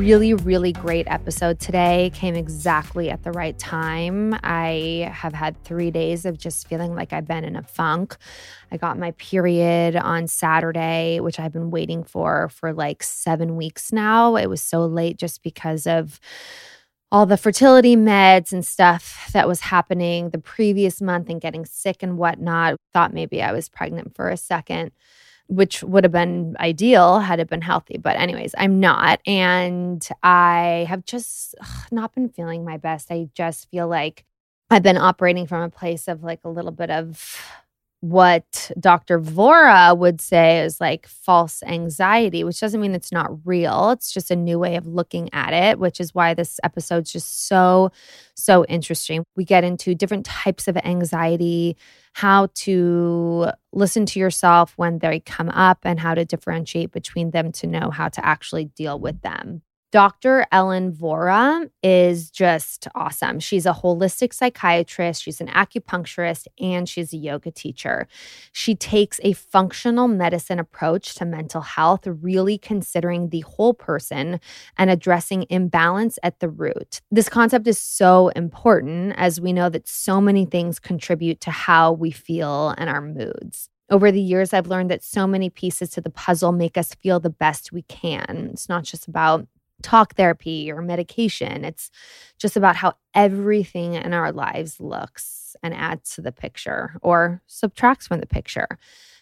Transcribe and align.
really, 0.00 0.32
really 0.32 0.72
great 0.72 1.06
episode 1.08 1.60
today. 1.60 2.10
Came 2.14 2.34
exactly 2.34 3.10
at 3.10 3.22
the 3.22 3.32
right 3.32 3.58
time. 3.58 4.34
I 4.42 5.10
have 5.12 5.34
had 5.34 5.62
three 5.62 5.90
days 5.90 6.24
of 6.24 6.38
just 6.38 6.66
feeling 6.68 6.94
like 6.94 7.12
I've 7.12 7.28
been 7.28 7.44
in 7.44 7.54
a 7.54 7.62
funk. 7.62 8.16
I 8.72 8.78
got 8.78 8.98
my 8.98 9.10
period 9.12 9.96
on 9.96 10.26
Saturday, 10.26 11.20
which 11.20 11.38
I've 11.38 11.52
been 11.52 11.70
waiting 11.70 12.02
for 12.02 12.48
for 12.48 12.72
like 12.72 13.02
seven 13.02 13.56
weeks 13.56 13.92
now. 13.92 14.36
It 14.36 14.48
was 14.48 14.62
so 14.62 14.86
late 14.86 15.18
just 15.18 15.42
because 15.42 15.86
of 15.86 16.18
all 17.12 17.26
the 17.26 17.36
fertility 17.36 17.94
meds 17.94 18.54
and 18.54 18.64
stuff 18.64 19.28
that 19.34 19.46
was 19.46 19.60
happening 19.60 20.30
the 20.30 20.38
previous 20.38 21.02
month 21.02 21.28
and 21.28 21.42
getting 21.42 21.66
sick 21.66 22.02
and 22.02 22.16
whatnot. 22.16 22.76
Thought 22.94 23.12
maybe 23.12 23.42
I 23.42 23.52
was 23.52 23.68
pregnant 23.68 24.16
for 24.16 24.30
a 24.30 24.38
second 24.38 24.92
which 25.50 25.82
would 25.82 26.04
have 26.04 26.12
been 26.12 26.56
ideal 26.60 27.18
had 27.18 27.40
it 27.40 27.50
been 27.50 27.60
healthy. 27.60 27.98
But, 27.98 28.16
anyways, 28.16 28.54
I'm 28.56 28.78
not. 28.80 29.20
And 29.26 30.06
I 30.22 30.86
have 30.88 31.04
just 31.04 31.56
ugh, 31.60 31.86
not 31.90 32.14
been 32.14 32.28
feeling 32.28 32.64
my 32.64 32.76
best. 32.76 33.10
I 33.10 33.28
just 33.34 33.68
feel 33.70 33.88
like 33.88 34.24
I've 34.70 34.84
been 34.84 34.96
operating 34.96 35.48
from 35.48 35.62
a 35.62 35.68
place 35.70 36.06
of 36.06 36.22
like 36.22 36.40
a 36.44 36.48
little 36.48 36.70
bit 36.70 36.90
of 36.90 37.36
what 38.00 38.70
Dr. 38.80 39.20
Vora 39.20 39.96
would 39.96 40.22
say 40.22 40.60
is 40.60 40.80
like 40.80 41.06
false 41.06 41.62
anxiety, 41.62 42.42
which 42.44 42.58
doesn't 42.58 42.80
mean 42.80 42.94
it's 42.94 43.12
not 43.12 43.30
real. 43.44 43.90
It's 43.90 44.12
just 44.12 44.30
a 44.30 44.36
new 44.36 44.58
way 44.58 44.76
of 44.76 44.86
looking 44.86 45.28
at 45.34 45.52
it, 45.52 45.78
which 45.78 46.00
is 46.00 46.14
why 46.14 46.32
this 46.32 46.58
episode's 46.64 47.12
just 47.12 47.46
so, 47.46 47.92
so 48.34 48.64
interesting. 48.64 49.22
We 49.36 49.44
get 49.44 49.64
into 49.64 49.94
different 49.94 50.24
types 50.24 50.66
of 50.66 50.78
anxiety, 50.78 51.76
how 52.14 52.48
to 52.54 53.50
listen 53.72 54.06
to 54.06 54.18
yourself 54.18 54.72
when 54.76 54.98
they 54.98 55.20
come 55.20 55.50
up, 55.50 55.80
and 55.82 56.00
how 56.00 56.14
to 56.14 56.24
differentiate 56.24 56.92
between 56.92 57.32
them 57.32 57.52
to 57.52 57.66
know 57.66 57.90
how 57.90 58.08
to 58.08 58.24
actually 58.24 58.64
deal 58.64 58.98
with 58.98 59.20
them. 59.20 59.60
Dr. 59.92 60.46
Ellen 60.52 60.92
Vora 60.92 61.68
is 61.82 62.30
just 62.30 62.86
awesome. 62.94 63.40
She's 63.40 63.66
a 63.66 63.72
holistic 63.72 64.32
psychiatrist, 64.32 65.20
she's 65.20 65.40
an 65.40 65.48
acupuncturist, 65.48 66.46
and 66.60 66.88
she's 66.88 67.12
a 67.12 67.16
yoga 67.16 67.50
teacher. 67.50 68.06
She 68.52 68.76
takes 68.76 69.18
a 69.24 69.32
functional 69.32 70.06
medicine 70.06 70.60
approach 70.60 71.14
to 71.16 71.24
mental 71.24 71.62
health, 71.62 72.06
really 72.06 72.56
considering 72.56 73.30
the 73.30 73.40
whole 73.40 73.74
person 73.74 74.38
and 74.78 74.90
addressing 74.90 75.46
imbalance 75.50 76.20
at 76.22 76.38
the 76.38 76.48
root. 76.48 77.00
This 77.10 77.28
concept 77.28 77.66
is 77.66 77.78
so 77.78 78.28
important 78.28 79.14
as 79.16 79.40
we 79.40 79.52
know 79.52 79.68
that 79.70 79.88
so 79.88 80.20
many 80.20 80.44
things 80.44 80.78
contribute 80.78 81.40
to 81.40 81.50
how 81.50 81.90
we 81.90 82.12
feel 82.12 82.74
and 82.78 82.88
our 82.88 83.00
moods. 83.00 83.68
Over 83.90 84.12
the 84.12 84.20
years, 84.20 84.52
I've 84.52 84.68
learned 84.68 84.92
that 84.92 85.02
so 85.02 85.26
many 85.26 85.50
pieces 85.50 85.90
to 85.90 86.00
the 86.00 86.10
puzzle 86.10 86.52
make 86.52 86.78
us 86.78 86.94
feel 86.94 87.18
the 87.18 87.28
best 87.28 87.72
we 87.72 87.82
can. 87.82 88.50
It's 88.52 88.68
not 88.68 88.84
just 88.84 89.08
about 89.08 89.48
talk 89.82 90.14
therapy 90.14 90.70
or 90.70 90.82
medication. 90.82 91.64
It's 91.64 91.90
just 92.38 92.56
about 92.56 92.76
how 92.76 92.94
everything 93.14 93.94
in 93.94 94.12
our 94.12 94.32
lives 94.32 94.80
looks 94.80 95.56
and 95.62 95.74
adds 95.74 96.14
to 96.14 96.22
the 96.22 96.32
picture 96.32 96.96
or 97.02 97.42
subtracts 97.46 98.06
from 98.06 98.20
the 98.20 98.26
picture. 98.26 98.78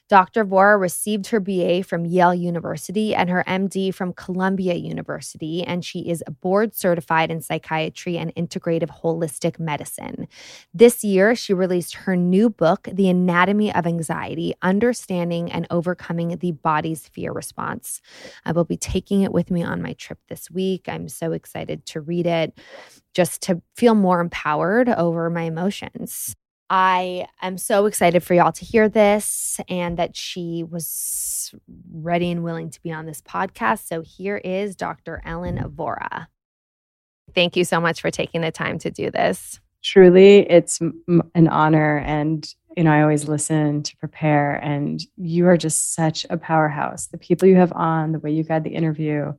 Dr. 0.09 0.45
Vora 0.45 0.81
received 0.81 1.27
her 1.29 1.41
BA 1.41 1.83
from 1.83 2.07
Yale 2.07 2.35
University 2.35 3.15
and 3.15 3.29
her 3.29 3.45
MD 3.47 3.93
from 3.93 4.15
Columbia 4.15 4.75
University, 4.75 5.63
and 5.63 5.85
she 5.85 6.09
is 6.09 6.25
board 6.41 6.75
certified 6.75 7.31
in 7.31 7.43
psychiatry 7.43 8.17
and 8.17 8.35
integrative 8.35 8.89
holistic 9.03 9.59
medicine. 9.59 10.27
This 10.73 11.05
year, 11.05 11.35
she 11.35 11.53
released 11.53 11.95
her 11.95 12.17
new 12.17 12.49
book, 12.49 12.89
The 12.91 13.11
Anatomy 13.11 13.75
of 13.75 13.87
Anxiety 13.87 14.55
Understanding 14.63 15.53
and 15.53 15.67
Overcoming 15.71 16.39
the 16.39 16.53
Body's 16.53 17.07
Fear 17.09 17.33
Response. 17.33 18.01
I 18.47 18.53
will 18.53 18.65
be 18.65 18.79
taking 18.79 19.23
it 19.23 19.33
with 19.33 19.51
me 19.51 19.63
on 19.63 19.83
my 19.83 19.93
trip 19.93 20.19
this 20.29 20.51
week. 20.51 20.89
I'm 20.89 21.09
so 21.09 21.33
excited 21.33 21.85
to 21.87 22.01
read 22.01 22.27
it 22.27 22.59
just 23.13 23.43
to 23.43 23.61
feel 23.77 23.95
more 23.95 24.21
empowered 24.21 24.89
over 24.89 25.29
my 25.29 25.43
emotions. 25.43 26.35
I 26.71 27.27
am 27.41 27.56
so 27.56 27.87
excited 27.87 28.23
for 28.23 28.34
y'all 28.34 28.53
to 28.53 28.65
hear 28.65 28.89
this 28.89 29.59
and 29.69 29.97
that 29.97 30.17
she 30.17 30.65
was 30.69 31.55
ready 31.91 32.31
and 32.31 32.45
willing 32.45 32.69
to 32.71 32.83
be 32.83 32.93
on 32.93 33.06
this 33.06 33.23
podcast. 33.23 33.87
So 33.87 34.03
here 34.03 34.37
is 34.37 34.77
Dr. 34.77 35.23
Ellen 35.25 35.59
Vora. 35.75 36.27
Thank 37.34 37.57
you 37.57 37.65
so 37.65 37.81
much 37.81 38.01
for 38.01 38.11
taking 38.11 38.43
the 38.43 38.51
time 38.51 38.78
to 38.81 38.91
do 38.91 39.11
this. 39.11 39.61
Truly, 39.83 40.39
it's 40.51 40.81
an 40.81 41.49
honor. 41.49 41.99
And, 41.99 42.53
you 42.77 42.84
know, 42.84 42.93
I 42.93 43.03
always 43.03 43.28
listen 43.28 43.83
to 43.84 43.97
prepare, 43.97 44.57
and 44.57 45.01
you 45.17 45.47
are 45.47 45.57
just 45.57 45.95
such 45.95 46.27
a 46.28 46.37
powerhouse. 46.37 47.07
The 47.07 47.19
people 47.19 47.49
you 47.49 47.57
have 47.57 47.73
on, 47.73 48.12
the 48.12 48.19
way 48.19 48.31
you 48.33 48.45
guide 48.45 48.65
the 48.65 48.75
interview, 48.75 49.33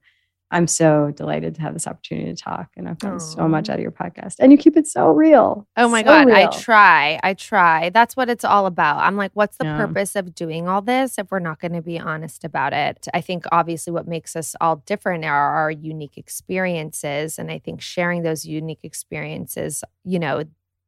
I'm 0.51 0.67
so 0.67 1.11
delighted 1.15 1.55
to 1.55 1.61
have 1.61 1.73
this 1.73 1.87
opportunity 1.87 2.33
to 2.33 2.41
talk. 2.41 2.69
And 2.75 2.89
I've 2.89 2.99
gotten 2.99 3.19
so 3.19 3.47
much 3.47 3.69
out 3.69 3.75
of 3.75 3.81
your 3.81 3.91
podcast. 3.91 4.35
And 4.39 4.51
you 4.51 4.57
keep 4.57 4.75
it 4.75 4.87
so 4.87 5.11
real. 5.11 5.67
Oh 5.77 5.87
my 5.87 6.01
so 6.01 6.05
God. 6.05 6.27
real. 6.27 6.35
I 6.35 6.47
try. 6.47 7.19
I 7.21 7.33
try. 7.35 7.89
That's 7.89 8.15
what 8.15 8.29
it's 8.29 8.43
all 8.43 8.65
about. 8.65 8.99
I'm 8.99 9.15
like, 9.15 9.31
what's 9.35 9.57
the 9.57 9.65
yeah. 9.65 9.77
purpose 9.77 10.15
of 10.15 10.33
doing 10.33 10.67
all 10.67 10.81
this 10.81 11.19
if 11.19 11.29
we're 11.29 11.39
not 11.39 11.59
going 11.59 11.73
to 11.73 11.81
be 11.81 11.99
honest 11.99 12.43
about 12.43 12.73
it? 12.73 13.07
I 13.13 13.21
think 13.21 13.45
obviously 13.51 13.93
what 13.93 14.07
makes 14.07 14.35
us 14.35 14.55
all 14.59 14.77
different 14.77 15.23
are 15.25 15.55
our 15.55 15.71
unique 15.71 16.17
experiences. 16.17 17.37
And 17.37 17.51
I 17.51 17.59
think 17.59 17.81
sharing 17.81 18.23
those 18.23 18.45
unique 18.45 18.79
experiences, 18.83 19.83
you 20.03 20.17
know, 20.17 20.43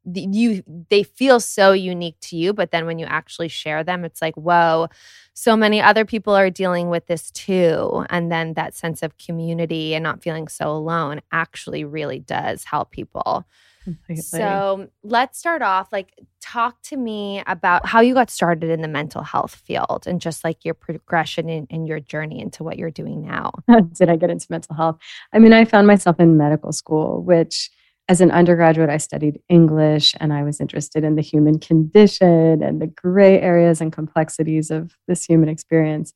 you 0.06 0.64
they 0.90 1.04
feel 1.04 1.40
so 1.40 1.74
unique 1.74 2.16
to 2.20 2.36
you 2.36 2.54
but 2.54 2.72
then 2.72 2.86
when 2.88 2.98
you 2.98 3.06
actually 3.06 3.48
share 3.48 3.84
them 3.84 4.04
it's 4.04 4.22
like 4.22 4.36
whoa 4.36 4.88
so 5.34 5.56
many 5.56 5.82
other 5.82 6.06
people 6.06 6.36
are 6.36 6.50
dealing 6.50 6.90
with 6.90 7.08
this 7.08 7.32
too. 7.32 8.06
And 8.10 8.32
then 8.32 8.54
that 8.54 8.76
sense 8.76 9.02
of 9.02 9.18
community 9.18 9.96
and 9.96 10.04
not 10.04 10.22
feeling 10.22 10.48
so 10.48 10.70
alone 10.70 11.22
actually 11.32 11.84
really 11.84 12.20
does 12.20 12.64
help 12.64 12.92
people. 12.92 13.46
Completely. 13.84 14.22
so 14.22 14.90
let's 15.02 15.40
start 15.40 15.64
off 15.64 15.92
like 15.92 16.14
talk 16.40 16.80
to 16.84 16.96
me 16.96 17.42
about 17.48 17.84
how 17.88 18.00
you 18.00 18.14
got 18.14 18.30
started 18.30 18.70
in 18.70 18.84
the 18.84 18.88
mental 18.88 19.24
health 19.24 19.56
field 19.56 20.04
and 20.06 20.22
just 20.22 20.44
like 20.44 20.64
your 20.64 20.76
progression 20.76 21.50
in, 21.50 21.66
in 21.72 21.88
your 21.88 22.00
journey 22.00 22.40
into 22.40 22.64
what 22.64 22.78
you're 22.78 22.92
doing 22.92 23.24
now. 23.24 23.52
Did 23.94 24.10
i 24.10 24.18
get 24.18 24.30
into 24.30 24.46
mental 24.52 24.76
health? 24.76 25.00
I 25.34 25.40
mean 25.40 25.52
i 25.52 25.66
found 25.66 25.88
myself 25.88 26.20
in 26.20 26.38
medical 26.38 26.72
school 26.72 27.24
which 27.24 27.72
as 28.12 28.20
an 28.20 28.30
undergraduate, 28.30 28.90
I 28.90 28.98
studied 28.98 29.40
English 29.48 30.16
and 30.20 30.34
I 30.34 30.44
was 30.44 30.60
interested 30.60 31.06
in 31.06 31.16
the 31.16 31.22
human 31.22 31.60
condition 31.60 32.62
and 32.62 32.82
the 32.82 32.88
gray 32.88 33.40
areas 33.40 33.80
and 33.80 33.90
complexities 33.90 34.70
of 34.70 34.98
this 35.08 35.24
human 35.24 35.48
experience. 35.48 36.12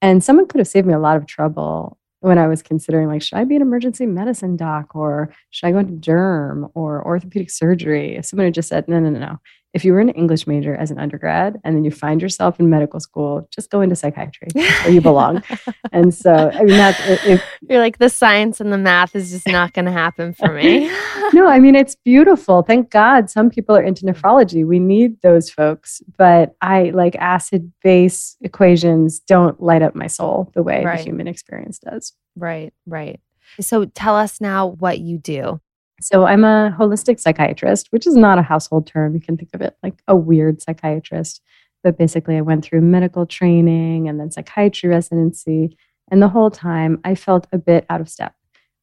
And 0.00 0.24
someone 0.24 0.48
could 0.48 0.60
have 0.60 0.66
saved 0.66 0.86
me 0.86 0.94
a 0.94 0.98
lot 0.98 1.18
of 1.18 1.26
trouble 1.26 1.98
when 2.20 2.38
I 2.38 2.46
was 2.48 2.62
considering, 2.62 3.08
like, 3.08 3.20
should 3.20 3.36
I 3.36 3.44
be 3.44 3.54
an 3.54 3.60
emergency 3.60 4.06
medicine 4.06 4.56
doc 4.56 4.96
or 4.96 5.30
should 5.50 5.66
I 5.66 5.72
go 5.72 5.78
into 5.80 5.92
derm 5.92 6.70
or 6.72 7.04
orthopedic 7.04 7.50
surgery? 7.50 8.16
If 8.16 8.24
someone 8.24 8.46
had 8.46 8.54
just 8.54 8.70
said, 8.70 8.88
no, 8.88 8.98
no, 8.98 9.10
no, 9.10 9.18
no, 9.18 9.36
if 9.76 9.84
you 9.84 9.92
were 9.92 10.00
an 10.00 10.08
English 10.08 10.46
major 10.46 10.74
as 10.74 10.90
an 10.90 10.98
undergrad 10.98 11.60
and 11.62 11.76
then 11.76 11.84
you 11.84 11.90
find 11.90 12.22
yourself 12.22 12.58
in 12.58 12.70
medical 12.70 12.98
school, 12.98 13.46
just 13.50 13.70
go 13.70 13.82
into 13.82 13.94
psychiatry 13.94 14.48
where 14.54 14.90
you 14.90 15.02
belong. 15.02 15.42
and 15.92 16.14
so, 16.14 16.50
I 16.54 16.60
mean, 16.60 16.78
that's 16.78 16.98
if 17.26 17.44
you're 17.68 17.78
like, 17.78 17.98
the 17.98 18.08
science 18.08 18.58
and 18.58 18.72
the 18.72 18.78
math 18.78 19.14
is 19.14 19.30
just 19.30 19.46
not 19.46 19.74
going 19.74 19.84
to 19.84 19.92
happen 19.92 20.32
for 20.32 20.50
me. 20.50 20.90
no, 21.34 21.46
I 21.46 21.58
mean, 21.58 21.74
it's 21.74 21.94
beautiful. 21.94 22.62
Thank 22.62 22.88
God 22.88 23.28
some 23.28 23.50
people 23.50 23.76
are 23.76 23.82
into 23.82 24.06
nephrology. 24.06 24.66
We 24.66 24.78
need 24.78 25.20
those 25.20 25.50
folks. 25.50 26.00
But 26.16 26.56
I 26.62 26.84
like 26.94 27.14
acid 27.16 27.70
base 27.82 28.38
equations 28.40 29.20
don't 29.20 29.62
light 29.62 29.82
up 29.82 29.94
my 29.94 30.06
soul 30.06 30.50
the 30.54 30.62
way 30.62 30.86
right. 30.86 30.96
the 30.96 31.04
human 31.04 31.28
experience 31.28 31.78
does. 31.78 32.14
Right, 32.34 32.72
right. 32.86 33.20
So 33.60 33.84
tell 33.84 34.16
us 34.16 34.40
now 34.40 34.68
what 34.68 35.00
you 35.00 35.18
do. 35.18 35.60
So 36.00 36.26
I'm 36.26 36.44
a 36.44 36.76
holistic 36.78 37.18
psychiatrist, 37.20 37.88
which 37.90 38.06
is 38.06 38.16
not 38.16 38.38
a 38.38 38.42
household 38.42 38.86
term. 38.86 39.14
You 39.14 39.20
can 39.20 39.36
think 39.36 39.50
of 39.54 39.62
it 39.62 39.76
like 39.82 39.94
a 40.06 40.14
weird 40.14 40.60
psychiatrist. 40.60 41.42
But 41.82 41.98
basically, 41.98 42.36
I 42.36 42.42
went 42.42 42.64
through 42.64 42.80
medical 42.82 43.26
training 43.26 44.08
and 44.08 44.18
then 44.20 44.30
psychiatry 44.30 44.90
residency. 44.90 45.76
And 46.10 46.20
the 46.20 46.28
whole 46.28 46.50
time, 46.50 47.00
I 47.04 47.14
felt 47.14 47.46
a 47.52 47.58
bit 47.58 47.86
out 47.88 48.00
of 48.00 48.08
step. 48.08 48.34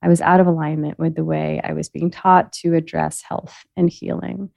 I 0.01 0.07
was 0.07 0.21
out 0.21 0.39
of 0.39 0.47
alignment 0.47 0.99
with 0.99 1.15
the 1.15 1.23
way 1.23 1.61
I 1.63 1.73
was 1.73 1.87
being 1.87 2.11
taught 2.11 2.51
to 2.53 2.75
address 2.75 3.21
health 3.21 3.63
and 3.77 3.89
healing. 3.89 4.49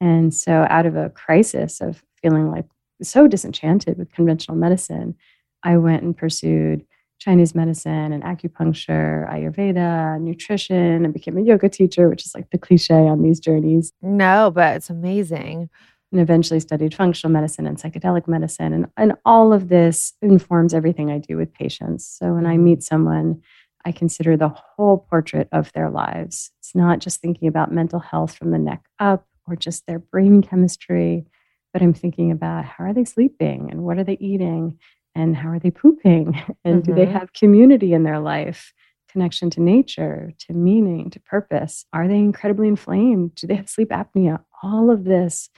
And 0.00 0.34
so, 0.34 0.66
out 0.68 0.86
of 0.86 0.96
a 0.96 1.10
crisis 1.10 1.80
of 1.80 2.02
feeling 2.20 2.50
like 2.50 2.66
so 3.02 3.26
disenchanted 3.26 3.98
with 3.98 4.12
conventional 4.12 4.56
medicine, 4.56 5.16
I 5.62 5.76
went 5.76 6.02
and 6.02 6.16
pursued 6.16 6.84
Chinese 7.22 7.54
medicine 7.54 8.12
and 8.12 8.22
acupuncture, 8.24 9.30
Ayurveda, 9.30 10.20
nutrition, 10.20 11.04
and 11.04 11.14
became 11.14 11.38
a 11.38 11.42
yoga 11.42 11.68
teacher, 11.68 12.08
which 12.08 12.26
is 12.26 12.34
like 12.34 12.50
the 12.50 12.58
cliche 12.58 12.94
on 12.94 13.22
these 13.22 13.38
journeys. 13.38 13.92
No, 14.02 14.50
but 14.52 14.76
it's 14.76 14.90
amazing. 14.90 15.70
And 16.10 16.20
eventually 16.20 16.58
studied 16.58 16.94
functional 16.94 17.32
medicine 17.32 17.66
and 17.66 17.78
psychedelic 17.78 18.26
medicine. 18.26 18.72
And, 18.72 18.86
and 18.96 19.14
all 19.24 19.52
of 19.52 19.68
this 19.68 20.14
informs 20.20 20.74
everything 20.74 21.10
I 21.10 21.18
do 21.18 21.36
with 21.36 21.54
patients. 21.54 22.06
So 22.06 22.34
when 22.34 22.44
I 22.44 22.54
mm-hmm. 22.54 22.64
meet 22.64 22.82
someone, 22.82 23.40
I 23.84 23.92
consider 23.92 24.36
the 24.36 24.48
whole 24.48 24.98
portrait 24.98 25.48
of 25.52 25.72
their 25.72 25.90
lives. 25.90 26.50
It's 26.58 26.74
not 26.74 26.98
just 26.98 27.20
thinking 27.20 27.46
about 27.46 27.72
mental 27.72 28.00
health 28.00 28.34
from 28.34 28.50
the 28.50 28.58
neck 28.58 28.82
up 28.98 29.26
or 29.46 29.54
just 29.54 29.86
their 29.86 30.00
brain 30.00 30.42
chemistry, 30.42 31.24
but 31.72 31.82
I'm 31.82 31.94
thinking 31.94 32.32
about 32.32 32.64
how 32.64 32.84
are 32.84 32.92
they 32.92 33.04
sleeping 33.04 33.70
and 33.70 33.82
what 33.82 33.98
are 33.98 34.04
they 34.04 34.18
eating 34.20 34.78
and 35.14 35.36
how 35.36 35.48
are 35.48 35.58
they 35.58 35.70
pooping? 35.70 36.40
And 36.64 36.82
mm-hmm. 36.82 36.90
do 36.90 36.94
they 36.94 37.06
mm-hmm. 37.06 37.18
have 37.18 37.32
community 37.32 37.92
in 37.92 38.04
their 38.04 38.20
life 38.20 38.72
connection 39.10 39.50
to 39.50 39.60
nature 39.60 40.32
to 40.38 40.52
meaning 40.54 41.10
to 41.10 41.20
purpose? 41.20 41.84
Are 41.92 42.08
they 42.08 42.18
incredibly 42.18 42.68
inflamed? 42.68 43.34
Do 43.34 43.46
they 43.46 43.56
have 43.56 43.68
sleep 43.68 43.90
apnea? 43.90 44.42
All 44.62 44.90
of 44.90 45.04
this 45.04 45.50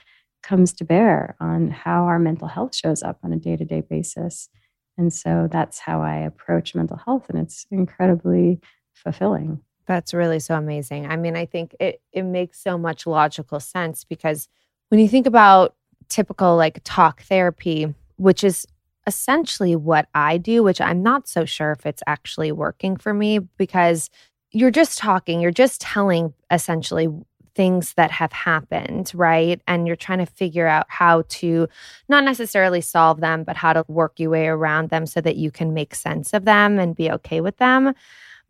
comes 0.42 0.72
to 0.74 0.84
bear 0.84 1.36
on 1.40 1.70
how 1.70 2.04
our 2.04 2.18
mental 2.18 2.48
health 2.48 2.74
shows 2.74 3.02
up 3.02 3.18
on 3.22 3.32
a 3.32 3.38
day-to-day 3.38 3.82
basis. 3.88 4.48
And 4.98 5.12
so 5.12 5.48
that's 5.50 5.78
how 5.78 6.02
i 6.02 6.16
approach 6.16 6.74
mental 6.74 6.96
health 6.96 7.28
and 7.28 7.38
it's 7.38 7.66
incredibly 7.70 8.60
fulfilling. 8.92 9.60
That's 9.86 10.14
really 10.14 10.40
so 10.40 10.56
amazing. 10.56 11.06
I 11.06 11.16
mean 11.16 11.36
i 11.36 11.46
think 11.46 11.74
it, 11.80 12.00
it 12.12 12.22
makes 12.22 12.62
so 12.62 12.76
much 12.78 13.06
logical 13.06 13.60
sense 13.60 14.04
because 14.04 14.48
when 14.88 15.00
you 15.00 15.08
think 15.08 15.26
about 15.26 15.74
typical 16.08 16.56
like 16.56 16.80
talk 16.84 17.22
therapy 17.22 17.94
which 18.16 18.44
is 18.44 18.66
essentially 19.06 19.76
what 19.76 20.08
I 20.14 20.38
do, 20.38 20.62
which 20.62 20.80
I'm 20.80 21.02
not 21.02 21.28
so 21.28 21.44
sure 21.44 21.72
if 21.72 21.86
it's 21.86 22.02
actually 22.06 22.52
working 22.52 22.96
for 22.96 23.12
me 23.12 23.38
because 23.38 24.10
you're 24.52 24.70
just 24.70 24.98
talking, 24.98 25.40
you're 25.40 25.50
just 25.50 25.80
telling 25.80 26.32
essentially 26.50 27.08
things 27.54 27.94
that 27.94 28.10
have 28.10 28.32
happened, 28.32 29.12
right? 29.14 29.60
And 29.66 29.86
you're 29.86 29.96
trying 29.96 30.18
to 30.18 30.26
figure 30.26 30.66
out 30.66 30.86
how 30.88 31.24
to 31.28 31.68
not 32.08 32.24
necessarily 32.24 32.80
solve 32.80 33.20
them, 33.20 33.44
but 33.44 33.56
how 33.56 33.72
to 33.72 33.84
work 33.88 34.18
your 34.18 34.30
way 34.30 34.48
around 34.48 34.90
them 34.90 35.06
so 35.06 35.20
that 35.20 35.36
you 35.36 35.50
can 35.50 35.72
make 35.72 35.94
sense 35.94 36.32
of 36.32 36.44
them 36.44 36.78
and 36.78 36.96
be 36.96 37.10
okay 37.12 37.40
with 37.40 37.56
them. 37.58 37.94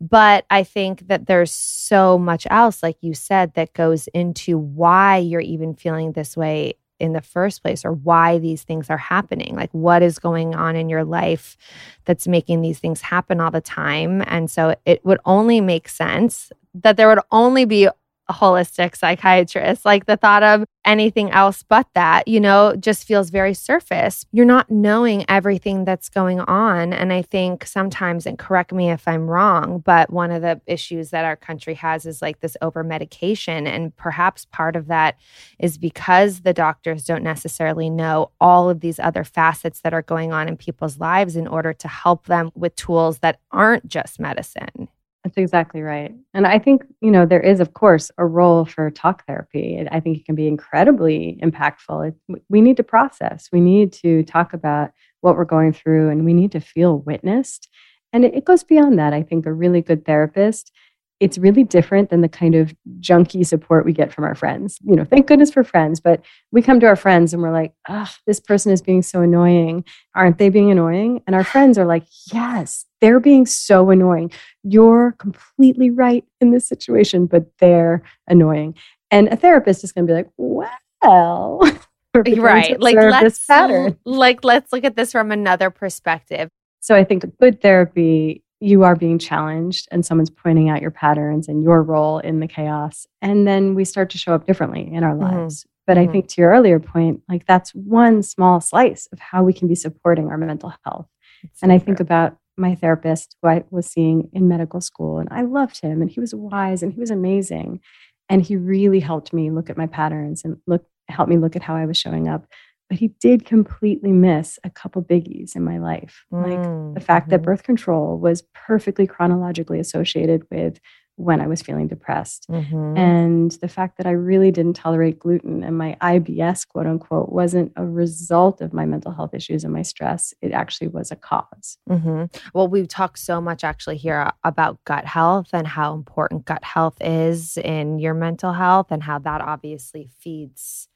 But 0.01 0.45
I 0.49 0.63
think 0.63 1.07
that 1.07 1.27
there's 1.27 1.51
so 1.51 2.17
much 2.17 2.45
else, 2.49 2.83
like 2.83 2.97
you 3.01 3.13
said, 3.13 3.53
that 3.53 3.73
goes 3.73 4.07
into 4.07 4.57
why 4.57 5.17
you're 5.17 5.39
even 5.39 5.73
feeling 5.75 6.11
this 6.11 6.35
way 6.35 6.73
in 6.99 7.13
the 7.13 7.21
first 7.21 7.61
place 7.61 7.83
or 7.83 7.91
why 7.91 8.37
these 8.37 8.63
things 8.63 8.89
are 8.89 8.97
happening. 8.97 9.55
Like, 9.55 9.71
what 9.71 10.01
is 10.01 10.19
going 10.19 10.55
on 10.55 10.75
in 10.75 10.89
your 10.89 11.03
life 11.03 11.57
that's 12.05 12.27
making 12.27 12.61
these 12.61 12.79
things 12.79 13.01
happen 13.01 13.39
all 13.39 13.51
the 13.51 13.61
time? 13.61 14.23
And 14.27 14.49
so 14.49 14.75
it 14.85 15.03
would 15.05 15.19
only 15.25 15.61
make 15.61 15.89
sense 15.89 16.51
that 16.73 16.97
there 16.97 17.07
would 17.07 17.19
only 17.31 17.65
be 17.65 17.89
a 18.27 18.33
holistic 18.33 18.95
psychiatrist. 18.95 19.85
Like 19.85 20.05
the 20.05 20.17
thought 20.17 20.43
of 20.43 20.65
anything 20.83 21.31
else 21.31 21.63
but 21.63 21.87
that, 21.93 22.27
you 22.27 22.39
know, 22.39 22.75
just 22.75 23.05
feels 23.05 23.29
very 23.29 23.53
surface. 23.53 24.25
You're 24.31 24.45
not 24.45 24.69
knowing 24.69 25.25
everything 25.27 25.85
that's 25.85 26.09
going 26.09 26.39
on. 26.41 26.93
And 26.93 27.11
I 27.11 27.21
think 27.21 27.65
sometimes, 27.65 28.25
and 28.25 28.37
correct 28.37 28.71
me 28.71 28.89
if 28.89 29.07
I'm 29.07 29.27
wrong, 29.27 29.79
but 29.79 30.11
one 30.11 30.31
of 30.31 30.41
the 30.41 30.61
issues 30.67 31.09
that 31.09 31.25
our 31.25 31.35
country 31.35 31.73
has 31.75 32.05
is 32.05 32.21
like 32.21 32.39
this 32.39 32.57
over 32.61 32.83
medication. 32.83 33.67
And 33.67 33.95
perhaps 33.95 34.45
part 34.45 34.75
of 34.75 34.87
that 34.87 35.17
is 35.59 35.77
because 35.77 36.41
the 36.41 36.53
doctors 36.53 37.05
don't 37.05 37.23
necessarily 37.23 37.89
know 37.89 38.31
all 38.39 38.69
of 38.69 38.79
these 38.79 38.99
other 38.99 39.23
facets 39.23 39.81
that 39.81 39.93
are 39.93 40.01
going 40.01 40.33
on 40.33 40.47
in 40.47 40.57
people's 40.57 40.99
lives 40.99 41.35
in 41.35 41.47
order 41.47 41.73
to 41.73 41.87
help 41.87 42.25
them 42.27 42.51
with 42.55 42.75
tools 42.75 43.19
that 43.19 43.39
aren't 43.51 43.87
just 43.87 44.19
medicine. 44.19 44.87
That's 45.25 45.37
exactly 45.37 45.81
right. 45.81 46.13
And 46.35 46.45
I 46.45 46.59
think, 46.59 46.83
you 47.01 47.09
know, 47.09 47.25
there 47.25 47.41
is, 47.41 47.59
of 47.59 47.73
course, 47.73 48.11
a 48.19 48.25
role 48.27 48.63
for 48.63 48.91
talk 48.91 49.25
therapy. 49.25 49.83
I 49.91 49.99
think 49.99 50.19
it 50.19 50.25
can 50.25 50.35
be 50.35 50.47
incredibly 50.47 51.39
impactful. 51.41 52.09
It, 52.09 52.43
we 52.47 52.61
need 52.61 52.77
to 52.77 52.83
process, 52.83 53.49
we 53.51 53.59
need 53.59 53.91
to 53.93 54.21
talk 54.21 54.53
about 54.53 54.91
what 55.21 55.35
we're 55.35 55.43
going 55.43 55.73
through, 55.73 56.11
and 56.11 56.25
we 56.25 56.33
need 56.33 56.51
to 56.51 56.59
feel 56.59 56.99
witnessed. 56.99 57.69
And 58.13 58.23
it, 58.23 58.35
it 58.35 58.45
goes 58.45 58.63
beyond 58.63 58.99
that. 58.99 59.13
I 59.13 59.23
think 59.23 59.47
a 59.47 59.51
really 59.51 59.81
good 59.81 60.05
therapist 60.05 60.71
it's 61.19 61.37
really 61.37 61.63
different 61.63 62.09
than 62.09 62.21
the 62.21 62.29
kind 62.29 62.55
of 62.55 62.75
junky 62.99 63.45
support 63.45 63.85
we 63.85 63.93
get 63.93 64.13
from 64.13 64.25
our 64.25 64.35
friends. 64.35 64.77
You 64.83 64.95
know, 64.95 65.05
thank 65.05 65.27
goodness 65.27 65.51
for 65.51 65.63
friends, 65.63 65.99
but 65.99 66.21
we 66.51 66.61
come 66.61 66.79
to 66.81 66.87
our 66.87 66.95
friends 66.95 67.33
and 67.33 67.41
we're 67.41 67.53
like, 67.53 67.73
oh, 67.87 68.11
this 68.27 68.39
person 68.39 68.71
is 68.71 68.81
being 68.81 69.01
so 69.01 69.21
annoying. 69.21 69.85
Aren't 70.13 70.37
they 70.37 70.49
being 70.49 70.71
annoying? 70.71 71.21
And 71.25 71.35
our 71.35 71.43
friends 71.43 71.77
are 71.77 71.85
like, 71.85 72.03
yes, 72.33 72.85
they're 72.99 73.21
being 73.21 73.45
so 73.45 73.89
annoying. 73.91 74.31
You're 74.63 75.13
completely 75.13 75.89
right 75.89 76.25
in 76.41 76.51
this 76.51 76.67
situation, 76.67 77.27
but 77.27 77.45
they're 77.59 78.03
annoying. 78.27 78.75
And 79.09 79.29
a 79.29 79.37
therapist 79.37 79.83
is 79.83 79.93
going 79.93 80.07
to 80.07 80.11
be 80.11 80.15
like, 80.15 80.29
well, 80.37 81.59
right. 82.15 82.79
Like 82.79 82.95
let's 82.95 83.45
pattern. 83.45 83.97
like 84.05 84.43
let's 84.43 84.71
look 84.73 84.83
at 84.83 84.95
this 84.95 85.11
from 85.11 85.31
another 85.31 85.69
perspective. 85.69 86.49
So 86.81 86.95
I 86.95 87.03
think 87.03 87.25
good 87.39 87.61
therapy 87.61 88.43
you 88.65 88.81
are 88.83 88.95
being 88.95 89.19
challenged 89.19 89.87
and 89.91 90.03
someone's 90.03 90.31
pointing 90.31 90.69
out 90.69 90.81
your 90.81 90.89
patterns 90.89 91.47
and 91.47 91.61
your 91.61 91.83
role 91.83 92.17
in 92.17 92.39
the 92.39 92.47
chaos. 92.47 93.05
And 93.21 93.47
then 93.47 93.75
we 93.75 93.85
start 93.85 94.09
to 94.09 94.17
show 94.17 94.33
up 94.33 94.47
differently 94.47 94.91
in 94.91 95.03
our 95.03 95.13
mm-hmm. 95.13 95.37
lives. 95.37 95.67
But 95.85 95.97
mm-hmm. 95.97 96.09
I 96.09 96.11
think 96.11 96.27
to 96.29 96.41
your 96.41 96.49
earlier 96.49 96.79
point, 96.79 97.21
like 97.29 97.45
that's 97.45 97.75
one 97.75 98.23
small 98.23 98.59
slice 98.59 99.07
of 99.11 99.19
how 99.19 99.43
we 99.43 99.53
can 99.53 99.67
be 99.67 99.75
supporting 99.75 100.29
our 100.29 100.37
mental 100.37 100.73
health. 100.83 101.07
That's 101.43 101.61
and 101.61 101.69
so 101.69 101.75
I 101.75 101.77
think 101.77 101.99
about 101.99 102.37
my 102.57 102.73
therapist 102.73 103.35
who 103.41 103.49
I 103.49 103.63
was 103.69 103.85
seeing 103.85 104.29
in 104.33 104.47
medical 104.47 104.81
school, 104.81 105.19
and 105.19 105.29
I 105.29 105.41
loved 105.41 105.81
him, 105.81 106.01
and 106.01 106.09
he 106.09 106.19
was 106.19 106.33
wise 106.33 106.81
and 106.81 106.91
he 106.91 106.99
was 106.99 107.11
amazing. 107.11 107.81
And 108.29 108.41
he 108.41 108.55
really 108.55 108.99
helped 108.99 109.31
me 109.31 109.51
look 109.51 109.69
at 109.69 109.77
my 109.77 109.85
patterns 109.85 110.43
and 110.43 110.57
look 110.65 110.85
help 111.07 111.29
me 111.29 111.37
look 111.37 111.55
at 111.55 111.61
how 111.61 111.75
I 111.75 111.85
was 111.85 111.97
showing 111.97 112.27
up 112.27 112.47
but 112.89 112.99
he 112.99 113.09
did 113.19 113.45
completely 113.45 114.11
miss 114.11 114.59
a 114.63 114.69
couple 114.69 115.01
biggies 115.03 115.55
in 115.55 115.63
my 115.63 115.77
life 115.77 116.25
mm, 116.31 116.43
like 116.43 116.93
the 116.95 117.05
fact 117.05 117.25
mm-hmm. 117.25 117.31
that 117.31 117.41
birth 117.41 117.63
control 117.63 118.17
was 118.17 118.43
perfectly 118.53 119.07
chronologically 119.07 119.79
associated 119.79 120.45
with 120.51 120.79
when 121.17 121.39
i 121.39 121.47
was 121.47 121.61
feeling 121.61 121.87
depressed 121.87 122.45
mm-hmm. 122.49 122.97
and 122.97 123.51
the 123.61 123.67
fact 123.67 123.97
that 123.97 124.05
i 124.05 124.11
really 124.11 124.51
didn't 124.51 124.75
tolerate 124.75 125.17
gluten 125.17 125.63
and 125.63 125.77
my 125.77 125.95
ibs 126.01 126.67
quote 126.67 126.85
unquote 126.85 127.31
wasn't 127.31 127.71
a 127.77 127.85
result 127.85 128.59
of 128.61 128.73
my 128.73 128.85
mental 128.85 129.13
health 129.13 129.33
issues 129.33 129.63
and 129.63 129.73
my 129.73 129.81
stress 129.81 130.33
it 130.41 130.51
actually 130.51 130.87
was 130.87 131.11
a 131.11 131.15
because 131.15 131.77
mm-hmm. 131.89 132.25
well 132.53 132.67
we've 132.67 132.89
talked 132.89 133.17
so 133.17 133.39
much 133.39 133.63
actually 133.63 133.97
here 133.97 134.29
about 134.43 134.83
gut 134.83 135.05
health 135.05 135.49
and 135.53 135.67
how 135.67 135.93
important 135.93 136.45
gut 136.45 136.63
health 136.63 136.97
is 136.99 137.57
in 137.57 137.97
your 137.97 138.13
mental 138.13 138.51
health 138.51 138.87
and 138.89 139.03
how 139.03 139.17
that 139.17 139.41
obviously 139.41 140.09
feeds 140.19 140.89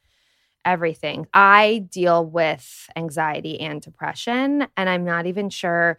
everything. 0.70 1.28
I 1.34 1.88
deal 1.90 2.24
with 2.24 2.90
anxiety 2.96 3.60
and 3.60 3.82
depression, 3.82 4.68
and 4.78 4.90
I'm 4.90 5.04
not 5.04 5.26
even 5.26 5.50
sure 5.50 5.98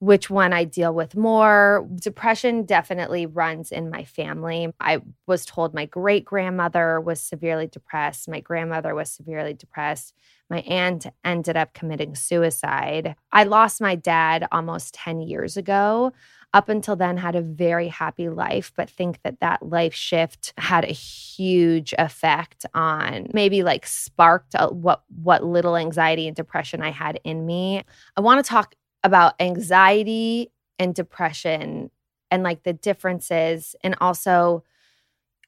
which 0.00 0.28
one 0.28 0.52
I 0.52 0.64
deal 0.64 0.92
with 0.92 1.14
more. 1.14 1.88
Depression 1.94 2.64
definitely 2.64 3.24
runs 3.24 3.70
in 3.70 3.88
my 3.88 4.02
family. 4.02 4.68
I 4.80 5.00
was 5.28 5.46
told 5.46 5.74
my 5.74 5.86
great 5.86 6.24
grandmother 6.24 7.00
was 7.00 7.20
severely 7.20 7.68
depressed, 7.68 8.28
my 8.28 8.40
grandmother 8.40 8.96
was 8.96 9.12
severely 9.12 9.54
depressed. 9.54 10.12
My 10.50 10.58
aunt 10.62 11.06
ended 11.24 11.56
up 11.56 11.72
committing 11.72 12.16
suicide. 12.16 13.14
I 13.30 13.44
lost 13.44 13.80
my 13.80 13.94
dad 13.94 14.48
almost 14.50 14.92
10 14.94 15.20
years 15.20 15.56
ago. 15.56 16.12
Up 16.54 16.68
until 16.68 16.96
then, 16.96 17.16
had 17.16 17.34
a 17.34 17.40
very 17.40 17.88
happy 17.88 18.28
life, 18.28 18.72
but 18.76 18.90
think 18.90 19.20
that 19.22 19.40
that 19.40 19.66
life 19.66 19.94
shift 19.94 20.52
had 20.58 20.84
a 20.84 20.92
huge 20.92 21.94
effect 21.98 22.66
on 22.74 23.28
maybe 23.32 23.62
like 23.62 23.86
sparked 23.86 24.54
a, 24.54 24.68
what 24.72 25.02
what 25.22 25.42
little 25.42 25.76
anxiety 25.76 26.26
and 26.26 26.36
depression 26.36 26.82
I 26.82 26.90
had 26.90 27.18
in 27.24 27.46
me. 27.46 27.82
I 28.16 28.20
want 28.20 28.44
to 28.44 28.48
talk 28.48 28.74
about 29.02 29.34
anxiety 29.40 30.50
and 30.78 30.94
depression 30.94 31.90
and 32.30 32.42
like 32.42 32.62
the 32.64 32.72
differences 32.72 33.76
and 33.82 33.94
also 34.00 34.64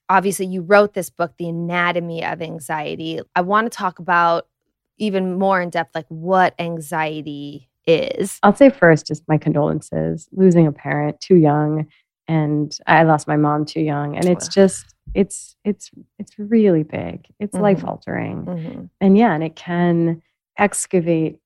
obviously 0.08 0.46
you 0.46 0.60
wrote 0.60 0.94
this 0.94 1.10
book 1.10 1.32
the 1.38 1.48
anatomy 1.48 2.24
of 2.24 2.42
anxiety 2.42 3.20
i 3.34 3.40
want 3.40 3.70
to 3.70 3.76
talk 3.76 3.98
about 3.98 4.46
even 4.98 5.38
more 5.38 5.60
in 5.60 5.70
depth 5.70 5.94
like 5.94 6.06
what 6.08 6.54
anxiety 6.58 7.68
is 7.86 8.38
i'll 8.42 8.54
say 8.54 8.70
first 8.70 9.06
just 9.06 9.22
my 9.28 9.38
condolences 9.38 10.28
losing 10.32 10.66
a 10.66 10.72
parent 10.72 11.20
too 11.20 11.36
young 11.36 11.86
and 12.28 12.78
i 12.86 13.02
lost 13.02 13.28
my 13.28 13.36
mom 13.36 13.64
too 13.64 13.80
young 13.80 14.16
and 14.16 14.26
it's 14.26 14.48
just 14.48 14.94
it's 15.14 15.56
it's 15.64 15.90
it's 16.18 16.38
really 16.38 16.82
big 16.82 17.26
it's 17.38 17.54
mm-hmm. 17.54 17.62
life 17.62 17.84
altering 17.84 18.44
mm-hmm. 18.44 18.84
and 19.00 19.18
yeah 19.18 19.34
and 19.34 19.44
it 19.44 19.54
can 19.54 20.22
excavate 20.58 21.38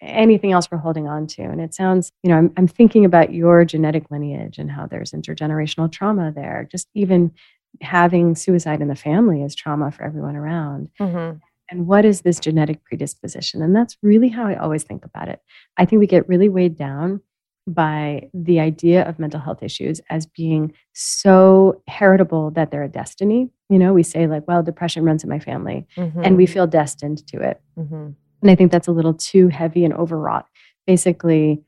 anything 0.00 0.52
else 0.52 0.70
we're 0.70 0.78
holding 0.78 1.08
on 1.08 1.26
to. 1.26 1.42
And 1.42 1.60
it 1.60 1.74
sounds, 1.74 2.12
you 2.22 2.30
know, 2.30 2.36
I'm, 2.36 2.52
I'm 2.56 2.68
thinking 2.68 3.04
about 3.04 3.32
your 3.32 3.64
genetic 3.64 4.10
lineage 4.10 4.58
and 4.58 4.70
how 4.70 4.86
there's 4.86 5.12
intergenerational 5.12 5.90
trauma 5.90 6.32
there. 6.34 6.68
Just 6.70 6.88
even 6.94 7.32
having 7.80 8.34
suicide 8.34 8.80
in 8.80 8.88
the 8.88 8.96
family 8.96 9.42
is 9.42 9.54
trauma 9.54 9.90
for 9.90 10.04
everyone 10.04 10.36
around. 10.36 10.90
Mm-hmm. 11.00 11.38
And 11.70 11.86
what 11.86 12.04
is 12.04 12.20
this 12.20 12.38
genetic 12.38 12.84
predisposition? 12.84 13.62
And 13.62 13.74
that's 13.74 13.96
really 14.02 14.28
how 14.28 14.46
I 14.46 14.56
always 14.56 14.84
think 14.84 15.04
about 15.04 15.28
it. 15.28 15.40
I 15.76 15.84
think 15.84 16.00
we 16.00 16.06
get 16.06 16.28
really 16.28 16.48
weighed 16.48 16.76
down 16.76 17.20
by 17.66 18.30
the 18.32 18.60
idea 18.60 19.02
of 19.08 19.18
mental 19.18 19.40
health 19.40 19.62
issues 19.62 20.00
as 20.08 20.26
being 20.26 20.72
so 20.92 21.82
heritable 21.88 22.52
that 22.52 22.70
they're 22.70 22.84
a 22.84 22.88
destiny. 22.88 23.50
You 23.68 23.80
know, 23.80 23.92
we 23.92 24.04
say, 24.04 24.28
like, 24.28 24.46
well, 24.46 24.62
depression 24.62 25.02
runs 25.04 25.24
in 25.24 25.30
my 25.30 25.40
family, 25.40 25.88
mm-hmm. 25.96 26.22
and 26.22 26.36
we 26.36 26.46
feel 26.46 26.68
destined 26.68 27.26
to 27.26 27.40
it. 27.40 27.60
Mm-hmm. 27.76 28.10
And 28.42 28.50
I 28.50 28.54
think 28.54 28.70
that's 28.70 28.86
a 28.86 28.92
little 28.92 29.14
too 29.14 29.48
heavy 29.48 29.84
and 29.84 29.92
overwrought. 29.92 30.46
Basically, 30.86 31.64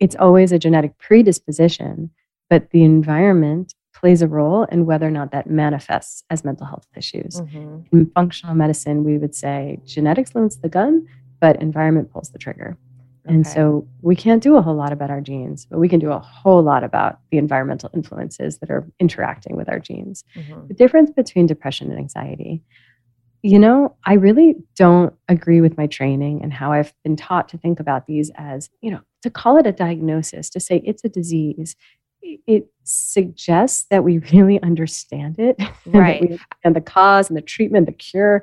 it's 0.00 0.16
always 0.16 0.50
a 0.50 0.58
genetic 0.58 0.98
predisposition, 0.98 2.10
but 2.50 2.70
the 2.70 2.82
environment 2.82 3.72
plays 3.96 4.22
a 4.22 4.28
role 4.28 4.64
in 4.64 4.86
whether 4.86 5.06
or 5.06 5.10
not 5.10 5.32
that 5.32 5.48
manifests 5.48 6.22
as 6.30 6.44
mental 6.44 6.66
health 6.66 6.86
issues. 6.96 7.40
Mm-hmm. 7.40 7.96
In 7.96 8.10
functional 8.14 8.54
medicine, 8.54 9.04
we 9.04 9.18
would 9.18 9.34
say 9.34 9.80
genetics 9.84 10.34
loads 10.34 10.58
the 10.58 10.68
gun, 10.68 11.08
but 11.40 11.60
environment 11.60 12.12
pulls 12.12 12.30
the 12.30 12.38
trigger. 12.38 12.76
Okay. 13.24 13.34
And 13.34 13.46
so 13.46 13.88
we 14.02 14.14
can't 14.14 14.42
do 14.42 14.56
a 14.56 14.62
whole 14.62 14.76
lot 14.76 14.92
about 14.92 15.10
our 15.10 15.20
genes, 15.20 15.66
but 15.66 15.78
we 15.78 15.88
can 15.88 15.98
do 15.98 16.12
a 16.12 16.18
whole 16.18 16.62
lot 16.62 16.84
about 16.84 17.18
the 17.30 17.38
environmental 17.38 17.90
influences 17.94 18.58
that 18.58 18.70
are 18.70 18.86
interacting 19.00 19.56
with 19.56 19.68
our 19.68 19.80
genes. 19.80 20.22
Mm-hmm. 20.36 20.68
The 20.68 20.74
difference 20.74 21.10
between 21.10 21.46
depression 21.46 21.90
and 21.90 21.98
anxiety 21.98 22.62
you 23.46 23.60
know, 23.60 23.94
I 24.04 24.14
really 24.14 24.56
don't 24.74 25.14
agree 25.28 25.60
with 25.60 25.76
my 25.76 25.86
training 25.86 26.42
and 26.42 26.52
how 26.52 26.72
I've 26.72 26.92
been 27.04 27.14
taught 27.14 27.48
to 27.50 27.58
think 27.58 27.78
about 27.78 28.06
these 28.06 28.30
as, 28.34 28.70
you 28.80 28.90
know, 28.90 29.00
to 29.22 29.30
call 29.30 29.56
it 29.56 29.68
a 29.68 29.72
diagnosis, 29.72 30.50
to 30.50 30.58
say 30.58 30.82
it's 30.84 31.04
a 31.04 31.08
disease. 31.08 31.76
It 32.46 32.70
suggests 32.84 33.86
that 33.90 34.04
we 34.04 34.18
really 34.18 34.62
understand 34.62 35.38
it, 35.38 35.56
right? 35.86 36.38
and 36.64 36.76
the 36.76 36.80
cause 36.80 37.28
and 37.28 37.36
the 37.36 37.42
treatment, 37.42 37.86
the 37.86 37.92
cure. 37.92 38.42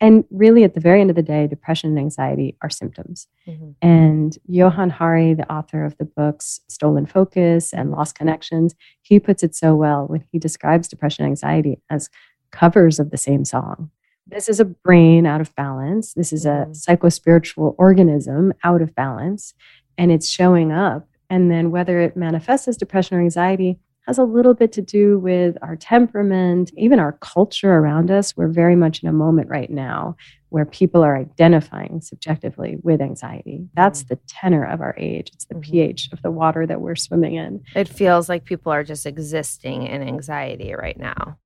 And 0.00 0.24
really, 0.30 0.64
at 0.64 0.74
the 0.74 0.80
very 0.80 1.00
end 1.00 1.10
of 1.10 1.16
the 1.16 1.22
day, 1.22 1.46
depression 1.46 1.90
and 1.90 1.98
anxiety 1.98 2.56
are 2.60 2.68
symptoms. 2.68 3.28
Mm-hmm. 3.46 3.70
And 3.82 4.36
Johann 4.48 4.90
Hari, 4.90 5.34
the 5.34 5.50
author 5.50 5.84
of 5.84 5.96
the 5.98 6.04
books 6.04 6.60
Stolen 6.68 7.06
Focus 7.06 7.72
and 7.72 7.92
Lost 7.92 8.16
Connections, 8.16 8.74
he 9.02 9.20
puts 9.20 9.44
it 9.44 9.54
so 9.54 9.76
well 9.76 10.06
when 10.08 10.24
he 10.32 10.40
describes 10.40 10.88
depression 10.88 11.24
and 11.24 11.30
anxiety 11.30 11.80
as 11.88 12.10
covers 12.50 12.98
of 12.98 13.10
the 13.12 13.16
same 13.16 13.44
song. 13.44 13.90
This 14.26 14.48
is 14.48 14.58
a 14.58 14.64
brain 14.64 15.24
out 15.24 15.40
of 15.40 15.54
balance. 15.54 16.14
This 16.14 16.32
is 16.32 16.46
a 16.46 16.66
mm-hmm. 16.66 16.72
psychospiritual 16.72 17.76
organism 17.78 18.52
out 18.64 18.82
of 18.82 18.96
balance, 18.96 19.54
and 19.96 20.10
it's 20.10 20.28
showing 20.28 20.72
up. 20.72 21.06
And 21.32 21.50
then 21.50 21.70
whether 21.70 21.98
it 21.98 22.14
manifests 22.14 22.68
as 22.68 22.76
depression 22.76 23.16
or 23.16 23.22
anxiety 23.22 23.80
has 24.06 24.18
a 24.18 24.22
little 24.22 24.52
bit 24.52 24.70
to 24.72 24.82
do 24.82 25.18
with 25.18 25.56
our 25.62 25.76
temperament, 25.76 26.70
even 26.76 26.98
our 26.98 27.12
culture 27.22 27.72
around 27.72 28.10
us. 28.10 28.36
We're 28.36 28.48
very 28.48 28.76
much 28.76 29.02
in 29.02 29.08
a 29.08 29.14
moment 29.14 29.48
right 29.48 29.70
now 29.70 30.14
where 30.50 30.66
people 30.66 31.02
are 31.02 31.16
identifying 31.16 32.02
subjectively 32.02 32.76
with 32.82 33.00
anxiety. 33.00 33.66
That's 33.72 34.02
mm-hmm. 34.02 34.14
the 34.14 34.20
tenor 34.28 34.66
of 34.66 34.82
our 34.82 34.94
age. 34.98 35.30
It's 35.32 35.46
the 35.46 35.54
mm-hmm. 35.54 35.70
pH 35.70 36.10
of 36.12 36.20
the 36.20 36.30
water 36.30 36.66
that 36.66 36.82
we're 36.82 36.96
swimming 36.96 37.36
in. 37.36 37.62
It 37.74 37.88
feels 37.88 38.28
like 38.28 38.44
people 38.44 38.70
are 38.70 38.84
just 38.84 39.06
existing 39.06 39.86
in 39.86 40.02
anxiety 40.02 40.74
right 40.74 40.98
now. 40.98 41.38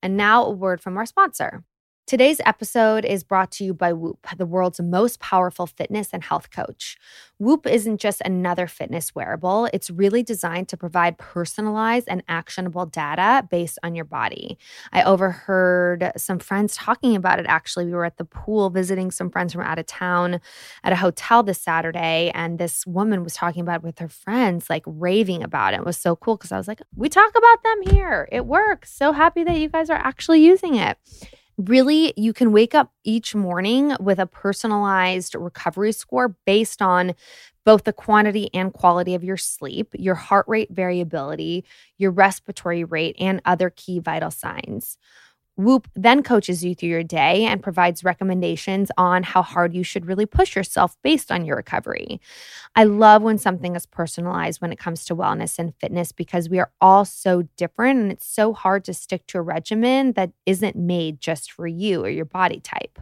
And 0.00 0.16
now 0.16 0.44
a 0.44 0.50
word 0.50 0.80
from 0.80 0.96
our 0.96 1.06
sponsor. 1.06 1.64
Today's 2.06 2.38
episode 2.44 3.06
is 3.06 3.24
brought 3.24 3.50
to 3.52 3.64
you 3.64 3.72
by 3.72 3.94
Whoop, 3.94 4.26
the 4.36 4.44
world's 4.44 4.78
most 4.78 5.20
powerful 5.20 5.66
fitness 5.66 6.10
and 6.12 6.22
health 6.22 6.50
coach. 6.50 6.98
Whoop 7.38 7.66
isn't 7.66 7.96
just 7.96 8.20
another 8.26 8.66
fitness 8.66 9.14
wearable, 9.14 9.70
it's 9.72 9.88
really 9.88 10.22
designed 10.22 10.68
to 10.68 10.76
provide 10.76 11.16
personalized 11.16 12.06
and 12.10 12.22
actionable 12.28 12.84
data 12.84 13.48
based 13.50 13.78
on 13.82 13.94
your 13.94 14.04
body. 14.04 14.58
I 14.92 15.02
overheard 15.02 16.12
some 16.18 16.38
friends 16.40 16.76
talking 16.76 17.16
about 17.16 17.38
it 17.38 17.46
actually. 17.48 17.86
We 17.86 17.92
were 17.92 18.04
at 18.04 18.18
the 18.18 18.26
pool 18.26 18.68
visiting 18.68 19.10
some 19.10 19.30
friends 19.30 19.54
from 19.54 19.62
out 19.62 19.78
of 19.78 19.86
town 19.86 20.42
at 20.84 20.92
a 20.92 20.96
hotel 20.96 21.42
this 21.42 21.58
Saturday, 21.58 22.30
and 22.34 22.58
this 22.58 22.86
woman 22.86 23.24
was 23.24 23.32
talking 23.32 23.62
about 23.62 23.76
it 23.76 23.82
with 23.82 23.98
her 24.00 24.10
friends, 24.10 24.68
like 24.68 24.82
raving 24.84 25.42
about 25.42 25.72
it. 25.72 25.78
It 25.78 25.86
was 25.86 25.96
so 25.96 26.16
cool 26.16 26.36
because 26.36 26.52
I 26.52 26.58
was 26.58 26.68
like, 26.68 26.82
we 26.94 27.08
talk 27.08 27.30
about 27.34 27.62
them 27.62 27.94
here. 27.94 28.28
It 28.30 28.44
works. 28.44 28.92
So 28.92 29.12
happy 29.12 29.42
that 29.44 29.56
you 29.56 29.70
guys 29.70 29.88
are 29.88 29.96
actually 29.96 30.44
using 30.44 30.74
it. 30.74 30.98
Really, 31.56 32.12
you 32.16 32.32
can 32.32 32.50
wake 32.50 32.74
up 32.74 32.90
each 33.04 33.34
morning 33.34 33.94
with 34.00 34.18
a 34.18 34.26
personalized 34.26 35.36
recovery 35.36 35.92
score 35.92 36.36
based 36.46 36.82
on 36.82 37.14
both 37.64 37.84
the 37.84 37.92
quantity 37.92 38.50
and 38.52 38.72
quality 38.72 39.14
of 39.14 39.22
your 39.22 39.36
sleep, 39.36 39.88
your 39.94 40.16
heart 40.16 40.46
rate 40.48 40.70
variability, 40.72 41.64
your 41.96 42.10
respiratory 42.10 42.82
rate, 42.82 43.14
and 43.20 43.40
other 43.44 43.70
key 43.70 44.00
vital 44.00 44.32
signs. 44.32 44.98
Whoop 45.56 45.86
then 45.94 46.24
coaches 46.24 46.64
you 46.64 46.74
through 46.74 46.88
your 46.88 47.04
day 47.04 47.44
and 47.44 47.62
provides 47.62 48.02
recommendations 48.02 48.90
on 48.98 49.22
how 49.22 49.42
hard 49.42 49.72
you 49.72 49.84
should 49.84 50.06
really 50.06 50.26
push 50.26 50.56
yourself 50.56 50.96
based 51.02 51.30
on 51.30 51.44
your 51.44 51.56
recovery. 51.56 52.20
I 52.74 52.84
love 52.84 53.22
when 53.22 53.38
something 53.38 53.76
is 53.76 53.86
personalized 53.86 54.60
when 54.60 54.72
it 54.72 54.80
comes 54.80 55.04
to 55.04 55.14
wellness 55.14 55.60
and 55.60 55.72
fitness 55.76 56.10
because 56.10 56.48
we 56.48 56.58
are 56.58 56.72
all 56.80 57.04
so 57.04 57.42
different 57.56 58.00
and 58.00 58.10
it's 58.10 58.26
so 58.26 58.52
hard 58.52 58.84
to 58.86 58.94
stick 58.94 59.28
to 59.28 59.38
a 59.38 59.42
regimen 59.42 60.12
that 60.12 60.32
isn't 60.44 60.74
made 60.74 61.20
just 61.20 61.52
for 61.52 61.68
you 61.68 62.04
or 62.04 62.08
your 62.08 62.24
body 62.24 62.58
type. 62.58 62.98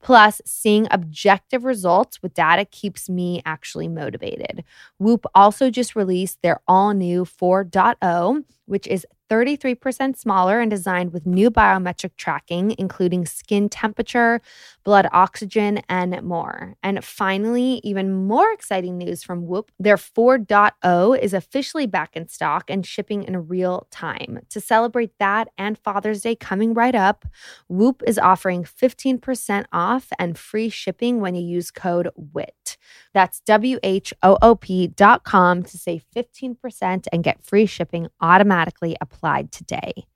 Plus, 0.00 0.40
seeing 0.46 0.88
objective 0.90 1.64
results 1.64 2.22
with 2.22 2.32
data 2.32 2.64
keeps 2.64 3.10
me 3.10 3.42
actually 3.44 3.88
motivated. 3.88 4.64
Whoop 4.98 5.26
also 5.34 5.68
just 5.68 5.94
released 5.94 6.40
their 6.40 6.60
all 6.66 6.94
new 6.94 7.26
4.0, 7.26 8.44
which 8.64 8.86
is 8.86 9.06
33% 9.30 10.16
smaller 10.16 10.60
and 10.60 10.70
designed 10.70 11.12
with 11.12 11.24
new 11.24 11.50
biometric 11.50 12.10
tracking, 12.16 12.74
including 12.78 13.24
skin 13.24 13.68
temperature, 13.68 14.42
blood 14.82 15.08
oxygen, 15.12 15.80
and 15.88 16.20
more. 16.22 16.74
And 16.82 17.04
finally, 17.04 17.80
even 17.84 18.26
more 18.26 18.52
exciting 18.52 18.98
news 18.98 19.22
from 19.22 19.46
Whoop 19.46 19.70
their 19.78 19.96
4.0 19.96 21.18
is 21.20 21.32
officially 21.32 21.86
back 21.86 22.16
in 22.16 22.26
stock 22.28 22.64
and 22.68 22.84
shipping 22.84 23.22
in 23.22 23.46
real 23.46 23.86
time. 23.92 24.40
To 24.50 24.60
celebrate 24.60 25.16
that 25.18 25.48
and 25.56 25.78
Father's 25.78 26.22
Day 26.22 26.34
coming 26.34 26.74
right 26.74 26.94
up, 26.94 27.24
Whoop 27.68 28.02
is 28.06 28.18
offering 28.18 28.64
15% 28.64 29.66
off 29.72 30.08
and 30.18 30.36
free 30.36 30.68
shipping 30.68 31.20
when 31.20 31.36
you 31.36 31.42
use 31.42 31.70
code 31.70 32.08
WHIT. 32.32 32.76
That's 33.14 33.40
W 33.40 33.78
H 33.82 34.12
O 34.22 34.36
O 34.42 34.56
P 34.56 34.88
dot 34.88 35.22
com 35.22 35.62
to 35.62 35.78
save 35.78 36.04
15% 36.16 37.06
and 37.12 37.22
get 37.22 37.44
free 37.44 37.66
shipping 37.66 38.08
automatically 38.20 38.96
applied 39.00 39.19
today. 39.52 40.06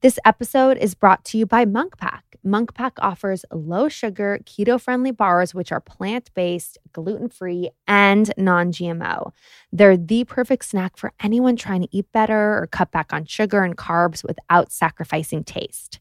This 0.00 0.18
episode 0.24 0.76
is 0.78 0.94
brought 0.94 1.24
to 1.26 1.38
you 1.38 1.46
by 1.46 1.64
Munk 1.64 1.96
Pack. 1.98 2.24
Munk 2.44 2.74
Pack 2.74 2.94
offers 3.00 3.44
low 3.52 3.88
sugar, 3.88 4.38
keto 4.44 4.80
friendly 4.80 5.10
bars, 5.10 5.54
which 5.54 5.72
are 5.72 5.80
plant 5.80 6.30
based, 6.34 6.78
gluten 6.96 7.28
free, 7.28 7.68
and 7.86 8.32
non 8.38 8.72
GMO. 8.72 9.32
They're 9.70 9.98
the 9.98 10.24
perfect 10.24 10.64
snack 10.64 10.96
for 10.96 11.12
anyone 11.22 11.56
trying 11.56 11.82
to 11.82 11.88
eat 11.94 12.10
better 12.10 12.58
or 12.58 12.68
cut 12.72 12.90
back 12.90 13.12
on 13.12 13.26
sugar 13.26 13.62
and 13.62 13.76
carbs 13.76 14.24
without 14.24 14.72
sacrificing 14.72 15.44
taste. 15.44 16.00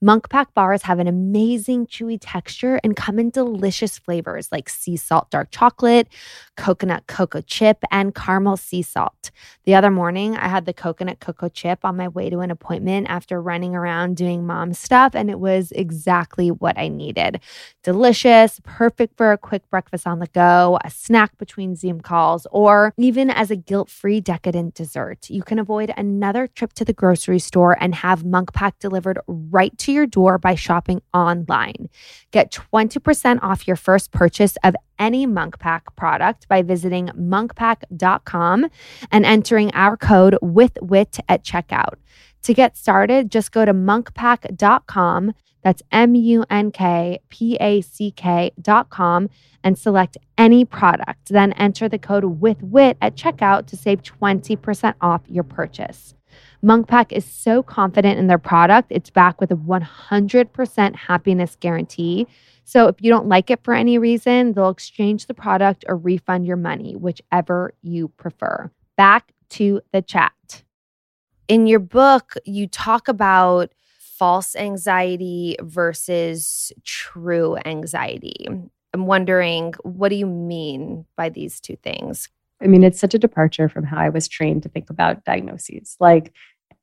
Munk 0.00 0.28
Pack 0.28 0.54
bars 0.54 0.82
have 0.82 1.00
an 1.00 1.08
amazing 1.08 1.86
chewy 1.86 2.18
texture 2.20 2.78
and 2.84 2.94
come 2.94 3.18
in 3.18 3.30
delicious 3.30 3.98
flavors 3.98 4.52
like 4.52 4.68
sea 4.68 4.96
salt 4.96 5.30
dark 5.30 5.48
chocolate, 5.50 6.06
coconut 6.56 7.08
cocoa 7.08 7.40
chip, 7.40 7.82
and 7.90 8.14
caramel 8.14 8.56
sea 8.56 8.82
salt. 8.82 9.32
The 9.64 9.74
other 9.74 9.90
morning, 9.90 10.36
I 10.36 10.46
had 10.46 10.64
the 10.64 10.72
coconut 10.72 11.18
cocoa 11.18 11.48
chip 11.48 11.80
on 11.82 11.96
my 11.96 12.06
way 12.06 12.30
to 12.30 12.38
an 12.40 12.52
appointment 12.52 13.08
after 13.08 13.42
running 13.42 13.74
around 13.74 14.16
doing 14.16 14.46
mom 14.46 14.74
stuff, 14.74 15.16
and 15.16 15.28
it 15.28 15.40
was 15.40 15.72
exactly 15.72 16.52
what 16.52 16.78
I 16.78 16.86
needed. 16.86 17.40
Delicious, 17.82 18.60
perfect 18.62 19.16
for 19.16 19.32
a 19.32 19.38
quick 19.38 19.68
breakfast 19.70 20.06
on 20.06 20.20
the 20.20 20.28
go, 20.36 20.78
a 20.84 20.90
snack 20.90 21.38
between 21.38 21.74
Zoom 21.74 22.02
calls, 22.02 22.46
or 22.50 22.92
even 22.98 23.30
as 23.30 23.50
a 23.50 23.56
guilt 23.56 23.88
free 23.88 24.20
decadent 24.20 24.74
dessert. 24.74 25.30
You 25.30 25.42
can 25.42 25.58
avoid 25.58 25.90
another 25.96 26.46
trip 26.46 26.74
to 26.74 26.84
the 26.84 26.92
grocery 26.92 27.38
store 27.38 27.74
and 27.80 27.94
have 27.94 28.22
Munk 28.22 28.52
Pack 28.52 28.78
delivered 28.78 29.18
right 29.26 29.76
to 29.78 29.92
your 29.92 30.06
door 30.06 30.36
by 30.36 30.54
shopping 30.54 31.00
online. 31.14 31.88
Get 32.32 32.52
20% 32.52 33.38
off 33.42 33.66
your 33.66 33.76
first 33.76 34.12
purchase 34.12 34.58
of 34.62 34.76
any 34.98 35.24
Munk 35.24 35.58
Pack 35.58 35.96
product 35.96 36.48
by 36.48 36.60
visiting 36.60 37.06
munkpack.com 37.08 38.66
and 39.10 39.24
entering 39.24 39.70
our 39.72 39.96
code 39.96 40.36
with 40.42 40.76
wit 40.82 41.18
at 41.30 41.44
checkout. 41.44 41.94
To 42.46 42.54
get 42.54 42.76
started, 42.76 43.32
just 43.32 43.50
go 43.50 43.64
to 43.64 43.74
munkpack.com. 43.74 45.34
That's 45.62 45.82
M 45.90 46.14
U 46.14 46.44
N 46.48 46.70
K 46.70 47.18
P 47.28 47.56
A 47.56 47.80
C 47.80 48.12
K.com 48.12 49.30
and 49.64 49.76
select 49.76 50.16
any 50.38 50.64
product. 50.64 51.30
Then 51.30 51.54
enter 51.54 51.88
the 51.88 51.98
code 51.98 52.22
with 52.40 52.62
wit 52.62 52.98
at 53.02 53.16
checkout 53.16 53.66
to 53.66 53.76
save 53.76 54.00
20% 54.00 54.94
off 55.00 55.22
your 55.26 55.42
purchase. 55.42 56.14
Munk 56.62 56.86
Pack 56.86 57.12
is 57.12 57.24
so 57.24 57.64
confident 57.64 58.16
in 58.16 58.28
their 58.28 58.38
product, 58.38 58.92
it's 58.92 59.10
back 59.10 59.40
with 59.40 59.50
a 59.50 59.56
100% 59.56 60.94
happiness 60.94 61.56
guarantee. 61.58 62.28
So 62.62 62.86
if 62.86 62.94
you 63.00 63.10
don't 63.10 63.26
like 63.26 63.50
it 63.50 63.64
for 63.64 63.74
any 63.74 63.98
reason, 63.98 64.52
they'll 64.52 64.68
exchange 64.68 65.26
the 65.26 65.34
product 65.34 65.84
or 65.88 65.96
refund 65.96 66.46
your 66.46 66.58
money, 66.58 66.94
whichever 66.94 67.74
you 67.82 68.06
prefer. 68.06 68.70
Back 68.96 69.32
to 69.48 69.80
the 69.92 70.00
chat. 70.00 70.62
In 71.48 71.66
your 71.66 71.78
book, 71.78 72.34
you 72.44 72.66
talk 72.66 73.08
about 73.08 73.72
false 73.98 74.56
anxiety 74.56 75.56
versus 75.60 76.72
true 76.84 77.56
anxiety. 77.64 78.46
I'm 78.94 79.06
wondering, 79.06 79.74
what 79.82 80.08
do 80.08 80.16
you 80.16 80.26
mean 80.26 81.04
by 81.16 81.28
these 81.28 81.60
two 81.60 81.76
things? 81.76 82.28
I 82.62 82.66
mean, 82.66 82.82
it's 82.82 82.98
such 82.98 83.14
a 83.14 83.18
departure 83.18 83.68
from 83.68 83.84
how 83.84 83.98
I 83.98 84.08
was 84.08 84.26
trained 84.26 84.62
to 84.62 84.68
think 84.70 84.88
about 84.88 85.24
diagnoses. 85.24 85.96
Like, 86.00 86.32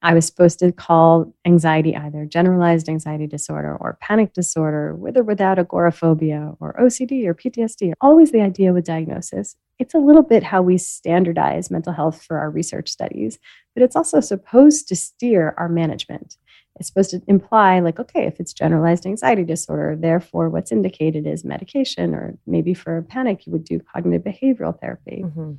I 0.03 0.13
was 0.13 0.25
supposed 0.25 0.59
to 0.59 0.73
call 0.73 1.33
anxiety 1.45 1.95
either 1.95 2.25
generalized 2.25 2.89
anxiety 2.89 3.25
disorder 3.25 3.75
or 3.79 3.97
panic 4.01 4.33
disorder, 4.33 4.93
with 4.93 5.17
or 5.17 5.23
without 5.23 5.57
agoraphobia 5.57 6.55
or 6.59 6.73
OCD 6.73 7.25
or 7.25 7.33
PTSD. 7.33 7.93
Always 8.01 8.31
the 8.31 8.41
idea 8.41 8.73
with 8.73 8.83
diagnosis. 8.83 9.55
It's 9.79 9.93
a 9.93 9.99
little 9.99 10.21
bit 10.21 10.43
how 10.43 10.61
we 10.61 10.77
standardize 10.77 11.71
mental 11.71 11.93
health 11.93 12.21
for 12.21 12.37
our 12.37 12.49
research 12.49 12.89
studies, 12.89 13.39
but 13.73 13.81
it's 13.81 13.95
also 13.95 14.19
supposed 14.19 14.89
to 14.89 14.95
steer 14.95 15.55
our 15.57 15.69
management. 15.69 16.37
It's 16.79 16.87
supposed 16.87 17.11
to 17.11 17.21
imply, 17.27 17.79
like, 17.79 17.99
okay, 17.99 18.25
if 18.25 18.39
it's 18.39 18.51
generalized 18.51 19.05
anxiety 19.05 19.43
disorder, 19.43 19.95
therefore 19.95 20.49
what's 20.49 20.71
indicated 20.71 21.25
is 21.25 21.45
medication, 21.45 22.13
or 22.13 22.37
maybe 22.45 22.73
for 22.73 23.03
panic, 23.03 23.45
you 23.45 23.51
would 23.53 23.63
do 23.63 23.79
cognitive 23.79 24.23
behavioral 24.23 24.77
therapy. 24.79 25.21
Mm-hmm. 25.23 25.53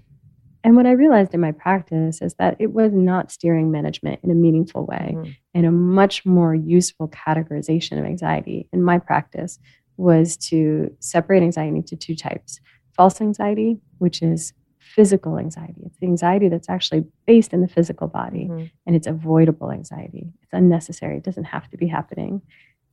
And 0.64 0.76
what 0.76 0.86
I 0.86 0.92
realized 0.92 1.34
in 1.34 1.40
my 1.40 1.52
practice 1.52 2.22
is 2.22 2.34
that 2.34 2.56
it 2.58 2.72
was 2.72 2.92
not 2.92 3.30
steering 3.30 3.70
management 3.70 4.20
in 4.24 4.30
a 4.30 4.34
meaningful 4.34 4.86
way. 4.86 5.12
Mm-hmm. 5.14 5.30
And 5.52 5.66
a 5.66 5.70
much 5.70 6.24
more 6.24 6.54
useful 6.54 7.08
categorization 7.08 7.98
of 7.98 8.06
anxiety 8.06 8.66
in 8.72 8.82
my 8.82 8.98
practice 8.98 9.58
was 9.98 10.36
to 10.38 10.90
separate 10.98 11.42
anxiety 11.42 11.76
into 11.76 11.96
two 11.96 12.16
types 12.16 12.60
false 12.96 13.20
anxiety, 13.20 13.76
which 13.98 14.22
is 14.22 14.52
physical 14.78 15.38
anxiety. 15.38 15.82
It's 15.84 15.98
the 15.98 16.06
anxiety 16.06 16.48
that's 16.48 16.68
actually 16.68 17.04
based 17.26 17.52
in 17.52 17.60
the 17.60 17.68
physical 17.68 18.06
body, 18.06 18.46
mm-hmm. 18.48 18.66
and 18.86 18.94
it's 18.94 19.08
avoidable 19.08 19.72
anxiety. 19.72 20.32
It's 20.42 20.52
unnecessary, 20.52 21.16
it 21.16 21.24
doesn't 21.24 21.44
have 21.44 21.68
to 21.70 21.76
be 21.76 21.88
happening. 21.88 22.40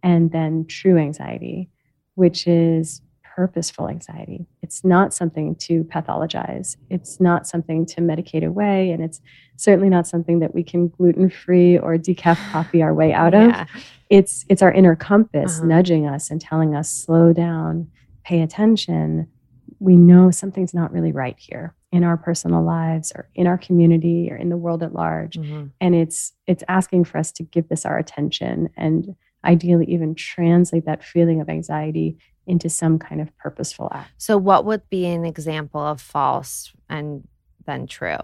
And 0.01 0.32
then 0.32 0.66
true 0.66 0.98
anxiety, 0.98 1.70
which 2.16 2.48
is 2.48 3.01
purposeful 3.42 3.90
anxiety. 3.90 4.46
It's 4.62 4.84
not 4.84 5.16
something 5.16 5.56
to 5.56 5.84
pathologize. 5.86 6.78
It's 6.92 7.20
not 7.20 7.48
something 7.48 7.88
to 7.88 8.00
medicate 8.00 8.46
away. 8.46 8.92
And 8.92 9.04
it's 9.04 9.20
certainly 9.56 9.90
not 9.90 10.06
something 10.06 10.38
that 10.42 10.54
we 10.54 10.62
can 10.62 10.90
gluten 10.90 11.27
free 11.27 11.75
or 11.75 11.98
decaf 11.98 12.38
coffee 12.51 12.84
our 12.84 12.94
way 12.94 13.14
out 13.14 13.34
of. 13.34 13.50
Yeah. 13.50 13.66
It's, 14.12 14.46
it's 14.48 14.62
our 14.62 14.72
inner 14.72 14.96
compass 14.96 15.58
uh-huh. 15.58 15.66
nudging 15.66 16.06
us 16.06 16.30
and 16.30 16.40
telling 16.40 16.75
us, 16.75 16.88
slow 16.92 17.34
down, 17.34 17.90
pay 18.24 18.44
attention. 18.44 19.27
We 19.80 19.96
know 19.96 20.30
something's 20.30 20.75
not 20.75 20.94
really 20.94 21.12
right 21.12 21.40
here 21.40 21.74
in 21.92 22.04
our 22.04 22.18
personal 22.18 22.64
lives 22.64 23.12
or 23.16 23.27
in 23.34 23.48
our 23.48 23.58
community 23.58 24.30
or 24.30 24.36
in 24.36 24.50
the 24.50 24.58
world 24.58 24.84
at 24.84 24.94
large. 24.94 25.36
Mm-hmm. 25.36 25.70
And 25.80 25.96
it's, 25.96 26.34
it's 26.46 26.64
asking 26.68 27.06
for 27.06 27.18
us 27.18 27.32
to 27.32 27.44
give 27.44 27.70
this 27.70 27.88
our 27.88 27.98
attention 27.98 28.70
and 28.77 29.16
ideally 29.44 29.88
even 29.88 30.14
translate 30.14 30.86
that 30.86 31.04
feeling 31.04 31.42
of 31.42 31.50
anxiety 31.50 32.20
into 32.48 32.70
some 32.70 33.00
kind 33.00 33.22
of 33.22 33.36
purposeful 33.38 33.90
act. 33.94 34.12
So, 34.18 34.38
what 34.38 34.66
would 34.66 34.90
be 34.90 35.06
an 35.06 35.25
example 35.25 35.82
of 35.82 36.01
false 36.01 36.72
and 36.90 37.27
then 37.66 37.88
true? 37.88 38.20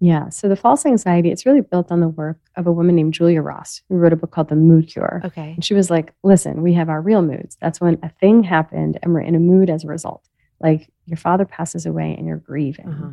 Yeah. 0.00 0.28
So, 0.30 0.48
the 0.48 0.56
false 0.56 0.84
anxiety, 0.84 1.30
it's 1.30 1.46
really 1.46 1.60
built 1.60 1.90
on 1.90 2.00
the 2.00 2.08
work 2.08 2.38
of 2.56 2.66
a 2.66 2.72
woman 2.72 2.96
named 2.96 3.14
Julia 3.14 3.40
Ross, 3.40 3.82
who 3.88 3.96
wrote 3.96 4.12
a 4.12 4.16
book 4.16 4.30
called 4.30 4.48
The 4.48 4.56
Mood 4.56 4.88
Cure. 4.88 5.22
Okay. 5.24 5.52
And 5.54 5.64
she 5.64 5.74
was 5.74 5.90
like, 5.90 6.12
listen, 6.22 6.62
we 6.62 6.74
have 6.74 6.88
our 6.88 7.00
real 7.00 7.22
moods. 7.22 7.56
That's 7.60 7.80
when 7.80 7.98
a 8.02 8.08
thing 8.08 8.42
happened 8.42 8.98
and 9.02 9.12
we're 9.12 9.20
in 9.20 9.34
a 9.34 9.40
mood 9.40 9.70
as 9.70 9.84
a 9.84 9.88
result. 9.88 10.28
Like 10.60 10.90
your 11.06 11.16
father 11.16 11.44
passes 11.44 11.86
away 11.86 12.14
and 12.16 12.26
you're 12.26 12.36
grieving. 12.36 12.88
Uh-huh. 12.88 13.10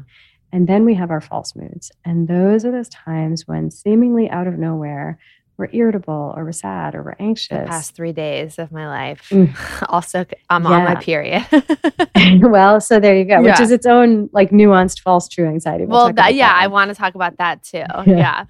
And 0.51 0.67
then 0.67 0.85
we 0.85 0.95
have 0.95 1.11
our 1.11 1.21
false 1.21 1.55
moods. 1.55 1.91
And 2.05 2.27
those 2.27 2.65
are 2.65 2.71
those 2.71 2.89
times 2.89 3.47
when 3.47 3.69
seemingly 3.69 4.29
out 4.29 4.47
of 4.47 4.57
nowhere, 4.57 5.19
we're 5.59 5.69
irritable 5.73 6.33
or 6.35 6.45
we're 6.45 6.53
sad 6.53 6.95
or 6.95 7.03
we're 7.03 7.15
anxious. 7.19 7.49
The 7.49 7.65
past 7.65 7.93
three 7.93 8.13
days 8.13 8.57
of 8.57 8.71
my 8.71 8.87
life. 8.87 9.27
Mm. 9.29 9.53
also, 9.89 10.25
I'm 10.49 10.63
yeah. 10.63 10.69
on 10.69 10.83
my 10.85 10.95
period. 10.95 11.45
well, 12.41 12.79
so 12.79 12.99
there 12.99 13.15
you 13.15 13.25
go, 13.25 13.41
yeah. 13.41 13.51
which 13.51 13.59
is 13.59 13.69
its 13.69 13.85
own 13.85 14.29
like 14.31 14.51
nuanced 14.51 15.01
false 15.01 15.27
true 15.27 15.47
anxiety. 15.47 15.85
We'll, 15.85 16.05
well 16.05 16.13
that, 16.13 16.33
yeah, 16.33 16.47
that 16.47 16.63
I 16.63 16.67
want 16.67 16.89
to 16.89 16.95
talk 16.95 17.13
about 17.13 17.37
that 17.37 17.61
too. 17.61 17.77
Yeah. 17.77 18.03
yeah. 18.07 18.45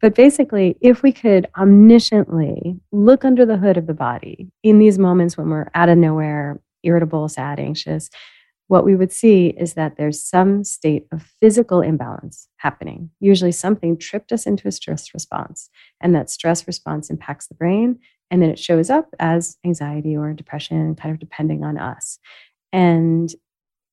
But 0.00 0.14
basically, 0.14 0.76
if 0.80 1.02
we 1.02 1.12
could 1.12 1.48
omnisciently 1.56 2.78
look 2.92 3.24
under 3.24 3.44
the 3.44 3.56
hood 3.56 3.76
of 3.76 3.86
the 3.86 3.94
body 3.94 4.48
in 4.62 4.78
these 4.78 4.98
moments 4.98 5.36
when 5.36 5.50
we're 5.50 5.68
out 5.74 5.88
of 5.88 5.98
nowhere, 5.98 6.60
irritable, 6.84 7.28
sad, 7.28 7.58
anxious, 7.58 8.08
what 8.72 8.86
we 8.86 8.96
would 8.96 9.12
see 9.12 9.48
is 9.48 9.74
that 9.74 9.98
there's 9.98 10.24
some 10.24 10.64
state 10.64 11.06
of 11.12 11.30
physical 11.42 11.82
imbalance 11.82 12.48
happening. 12.56 13.10
Usually, 13.20 13.52
something 13.52 13.98
tripped 13.98 14.32
us 14.32 14.46
into 14.46 14.66
a 14.66 14.72
stress 14.72 15.12
response, 15.12 15.68
and 16.00 16.14
that 16.14 16.30
stress 16.30 16.66
response 16.66 17.10
impacts 17.10 17.48
the 17.48 17.54
brain, 17.54 17.98
and 18.30 18.40
then 18.40 18.48
it 18.48 18.58
shows 18.58 18.88
up 18.88 19.10
as 19.20 19.58
anxiety 19.62 20.16
or 20.16 20.32
depression, 20.32 20.94
kind 20.94 21.12
of 21.12 21.20
depending 21.20 21.64
on 21.64 21.76
us. 21.76 22.18
And 22.72 23.30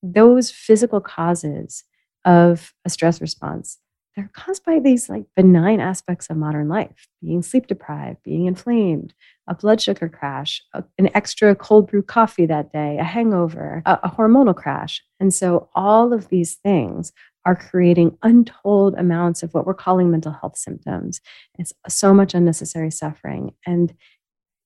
those 0.02 0.50
physical 0.50 1.02
causes 1.02 1.84
of 2.24 2.74
a 2.86 2.89
stress 2.89 3.20
response 3.20 3.80
they're 4.19 4.32
caused 4.34 4.65
by 4.65 4.79
these 4.79 5.10
like 5.10 5.23
benign 5.36 5.79
aspects 5.79 6.29
of 6.29 6.36
modern 6.38 6.67
life 6.67 7.08
being 7.21 7.41
sleep 7.41 7.67
deprived 7.67 8.21
being 8.23 8.45
inflamed 8.45 9.13
a 9.47 9.55
blood 9.55 9.82
sugar 9.82 10.10
crash 10.10 10.62
a, 10.73 10.84
an 10.97 11.10
extra 11.15 11.55
cold 11.55 11.89
brew 11.89 12.01
coffee 12.01 12.45
that 12.45 12.71
day 12.73 12.97
a 12.99 13.03
hangover 13.03 13.82
a, 13.86 13.99
a 14.03 14.10
hormonal 14.10 14.55
crash. 14.55 15.01
And 15.19 15.34
so 15.34 15.69
all 15.75 16.13
of 16.13 16.29
these 16.29 16.55
things 16.55 17.12
are 17.45 17.55
creating 17.55 18.17
untold 18.21 18.95
amounts 18.95 19.43
of 19.43 19.53
what 19.53 19.65
we're 19.65 19.73
calling 19.73 20.12
mental 20.12 20.34
health 20.34 20.58
symptoms. 20.58 21.21
It's 21.58 21.73
so 21.88 22.13
much 22.13 22.34
unnecessary 22.34 22.91
suffering. 22.91 23.53
And 23.65 23.93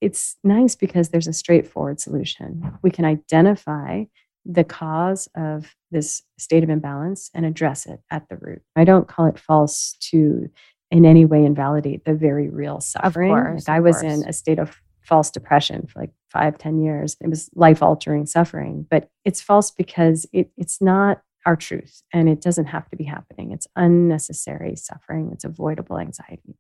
it's 0.01 0.35
nice 0.43 0.75
because 0.75 1.09
there's 1.09 1.27
a 1.27 1.33
straightforward 1.33 1.99
solution. 1.99 2.77
We 2.81 2.91
can 2.91 3.05
identify 3.05 4.05
the 4.45 4.63
cause 4.63 5.29
of 5.35 5.75
this 5.91 6.21
state 6.37 6.63
of 6.63 6.69
imbalance 6.69 7.29
and 7.33 7.45
address 7.45 7.85
it 7.85 8.01
at 8.11 8.27
the 8.29 8.37
root. 8.37 8.61
I 8.75 8.83
don't 8.83 9.07
call 9.07 9.27
it 9.27 9.39
false 9.39 9.95
to 10.11 10.49
in 10.91 11.05
any 11.05 11.25
way 11.25 11.43
invalidate 11.43 12.05
the 12.05 12.13
very 12.13 12.49
real 12.49 12.79
suffering. 12.79 13.31
Of 13.31 13.43
course, 13.43 13.67
like 13.67 13.75
I 13.75 13.79
was 13.79 14.01
course. 14.01 14.13
in 14.13 14.27
a 14.27 14.33
state 14.33 14.59
of 14.59 14.79
false 15.01 15.31
depression 15.31 15.87
for 15.87 15.99
like 15.99 16.11
five, 16.29 16.57
ten 16.57 16.79
years. 16.81 17.17
It 17.21 17.29
was 17.29 17.49
life 17.55 17.81
altering 17.81 18.25
suffering, 18.25 18.85
but 18.89 19.09
it's 19.25 19.41
false 19.41 19.71
because 19.71 20.25
it, 20.33 20.51
it's 20.57 20.81
not 20.81 21.21
our 21.45 21.55
truth 21.55 22.03
and 22.13 22.29
it 22.29 22.41
doesn't 22.41 22.67
have 22.67 22.89
to 22.89 22.95
be 22.95 23.03
happening. 23.03 23.51
It's 23.51 23.67
unnecessary 23.75 24.75
suffering, 24.75 25.31
it's 25.33 25.43
avoidable 25.43 25.99
anxiety. 25.99 26.57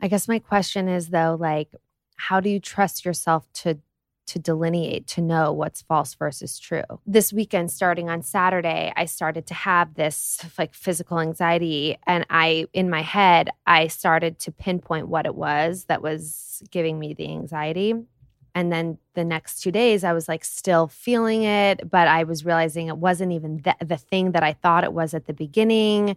I 0.00 0.08
guess 0.08 0.28
my 0.28 0.38
question 0.38 0.88
is 0.88 1.10
though, 1.10 1.36
like, 1.38 1.68
how 2.16 2.40
do 2.40 2.48
you 2.48 2.60
trust 2.60 3.04
yourself 3.04 3.46
to 3.54 3.78
to 4.26 4.38
delineate 4.38 5.06
to 5.08 5.20
know 5.20 5.52
what's 5.52 5.82
false 5.82 6.14
versus 6.14 6.58
true. 6.58 6.82
This 7.06 7.32
weekend 7.32 7.70
starting 7.70 8.08
on 8.08 8.22
Saturday, 8.22 8.92
I 8.96 9.04
started 9.04 9.46
to 9.48 9.54
have 9.54 9.94
this 9.94 10.44
like 10.58 10.74
physical 10.74 11.20
anxiety 11.20 11.98
and 12.06 12.26
I 12.30 12.66
in 12.72 12.90
my 12.90 13.02
head 13.02 13.50
I 13.66 13.88
started 13.88 14.38
to 14.40 14.52
pinpoint 14.52 15.08
what 15.08 15.26
it 15.26 15.34
was 15.34 15.84
that 15.86 16.02
was 16.02 16.62
giving 16.70 16.98
me 16.98 17.14
the 17.14 17.30
anxiety. 17.30 17.94
And 18.54 18.72
then 18.72 18.98
the 19.14 19.24
next 19.24 19.60
two 19.60 19.72
days, 19.72 20.04
I 20.04 20.12
was 20.12 20.28
like 20.28 20.44
still 20.44 20.86
feeling 20.86 21.42
it, 21.42 21.90
but 21.90 22.06
I 22.06 22.22
was 22.22 22.44
realizing 22.44 22.86
it 22.86 22.96
wasn't 22.96 23.32
even 23.32 23.62
the, 23.80 23.96
thing 23.96 24.32
that 24.32 24.44
I 24.44 24.52
thought 24.52 24.84
it 24.84 24.92
was 24.92 25.12
at 25.12 25.26
the 25.26 25.32
beginning 25.32 26.16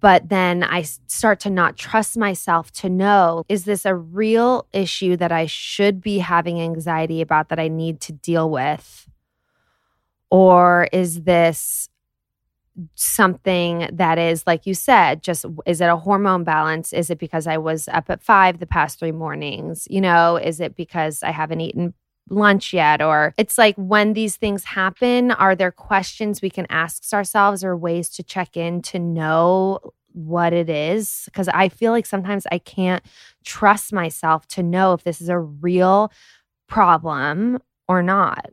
but 0.00 0.28
then 0.28 0.64
I 0.64 0.82
start 0.82 1.38
to 1.40 1.50
not 1.50 1.76
trust 1.76 2.16
myself 2.16 2.72
to 2.72 2.88
know 2.88 3.44
is 3.48 3.64
this 3.64 3.84
a 3.84 3.94
real 3.94 4.66
issue 4.72 5.16
that 5.18 5.30
I 5.30 5.46
should 5.46 6.00
be 6.00 6.18
having 6.18 6.60
anxiety 6.60 7.20
about 7.20 7.48
that 7.50 7.60
I 7.60 7.68
need 7.68 8.00
to 8.02 8.12
deal 8.12 8.50
with? 8.50 9.08
Or 10.30 10.88
is 10.92 11.22
this 11.22 11.88
something 12.96 13.88
that 13.92 14.18
is, 14.18 14.44
like 14.48 14.66
you 14.66 14.74
said, 14.74 15.22
just 15.22 15.44
is 15.64 15.80
it 15.80 15.88
a 15.88 15.96
hormone 15.96 16.42
balance? 16.42 16.92
Is 16.92 17.08
it 17.08 17.20
because 17.20 17.46
I 17.46 17.58
was 17.58 17.86
up 17.86 18.10
at 18.10 18.20
five 18.20 18.58
the 18.58 18.66
past 18.66 18.98
three 18.98 19.12
mornings? 19.12 19.86
You 19.88 20.00
know, 20.00 20.36
is 20.36 20.58
it 20.58 20.74
because 20.74 21.22
I 21.22 21.30
haven't 21.30 21.60
eaten 21.60 21.94
lunch 22.30 22.72
yet 22.72 23.02
or 23.02 23.34
it's 23.36 23.58
like 23.58 23.74
when 23.76 24.14
these 24.14 24.36
things 24.36 24.64
happen 24.64 25.30
are 25.32 25.54
there 25.54 25.70
questions 25.70 26.40
we 26.40 26.50
can 26.50 26.66
ask 26.70 27.12
ourselves 27.12 27.62
or 27.62 27.76
ways 27.76 28.08
to 28.08 28.22
check 28.22 28.56
in 28.56 28.80
to 28.80 28.98
know 28.98 29.78
what 30.12 30.52
it 30.52 30.70
is? 30.70 31.24
Because 31.26 31.48
i 31.48 31.68
feel 31.68 31.92
like 31.92 32.06
sometimes 32.06 32.46
i 32.50 32.58
can't 32.58 33.04
trust 33.44 33.92
myself 33.92 34.46
to 34.48 34.62
know 34.62 34.92
if 34.94 35.04
this 35.04 35.20
is 35.20 35.28
a 35.28 35.38
real 35.38 36.10
problem 36.68 37.58
or 37.88 38.02
not. 38.02 38.50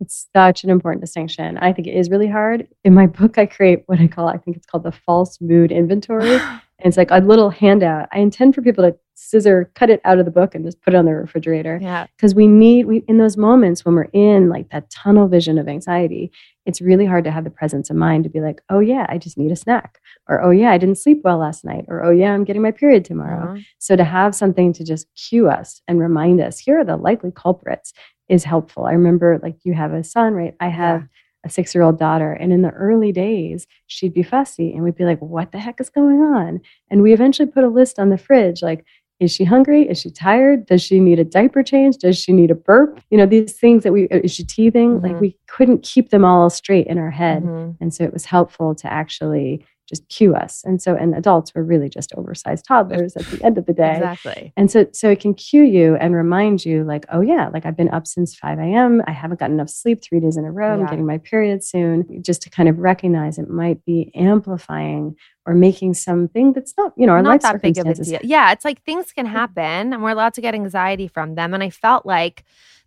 It's 0.00 0.26
such 0.34 0.62
an 0.62 0.70
important 0.70 1.02
distinction. 1.02 1.56
I 1.58 1.72
think 1.72 1.88
it 1.88 1.94
is 1.94 2.10
really 2.10 2.28
hard. 2.28 2.68
In 2.84 2.94
my 2.94 3.06
book 3.06 3.36
i 3.36 3.46
create 3.46 3.82
what 3.86 4.00
i 4.00 4.06
call 4.06 4.28
i 4.28 4.38
think 4.38 4.56
it's 4.56 4.66
called 4.66 4.84
the 4.84 4.92
false 4.92 5.38
mood 5.40 5.70
inventory 5.70 6.38
And 6.78 6.88
it's 6.88 6.98
like 6.98 7.10
a 7.10 7.18
little 7.18 7.50
handout. 7.50 8.08
I 8.12 8.18
intend 8.18 8.54
for 8.54 8.60
people 8.60 8.84
to 8.84 8.96
scissor, 9.14 9.70
cut 9.74 9.88
it 9.88 10.00
out 10.04 10.18
of 10.18 10.26
the 10.26 10.30
book 10.30 10.54
and 10.54 10.64
just 10.64 10.80
put 10.82 10.92
it 10.92 10.96
on 10.96 11.06
the 11.06 11.14
refrigerator. 11.14 11.78
Yeah. 11.80 12.06
Because 12.16 12.34
we 12.34 12.46
need, 12.46 12.84
we 12.84 13.02
in 13.08 13.16
those 13.16 13.38
moments 13.38 13.84
when 13.84 13.94
we're 13.94 14.10
in 14.12 14.50
like 14.50 14.68
that 14.70 14.90
tunnel 14.90 15.26
vision 15.26 15.56
of 15.56 15.68
anxiety, 15.68 16.30
it's 16.66 16.82
really 16.82 17.06
hard 17.06 17.24
to 17.24 17.30
have 17.30 17.44
the 17.44 17.50
presence 17.50 17.88
of 17.88 17.96
mind 17.96 18.24
to 18.24 18.30
be 18.30 18.40
like, 18.40 18.60
oh 18.68 18.80
yeah, 18.80 19.06
I 19.08 19.16
just 19.16 19.38
need 19.38 19.52
a 19.52 19.56
snack. 19.56 20.00
Or 20.28 20.42
oh 20.42 20.50
yeah, 20.50 20.70
I 20.70 20.78
didn't 20.78 20.98
sleep 20.98 21.22
well 21.24 21.38
last 21.38 21.64
night. 21.64 21.86
Or 21.88 22.04
oh 22.04 22.10
yeah, 22.10 22.32
I'm 22.32 22.44
getting 22.44 22.62
my 22.62 22.72
period 22.72 23.06
tomorrow. 23.06 23.52
Uh-huh. 23.52 23.60
So 23.78 23.96
to 23.96 24.04
have 24.04 24.34
something 24.34 24.74
to 24.74 24.84
just 24.84 25.06
cue 25.14 25.48
us 25.48 25.80
and 25.88 25.98
remind 25.98 26.42
us, 26.42 26.58
here 26.58 26.80
are 26.80 26.84
the 26.84 26.96
likely 26.96 27.32
culprits 27.34 27.94
is 28.28 28.44
helpful. 28.44 28.84
I 28.84 28.92
remember 28.92 29.40
like 29.42 29.56
you 29.62 29.72
have 29.72 29.94
a 29.94 30.04
son, 30.04 30.34
right? 30.34 30.54
I 30.60 30.68
have 30.68 31.02
yeah 31.02 31.06
a 31.46 31.50
six 31.50 31.74
year 31.74 31.84
old 31.84 31.98
daughter. 31.98 32.32
And 32.32 32.52
in 32.52 32.62
the 32.62 32.70
early 32.70 33.12
days, 33.12 33.66
she'd 33.86 34.12
be 34.12 34.22
fussy 34.22 34.72
and 34.74 34.82
we'd 34.82 34.96
be 34.96 35.04
like, 35.04 35.20
what 35.20 35.52
the 35.52 35.58
heck 35.58 35.80
is 35.80 35.88
going 35.88 36.20
on? 36.20 36.60
And 36.90 37.02
we 37.02 37.12
eventually 37.12 37.48
put 37.48 37.64
a 37.64 37.68
list 37.68 37.98
on 37.98 38.10
the 38.10 38.18
fridge 38.18 38.62
like, 38.62 38.84
is 39.18 39.32
she 39.32 39.44
hungry? 39.44 39.88
Is 39.88 39.98
she 40.00 40.10
tired? 40.10 40.66
Does 40.66 40.82
she 40.82 41.00
need 41.00 41.18
a 41.18 41.24
diaper 41.24 41.62
change? 41.62 41.96
Does 41.96 42.18
she 42.18 42.32
need 42.32 42.50
a 42.50 42.54
burp? 42.54 43.00
You 43.08 43.16
know, 43.16 43.24
these 43.24 43.54
things 43.54 43.82
that 43.84 43.92
we, 43.92 44.04
is 44.04 44.34
she 44.34 44.44
teething? 44.44 44.96
Mm-hmm. 44.96 45.06
Like 45.06 45.20
we 45.20 45.38
couldn't 45.46 45.82
keep 45.82 46.10
them 46.10 46.24
all 46.24 46.50
straight 46.50 46.86
in 46.86 46.98
our 46.98 47.10
head. 47.10 47.42
Mm-hmm. 47.42 47.82
And 47.82 47.94
so 47.94 48.04
it 48.04 48.12
was 48.12 48.26
helpful 48.26 48.74
to 48.74 48.92
actually 48.92 49.64
just 49.88 50.08
cue 50.08 50.34
us. 50.34 50.62
And 50.64 50.82
so, 50.82 50.94
and 50.94 51.14
adults 51.14 51.54
were 51.54 51.62
really 51.62 51.88
just 51.88 52.12
oversized 52.14 52.64
toddlers 52.66 53.16
at 53.16 53.24
the 53.26 53.44
end 53.44 53.56
of 53.58 53.66
the 53.66 53.72
day. 53.72 53.96
Exactly. 53.96 54.52
And 54.56 54.70
so, 54.70 54.86
so 54.92 55.10
it 55.10 55.20
can 55.20 55.34
cue 55.34 55.62
you 55.62 55.96
and 55.96 56.14
remind 56.14 56.64
you, 56.64 56.84
like, 56.84 57.06
oh 57.12 57.20
yeah, 57.20 57.48
like 57.52 57.66
I've 57.66 57.76
been 57.76 57.90
up 57.90 58.06
since 58.06 58.34
5 58.34 58.58
a.m. 58.58 59.02
I 59.06 59.12
haven't 59.12 59.40
gotten 59.40 59.56
enough 59.56 59.70
sleep 59.70 60.02
three 60.02 60.20
days 60.20 60.36
in 60.36 60.44
a 60.44 60.50
row. 60.50 60.76
Yeah. 60.76 60.82
I'm 60.82 60.86
getting 60.86 61.06
my 61.06 61.18
period 61.18 61.64
soon. 61.64 62.22
Just 62.22 62.42
to 62.42 62.50
kind 62.50 62.68
of 62.68 62.78
recognize 62.78 63.38
it 63.38 63.48
might 63.48 63.84
be 63.84 64.10
amplifying 64.14 65.16
or 65.46 65.54
making 65.54 65.94
something 65.94 66.52
that's 66.52 66.74
not, 66.76 66.92
you 66.96 67.06
know, 67.06 67.12
our 67.12 67.22
not 67.22 67.30
life 67.30 67.42
that 67.42 67.62
big 67.62 67.78
of 67.78 67.86
a 67.86 67.94
deal. 67.94 68.18
Yeah, 68.22 68.52
it's 68.52 68.64
like 68.64 68.82
things 68.82 69.12
can 69.12 69.26
mm-hmm. 69.26 69.36
happen, 69.36 69.92
and 69.92 70.02
we're 70.02 70.10
allowed 70.10 70.34
to 70.34 70.40
get 70.40 70.54
anxiety 70.54 71.06
from 71.08 71.36
them. 71.36 71.54
And 71.54 71.62
I 71.62 71.70
felt 71.70 72.04
like 72.04 72.44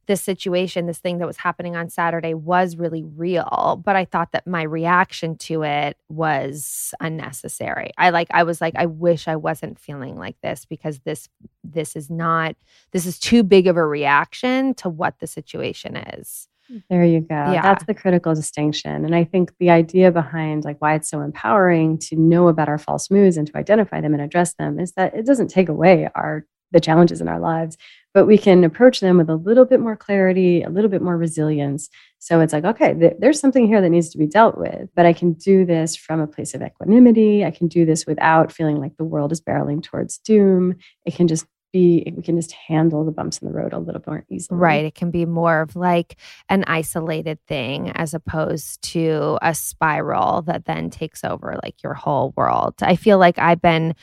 this 0.09 0.21
situation, 0.23 0.87
this 0.87 0.97
thing 0.97 1.19
that 1.19 1.27
was 1.27 1.37
happening 1.37 1.75
on 1.75 1.87
Saturday 1.87 2.33
was 2.33 2.75
really 2.75 3.03
real, 3.03 3.79
but 3.85 3.95
I 3.95 4.05
thought 4.05 4.31
that 4.31 4.47
my 4.47 4.63
reaction 4.63 5.37
to 5.37 5.61
it 5.61 5.97
was 6.09 6.95
unnecessary. 6.99 7.91
I 7.95 8.09
like 8.09 8.27
I 8.31 8.41
was 8.41 8.59
like 8.59 8.73
I 8.75 8.87
wish 8.87 9.27
I 9.27 9.35
wasn't 9.35 9.77
feeling 9.77 10.17
like 10.17 10.35
this 10.41 10.65
because 10.65 10.97
this 11.01 11.29
this 11.63 11.95
is 11.95 12.09
not 12.09 12.55
this 12.91 13.05
is 13.05 13.19
too 13.19 13.43
big 13.43 13.67
of 13.67 13.77
a 13.77 13.85
reaction 13.85 14.73
to 14.75 14.89
what 14.89 15.19
the 15.19 15.27
situation 15.27 15.95
is. 15.95 16.47
There 16.89 17.05
you 17.05 17.19
go. 17.19 17.35
Yeah. 17.35 17.61
That's 17.61 17.85
the 17.85 17.93
critical 17.93 18.33
distinction. 18.33 19.05
And 19.05 19.15
I 19.15 19.25
think 19.25 19.53
the 19.59 19.69
idea 19.69 20.11
behind 20.11 20.65
like 20.65 20.81
why 20.81 20.95
it's 20.95 21.09
so 21.09 21.21
empowering 21.21 21.99
to 21.99 22.15
know 22.15 22.47
about 22.47 22.67
our 22.67 22.79
false 22.79 23.11
moods 23.11 23.37
and 23.37 23.45
to 23.45 23.55
identify 23.57 24.01
them 24.01 24.13
and 24.13 24.23
address 24.23 24.55
them 24.55 24.79
is 24.79 24.93
that 24.93 25.13
it 25.13 25.27
doesn't 25.27 25.49
take 25.49 25.69
away 25.69 26.09
our 26.15 26.45
the 26.71 26.79
challenges 26.79 27.21
in 27.21 27.27
our 27.27 27.39
lives 27.39 27.77
but 28.13 28.25
we 28.25 28.37
can 28.37 28.63
approach 28.63 28.99
them 28.99 29.17
with 29.17 29.29
a 29.29 29.35
little 29.35 29.65
bit 29.65 29.79
more 29.79 29.95
clarity, 29.95 30.63
a 30.63 30.69
little 30.69 30.89
bit 30.89 31.01
more 31.01 31.17
resilience. 31.17 31.89
So 32.17 32.41
it's 32.41 32.53
like, 32.53 32.65
okay, 32.65 32.93
th- 32.93 33.13
there's 33.19 33.39
something 33.39 33.67
here 33.67 33.81
that 33.81 33.89
needs 33.89 34.09
to 34.09 34.17
be 34.17 34.25
dealt 34.25 34.57
with, 34.57 34.89
but 34.95 35.05
I 35.05 35.13
can 35.13 35.33
do 35.33 35.65
this 35.65 35.95
from 35.95 36.19
a 36.19 36.27
place 36.27 36.53
of 36.53 36.61
equanimity. 36.61 37.45
I 37.45 37.51
can 37.51 37.67
do 37.67 37.85
this 37.85 38.05
without 38.07 38.51
feeling 38.51 38.77
like 38.77 38.97
the 38.97 39.03
world 39.03 39.31
is 39.31 39.41
barreling 39.41 39.83
towards 39.83 40.17
doom. 40.17 40.75
It 41.05 41.15
can 41.15 41.27
just 41.27 41.45
be 41.71 42.11
we 42.17 42.23
can 42.23 42.35
just 42.35 42.51
handle 42.51 43.05
the 43.05 43.11
bumps 43.11 43.37
in 43.37 43.47
the 43.47 43.53
road 43.53 43.73
a 43.73 43.77
little 43.77 44.01
more 44.07 44.25
easily. 44.27 44.57
Right. 44.57 44.85
It 44.85 44.95
can 44.95 45.11
be 45.11 45.27
more 45.27 45.61
of 45.61 45.75
like 45.75 46.17
an 46.49 46.63
isolated 46.65 47.37
thing 47.45 47.91
as 47.91 48.15
opposed 48.15 48.81
to 48.93 49.37
a 49.43 49.53
spiral 49.53 50.41
that 50.43 50.65
then 50.65 50.89
takes 50.89 51.23
over 51.23 51.59
like 51.61 51.83
your 51.83 51.93
whole 51.93 52.33
world. 52.35 52.73
I 52.81 52.95
feel 52.95 53.19
like 53.19 53.37
I've 53.37 53.61
been 53.61 53.93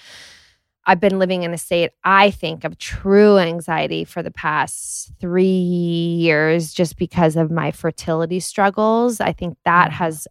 I've 0.87 1.01
been 1.01 1.19
living 1.19 1.43
in 1.43 1.53
a 1.53 1.59
state, 1.59 1.91
I 2.05 2.31
think, 2.31 2.65
of 2.65 2.79
true 2.79 3.39
anxiety 3.39 4.05
for 4.05 4.23
the 4.23 4.31
past 4.31 5.11
three 5.21 5.45
years 5.45 6.73
just 6.73 6.97
because 6.97 7.37
of 7.37 7.51
my 7.51 7.73
fertility 7.73 8.39
struggles. 8.39 9.21
I 9.21 9.33
think 9.33 9.59
that 9.65 9.89
mm-hmm. 9.89 9.97
has 9.97 10.29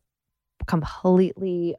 completely 0.66 1.76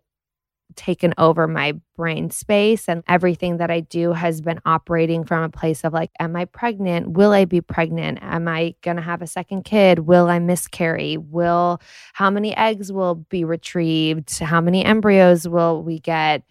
taken 0.74 1.14
over 1.16 1.48
my 1.48 1.74
brain 1.96 2.30
space 2.30 2.86
and 2.86 3.02
everything 3.08 3.56
that 3.56 3.70
I 3.70 3.80
do 3.80 4.12
has 4.12 4.42
been 4.42 4.60
operating 4.66 5.24
from 5.24 5.42
a 5.42 5.48
place 5.48 5.82
of 5.84 5.94
like 5.94 6.10
am 6.20 6.36
I 6.36 6.44
pregnant? 6.44 7.12
Will 7.12 7.32
I 7.32 7.46
be 7.46 7.62
pregnant? 7.62 8.18
Am 8.20 8.46
I 8.46 8.74
going 8.82 8.96
to 8.96 9.02
have 9.02 9.22
a 9.22 9.26
second 9.26 9.64
kid? 9.64 10.00
Will 10.00 10.28
I 10.28 10.38
miscarry? 10.38 11.16
Will 11.16 11.80
how 12.12 12.30
many 12.30 12.54
eggs 12.54 12.92
will 12.92 13.14
be 13.14 13.44
retrieved? 13.44 14.38
How 14.38 14.60
many 14.60 14.84
embryos 14.84 15.48
will 15.48 15.82
we 15.82 15.98
get 15.98 16.42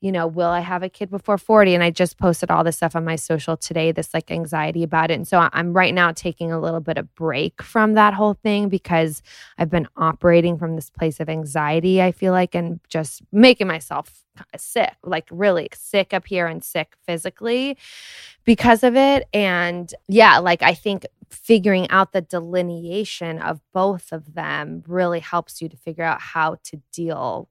you 0.00 0.12
know, 0.12 0.26
will 0.26 0.48
I 0.48 0.60
have 0.60 0.82
a 0.82 0.88
kid 0.88 1.10
before 1.10 1.38
40? 1.38 1.74
And 1.74 1.82
I 1.82 1.90
just 1.90 2.18
posted 2.18 2.50
all 2.50 2.62
this 2.62 2.76
stuff 2.76 2.94
on 2.94 3.04
my 3.04 3.16
social 3.16 3.56
today, 3.56 3.90
this 3.90 4.14
like 4.14 4.30
anxiety 4.30 4.82
about 4.84 5.10
it. 5.10 5.14
And 5.14 5.26
so 5.26 5.48
I'm 5.52 5.72
right 5.72 5.92
now 5.92 6.12
taking 6.12 6.52
a 6.52 6.60
little 6.60 6.80
bit 6.80 6.98
of 6.98 7.12
break 7.16 7.62
from 7.62 7.94
that 7.94 8.14
whole 8.14 8.34
thing 8.34 8.68
because 8.68 9.22
I've 9.58 9.70
been 9.70 9.88
operating 9.96 10.56
from 10.56 10.76
this 10.76 10.88
place 10.88 11.18
of 11.18 11.28
anxiety, 11.28 12.00
I 12.00 12.12
feel 12.12 12.32
like, 12.32 12.54
and 12.54 12.78
just 12.88 13.22
making 13.32 13.66
myself 13.66 14.24
sick, 14.56 14.94
like 15.02 15.26
really 15.32 15.68
sick 15.74 16.14
up 16.14 16.26
here 16.26 16.46
and 16.46 16.62
sick 16.62 16.94
physically 17.04 17.76
because 18.44 18.84
of 18.84 18.94
it. 18.96 19.26
And 19.34 19.92
yeah, 20.06 20.38
like 20.38 20.62
I 20.62 20.74
think 20.74 21.06
figuring 21.28 21.90
out 21.90 22.12
the 22.12 22.20
delineation 22.20 23.38
of 23.40 23.60
both 23.72 24.12
of 24.12 24.34
them 24.34 24.84
really 24.86 25.20
helps 25.20 25.60
you 25.60 25.68
to 25.68 25.76
figure 25.76 26.04
out 26.04 26.20
how 26.20 26.56
to 26.64 26.80
deal 26.92 27.48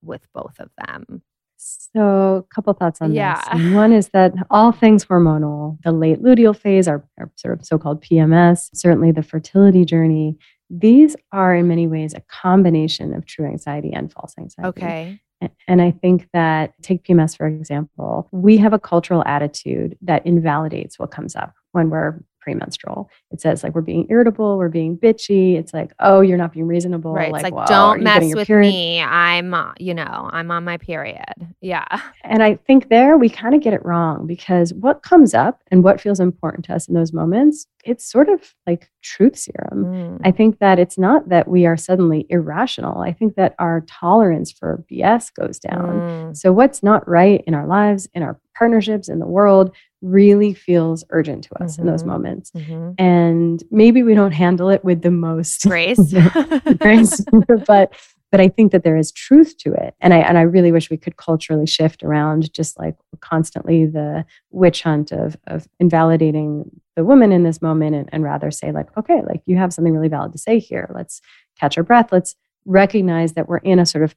with 0.00 0.32
both 0.32 0.60
of 0.60 0.70
them. 0.86 1.22
So, 1.58 2.46
a 2.48 2.54
couple 2.54 2.72
thoughts 2.74 3.00
on 3.00 3.12
yeah. 3.12 3.42
this. 3.52 3.74
One 3.74 3.92
is 3.92 4.08
that 4.08 4.32
all 4.50 4.72
things 4.72 5.04
hormonal, 5.04 5.78
the 5.82 5.92
late 5.92 6.22
luteal 6.22 6.56
phase, 6.56 6.86
our, 6.86 7.04
our 7.18 7.30
sort 7.36 7.58
of 7.58 7.66
so 7.66 7.78
called 7.78 8.02
PMS, 8.02 8.70
certainly 8.74 9.10
the 9.10 9.22
fertility 9.22 9.84
journey, 9.84 10.38
these 10.70 11.16
are 11.32 11.54
in 11.54 11.66
many 11.66 11.86
ways 11.86 12.14
a 12.14 12.20
combination 12.20 13.14
of 13.14 13.26
true 13.26 13.46
anxiety 13.46 13.92
and 13.92 14.12
false 14.12 14.34
anxiety. 14.38 14.68
Okay. 14.68 15.20
And 15.66 15.80
I 15.80 15.92
think 15.92 16.28
that, 16.32 16.74
take 16.82 17.04
PMS 17.04 17.36
for 17.36 17.46
example, 17.46 18.28
we 18.32 18.56
have 18.58 18.72
a 18.72 18.78
cultural 18.78 19.22
attitude 19.24 19.96
that 20.02 20.26
invalidates 20.26 20.98
what 20.98 21.10
comes 21.10 21.36
up 21.36 21.54
when 21.72 21.90
we're 21.90 22.20
premenstrual. 22.48 23.10
It 23.30 23.42
says 23.42 23.62
like 23.62 23.74
we're 23.74 23.82
being 23.82 24.06
irritable, 24.08 24.56
we're 24.56 24.70
being 24.70 24.96
bitchy. 24.96 25.58
It's 25.58 25.74
like, 25.74 25.92
oh, 26.00 26.22
you're 26.22 26.38
not 26.38 26.52
being 26.54 26.66
reasonable. 26.66 27.12
Right. 27.12 27.30
Like, 27.30 27.44
it's 27.44 27.52
like, 27.52 27.66
don't 27.66 28.02
mess 28.02 28.34
with 28.34 28.46
period? 28.46 28.70
me. 28.70 29.02
I'm, 29.02 29.52
uh, 29.52 29.72
you 29.78 29.92
know, 29.92 30.30
I'm 30.32 30.50
on 30.50 30.64
my 30.64 30.78
period. 30.78 31.24
Yeah. 31.60 31.84
And 32.24 32.42
I 32.42 32.54
think 32.54 32.88
there 32.88 33.18
we 33.18 33.28
kind 33.28 33.54
of 33.54 33.60
get 33.60 33.74
it 33.74 33.84
wrong 33.84 34.26
because 34.26 34.72
what 34.72 35.02
comes 35.02 35.34
up 35.34 35.62
and 35.70 35.84
what 35.84 36.00
feels 36.00 36.20
important 36.20 36.64
to 36.66 36.74
us 36.74 36.88
in 36.88 36.94
those 36.94 37.12
moments, 37.12 37.66
it's 37.84 38.10
sort 38.10 38.28
of 38.28 38.54
like 38.66 38.90
truth 39.02 39.36
serum. 39.36 39.84
Mm. 39.84 40.20
I 40.24 40.30
think 40.30 40.58
that 40.58 40.78
it's 40.78 40.98
not 40.98 41.28
that 41.28 41.48
we 41.48 41.66
are 41.66 41.76
suddenly 41.76 42.26
irrational. 42.28 43.00
I 43.02 43.12
think 43.12 43.36
that 43.36 43.54
our 43.58 43.82
tolerance 43.86 44.50
for 44.52 44.84
BS 44.90 45.32
goes 45.34 45.58
down. 45.58 46.00
Mm. 46.00 46.36
So 46.36 46.52
what's 46.52 46.82
not 46.82 47.06
right 47.08 47.42
in 47.46 47.54
our 47.54 47.66
lives, 47.66 48.08
in 48.14 48.22
our 48.22 48.38
partnerships 48.58 49.08
in 49.08 49.18
the 49.18 49.26
world 49.26 49.74
really 50.02 50.54
feels 50.54 51.04
urgent 51.10 51.44
to 51.44 51.62
us 51.62 51.72
mm-hmm. 51.72 51.82
in 51.82 51.92
those 51.92 52.02
mm-hmm. 52.02 52.10
moments. 52.10 52.50
Mm-hmm. 52.52 52.90
And 52.98 53.62
maybe 53.70 54.02
we 54.02 54.14
don't 54.14 54.32
handle 54.32 54.68
it 54.68 54.84
with 54.84 55.02
the 55.02 55.10
most 55.10 55.62
grace, 55.62 56.14
grace, 56.78 57.20
but 57.66 57.94
but 58.30 58.42
I 58.42 58.48
think 58.48 58.72
that 58.72 58.84
there 58.84 58.98
is 58.98 59.10
truth 59.10 59.56
to 59.58 59.72
it. 59.72 59.94
And 60.00 60.12
I 60.12 60.18
and 60.18 60.36
I 60.36 60.42
really 60.42 60.72
wish 60.72 60.90
we 60.90 60.96
could 60.96 61.16
culturally 61.16 61.66
shift 61.66 62.02
around 62.02 62.52
just 62.52 62.78
like 62.78 62.96
constantly 63.20 63.86
the 63.86 64.24
witch 64.50 64.82
hunt 64.82 65.12
of 65.12 65.36
of 65.46 65.66
invalidating 65.80 66.70
the 66.96 67.04
woman 67.04 67.32
in 67.32 67.44
this 67.44 67.62
moment 67.62 67.94
and, 67.94 68.08
and 68.12 68.24
rather 68.24 68.50
say, 68.50 68.72
like, 68.72 68.88
okay, 68.96 69.22
like 69.26 69.42
you 69.46 69.56
have 69.56 69.72
something 69.72 69.94
really 69.94 70.08
valid 70.08 70.32
to 70.32 70.38
say 70.38 70.58
here. 70.58 70.90
Let's 70.94 71.20
catch 71.58 71.78
our 71.78 71.84
breath. 71.84 72.12
Let's 72.12 72.34
recognize 72.66 73.32
that 73.32 73.48
we're 73.48 73.58
in 73.58 73.78
a 73.78 73.86
sort 73.86 74.04
of 74.04 74.14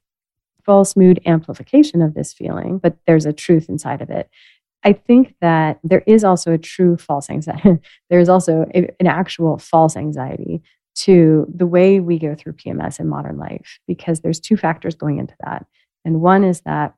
false 0.64 0.96
mood 0.96 1.20
amplification 1.26 2.02
of 2.02 2.14
this 2.14 2.32
feeling, 2.32 2.78
but 2.78 2.96
there's 3.06 3.26
a 3.26 3.32
truth 3.32 3.68
inside 3.68 4.00
of 4.00 4.10
it. 4.10 4.28
I 4.84 4.92
think 4.92 5.34
that 5.40 5.78
there 5.84 6.02
is 6.06 6.24
also 6.24 6.52
a 6.52 6.58
true 6.58 6.96
false 6.96 7.30
anxiety. 7.30 7.78
there 8.10 8.20
is 8.20 8.28
also 8.28 8.66
a, 8.74 8.88
an 8.98 9.06
actual 9.06 9.58
false 9.58 9.96
anxiety 9.96 10.62
to 10.94 11.46
the 11.54 11.66
way 11.66 12.00
we 12.00 12.18
go 12.18 12.34
through 12.34 12.52
PMS 12.54 13.00
in 13.00 13.08
modern 13.08 13.38
life 13.38 13.78
because 13.86 14.20
there's 14.20 14.40
two 14.40 14.56
factors 14.56 14.94
going 14.94 15.18
into 15.18 15.34
that. 15.44 15.66
And 16.04 16.20
one 16.20 16.44
is 16.44 16.60
that 16.62 16.94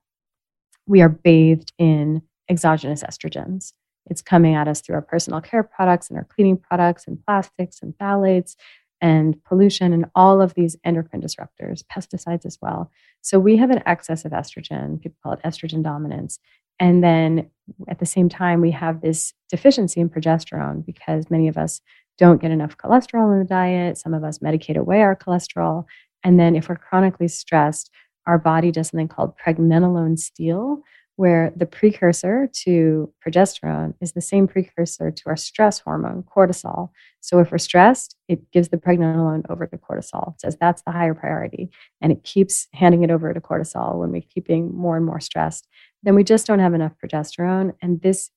we 0.86 1.00
are 1.00 1.08
bathed 1.08 1.72
in 1.78 2.22
exogenous 2.48 3.02
estrogens. 3.02 3.72
It's 4.10 4.22
coming 4.22 4.54
at 4.54 4.68
us 4.68 4.80
through 4.80 4.96
our 4.96 5.02
personal 5.02 5.40
care 5.40 5.62
products 5.62 6.10
and 6.10 6.18
our 6.18 6.24
cleaning 6.24 6.58
products 6.58 7.06
and 7.06 7.22
plastics 7.24 7.80
and 7.82 7.94
phthalates 7.96 8.56
and 9.04 9.36
pollution 9.44 9.92
and 9.92 10.06
all 10.14 10.40
of 10.40 10.54
these 10.54 10.78
endocrine 10.82 11.20
disruptors, 11.20 11.84
pesticides 11.84 12.46
as 12.46 12.56
well. 12.62 12.90
So 13.20 13.38
we 13.38 13.58
have 13.58 13.68
an 13.68 13.82
excess 13.84 14.24
of 14.24 14.32
estrogen. 14.32 14.98
People 14.98 15.18
call 15.22 15.34
it 15.34 15.42
estrogen 15.44 15.82
dominance. 15.82 16.38
And 16.80 17.04
then 17.04 17.50
at 17.86 17.98
the 17.98 18.06
same 18.06 18.30
time, 18.30 18.62
we 18.62 18.70
have 18.70 19.02
this 19.02 19.34
deficiency 19.50 20.00
in 20.00 20.08
progesterone 20.08 20.86
because 20.86 21.30
many 21.30 21.48
of 21.48 21.58
us 21.58 21.82
don't 22.16 22.40
get 22.40 22.50
enough 22.50 22.78
cholesterol 22.78 23.30
in 23.34 23.40
the 23.40 23.44
diet. 23.44 23.98
Some 23.98 24.14
of 24.14 24.24
us 24.24 24.38
medicate 24.38 24.78
away 24.78 25.02
our 25.02 25.14
cholesterol. 25.14 25.84
And 26.22 26.40
then 26.40 26.56
if 26.56 26.70
we're 26.70 26.76
chronically 26.76 27.28
stressed, 27.28 27.90
our 28.26 28.38
body 28.38 28.70
does 28.70 28.88
something 28.88 29.08
called 29.08 29.34
pregnenolone 29.36 30.18
steal, 30.18 30.80
where 31.16 31.52
the 31.54 31.66
precursor 31.66 32.48
to 32.52 33.12
progesterone 33.24 33.94
is 34.00 34.12
the 34.12 34.20
same 34.20 34.48
precursor 34.48 35.10
to 35.12 35.22
our 35.26 35.36
stress 35.36 35.78
hormone, 35.78 36.24
cortisol. 36.24 36.90
So 37.20 37.38
if 37.38 37.52
we're 37.52 37.58
stressed, 37.58 38.16
it 38.28 38.50
gives 38.50 38.68
the 38.68 38.78
pregnenolone 38.78 39.44
over 39.48 39.66
to 39.66 39.78
cortisol. 39.78 40.34
It 40.34 40.40
says 40.40 40.56
that's 40.60 40.82
the 40.82 40.90
higher 40.90 41.14
priority. 41.14 41.70
And 42.00 42.10
it 42.10 42.24
keeps 42.24 42.66
handing 42.72 43.04
it 43.04 43.10
over 43.10 43.32
to 43.32 43.40
cortisol 43.40 44.00
when 44.00 44.10
we're 44.10 44.22
keeping 44.22 44.74
more 44.74 44.96
and 44.96 45.06
more 45.06 45.20
stressed. 45.20 45.68
Then 46.02 46.16
we 46.16 46.24
just 46.24 46.46
don't 46.46 46.58
have 46.58 46.74
enough 46.74 46.92
progesterone. 47.02 47.74
And 47.80 48.02
this 48.02 48.30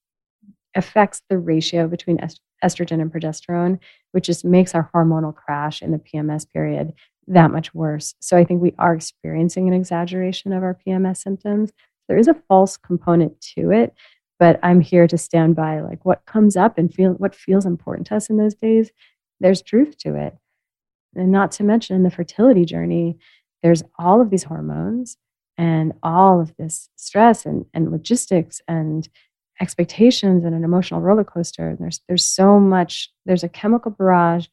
affects 0.75 1.23
the 1.29 1.39
ratio 1.39 1.87
between 1.87 2.19
est- 2.19 2.41
estrogen 2.63 3.01
and 3.01 3.11
progesterone, 3.11 3.79
which 4.11 4.25
just 4.25 4.45
makes 4.45 4.75
our 4.75 4.89
hormonal 4.93 5.33
crash 5.33 5.81
in 5.81 5.91
the 5.91 5.97
PMS 5.97 6.47
period 6.51 6.93
that 7.27 7.51
much 7.51 7.73
worse. 7.73 8.13
So 8.21 8.37
I 8.37 8.43
think 8.43 8.61
we 8.61 8.73
are 8.77 8.93
experiencing 8.93 9.67
an 9.67 9.73
exaggeration 9.73 10.53
of 10.53 10.63
our 10.63 10.77
PMS 10.87 11.17
symptoms 11.17 11.71
there 12.07 12.17
is 12.17 12.27
a 12.27 12.41
false 12.47 12.77
component 12.77 13.39
to 13.41 13.71
it 13.71 13.93
but 14.39 14.59
i'm 14.63 14.81
here 14.81 15.07
to 15.07 15.17
stand 15.17 15.55
by 15.55 15.79
like 15.81 16.03
what 16.05 16.25
comes 16.25 16.55
up 16.55 16.77
and 16.77 16.93
feel 16.93 17.11
what 17.13 17.35
feels 17.35 17.65
important 17.65 18.07
to 18.07 18.15
us 18.15 18.29
in 18.29 18.37
those 18.37 18.55
days 18.55 18.91
there's 19.39 19.61
truth 19.61 19.97
to 19.99 20.15
it. 20.15 20.35
And 21.15 21.31
not 21.31 21.51
to 21.53 21.63
mention 21.63 22.03
the 22.03 22.11
fertility 22.11 22.65
journey 22.65 23.17
there's 23.63 23.83
all 23.97 24.21
of 24.21 24.29
these 24.29 24.43
hormones 24.43 25.17
and 25.57 25.93
all 26.03 26.39
of 26.39 26.55
this 26.57 26.89
stress 26.95 27.43
and, 27.43 27.65
and 27.73 27.91
logistics 27.91 28.61
and 28.67 29.09
expectations 29.59 30.45
and 30.45 30.53
an 30.53 30.63
emotional 30.63 31.01
roller 31.01 31.23
coaster 31.23 31.69
and 31.69 31.79
there's 31.79 32.01
there's 32.07 32.23
so 32.23 32.59
much 32.59 33.09
there's 33.25 33.43
a 33.43 33.49
chemical 33.49 33.89
barrage 33.89 34.45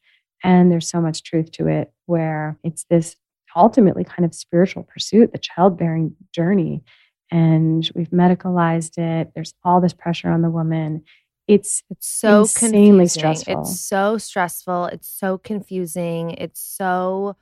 and 0.43 0.71
there's 0.71 0.89
so 0.89 0.99
much 0.99 1.21
truth 1.21 1.51
to 1.51 1.67
it 1.67 1.93
where 2.07 2.57
it's 2.63 2.85
this 2.89 3.15
ultimately 3.55 4.03
kind 4.03 4.25
of 4.25 4.33
spiritual 4.33 4.81
pursuit 4.81 5.31
the 5.31 5.37
childbearing 5.37 6.15
journey 6.33 6.83
and 7.31 7.89
we've 7.95 8.09
medicalized 8.09 8.97
it. 8.97 9.31
There's 9.33 9.53
all 9.63 9.81
this 9.81 9.93
pressure 9.93 10.29
on 10.29 10.41
the 10.41 10.49
woman. 10.49 11.03
It's 11.47 11.83
it's 11.89 12.07
so 12.07 12.41
insanely 12.41 12.89
confusing. 13.05 13.19
stressful. 13.19 13.61
It's 13.61 13.81
so 13.81 14.17
stressful. 14.17 14.85
It's 14.85 15.09
so 15.09 15.37
confusing. 15.37 16.31
It's 16.31 16.61
so 16.61 17.35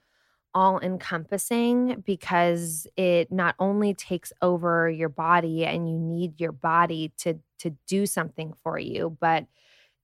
all 0.56 0.80
encompassing 0.80 2.04
because 2.06 2.86
it 2.96 3.32
not 3.32 3.56
only 3.60 3.93
takes 3.93 4.32
over 4.41 4.89
your 4.89 5.10
body 5.10 5.65
and 5.65 5.89
you 5.89 5.98
need 5.98 6.39
your 6.39 6.52
body 6.52 7.12
to 7.17 7.39
to 7.60 7.72
do 7.88 8.06
something 8.06 8.54
for 8.63 8.78
you, 8.78 9.17
but 9.19 9.46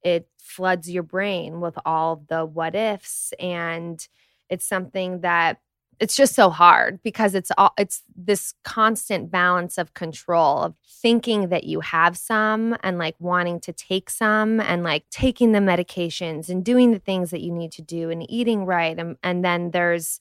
it 0.02 0.28
floods 0.38 0.89
your 0.89 1.04
brain 1.04 1.60
with 1.60 1.78
all 1.86 2.24
the 2.30 2.46
what 2.46 2.76
ifs 2.76 3.34
and 3.39 4.08
it's 4.50 4.65
something 4.65 5.22
that 5.22 5.60
it's 6.00 6.16
just 6.16 6.34
so 6.34 6.50
hard 6.50 7.02
because 7.04 7.36
it's 7.36 7.52
all 7.58 7.74
it's 7.78 8.04
this 8.16 8.54
constant 8.64 9.30
balance 9.30 9.78
of 9.78 9.94
control 9.94 10.60
of 10.60 10.74
thinking 11.02 11.50
that 11.50 11.66
you 11.66 11.82
have 11.82 12.18
some 12.18 12.78
and 12.84 12.98
like 12.98 13.16
wanting 13.20 13.60
to 13.60 13.74
take 13.74 14.10
some 14.10 14.60
and 14.62 14.84
like 14.84 15.04
taking 15.12 15.52
the 15.52 15.60
medications 15.60 16.50
and 16.50 16.64
doing 16.64 16.92
the 16.92 17.00
things 17.00 17.32
that 17.32 17.42
you 17.42 17.52
need 17.52 17.72
to 17.74 17.82
do 17.82 18.10
and 18.10 18.30
eating 18.30 18.66
right. 18.66 18.98
And, 18.98 19.18
and 19.24 19.44
then 19.44 19.72
there's 19.72 20.20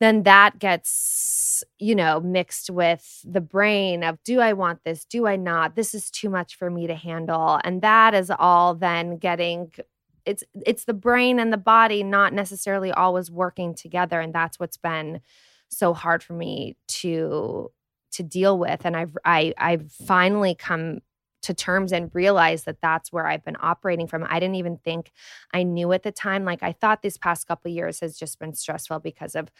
then 0.00 0.22
that 0.22 0.58
gets 0.58 1.62
you 1.78 1.94
know 1.94 2.20
mixed 2.20 2.70
with 2.70 3.20
the 3.24 3.40
brain 3.42 4.02
of 4.02 4.18
do 4.24 4.40
i 4.40 4.54
want 4.54 4.80
this? 4.84 5.04
Do 5.04 5.26
i 5.26 5.36
not? 5.36 5.76
This 5.76 5.94
is 5.94 6.10
too 6.10 6.30
much 6.30 6.56
for 6.56 6.70
me 6.70 6.86
to 6.86 6.94
handle. 6.94 7.60
And 7.64 7.82
that 7.82 8.14
is 8.14 8.30
all 8.30 8.74
then 8.74 9.18
getting 9.18 9.72
it's 10.24 10.44
it's 10.66 10.84
the 10.84 10.94
brain 10.94 11.38
and 11.38 11.52
the 11.52 11.58
body 11.58 12.02
not 12.02 12.32
necessarily 12.32 12.90
always 12.92 13.30
working 13.30 13.74
together 13.74 14.20
and 14.20 14.34
that's 14.34 14.58
what's 14.58 14.76
been 14.76 15.20
so 15.68 15.94
hard 15.94 16.22
for 16.22 16.32
me 16.32 16.76
to 16.88 17.70
to 18.12 18.22
deal 18.22 18.58
with 18.58 18.84
and 18.84 18.96
i've 18.96 19.16
i 19.24 19.52
i've 19.58 19.90
finally 19.92 20.54
come 20.54 21.00
to 21.42 21.54
terms 21.54 21.92
and 21.92 22.14
realized 22.14 22.66
that 22.66 22.80
that's 22.82 23.12
where 23.12 23.26
I've 23.26 23.44
been 23.44 23.56
operating 23.60 24.06
from. 24.06 24.26
I 24.28 24.40
didn't 24.40 24.56
even 24.56 24.76
think 24.78 25.10
I 25.52 25.62
knew 25.62 25.92
at 25.92 26.02
the 26.02 26.12
time. 26.12 26.44
Like 26.44 26.62
I 26.62 26.72
thought 26.72 27.02
these 27.02 27.16
past 27.16 27.48
couple 27.48 27.70
years 27.70 28.00
has 28.00 28.18
just 28.18 28.38
been 28.38 28.54
stressful 28.54 29.00
because 29.00 29.34
of 29.34 29.50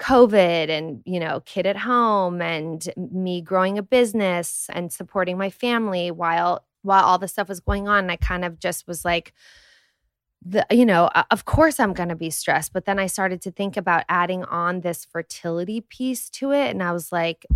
COVID 0.00 0.68
and, 0.68 1.02
you 1.06 1.20
know, 1.20 1.40
kid 1.44 1.66
at 1.66 1.76
home 1.76 2.42
and 2.42 2.86
me 2.96 3.40
growing 3.40 3.78
a 3.78 3.82
business 3.82 4.68
and 4.72 4.92
supporting 4.92 5.38
my 5.38 5.50
family 5.50 6.10
while 6.10 6.64
while 6.82 7.04
all 7.04 7.18
this 7.18 7.32
stuff 7.32 7.48
was 7.48 7.60
going 7.60 7.88
on. 7.88 8.10
I 8.10 8.16
kind 8.16 8.44
of 8.44 8.58
just 8.60 8.86
was 8.86 9.04
like, 9.04 9.32
the 10.44 10.66
you 10.70 10.84
know 10.84 11.08
of 11.30 11.44
course 11.44 11.80
i'm 11.80 11.92
going 11.92 12.08
to 12.08 12.14
be 12.14 12.30
stressed 12.30 12.72
but 12.72 12.84
then 12.84 12.98
i 12.98 13.06
started 13.06 13.40
to 13.40 13.50
think 13.50 13.76
about 13.76 14.04
adding 14.08 14.44
on 14.44 14.80
this 14.80 15.04
fertility 15.04 15.80
piece 15.80 16.28
to 16.28 16.52
it 16.52 16.70
and 16.70 16.82
i 16.82 16.92
was 16.92 17.10
like 17.10 17.46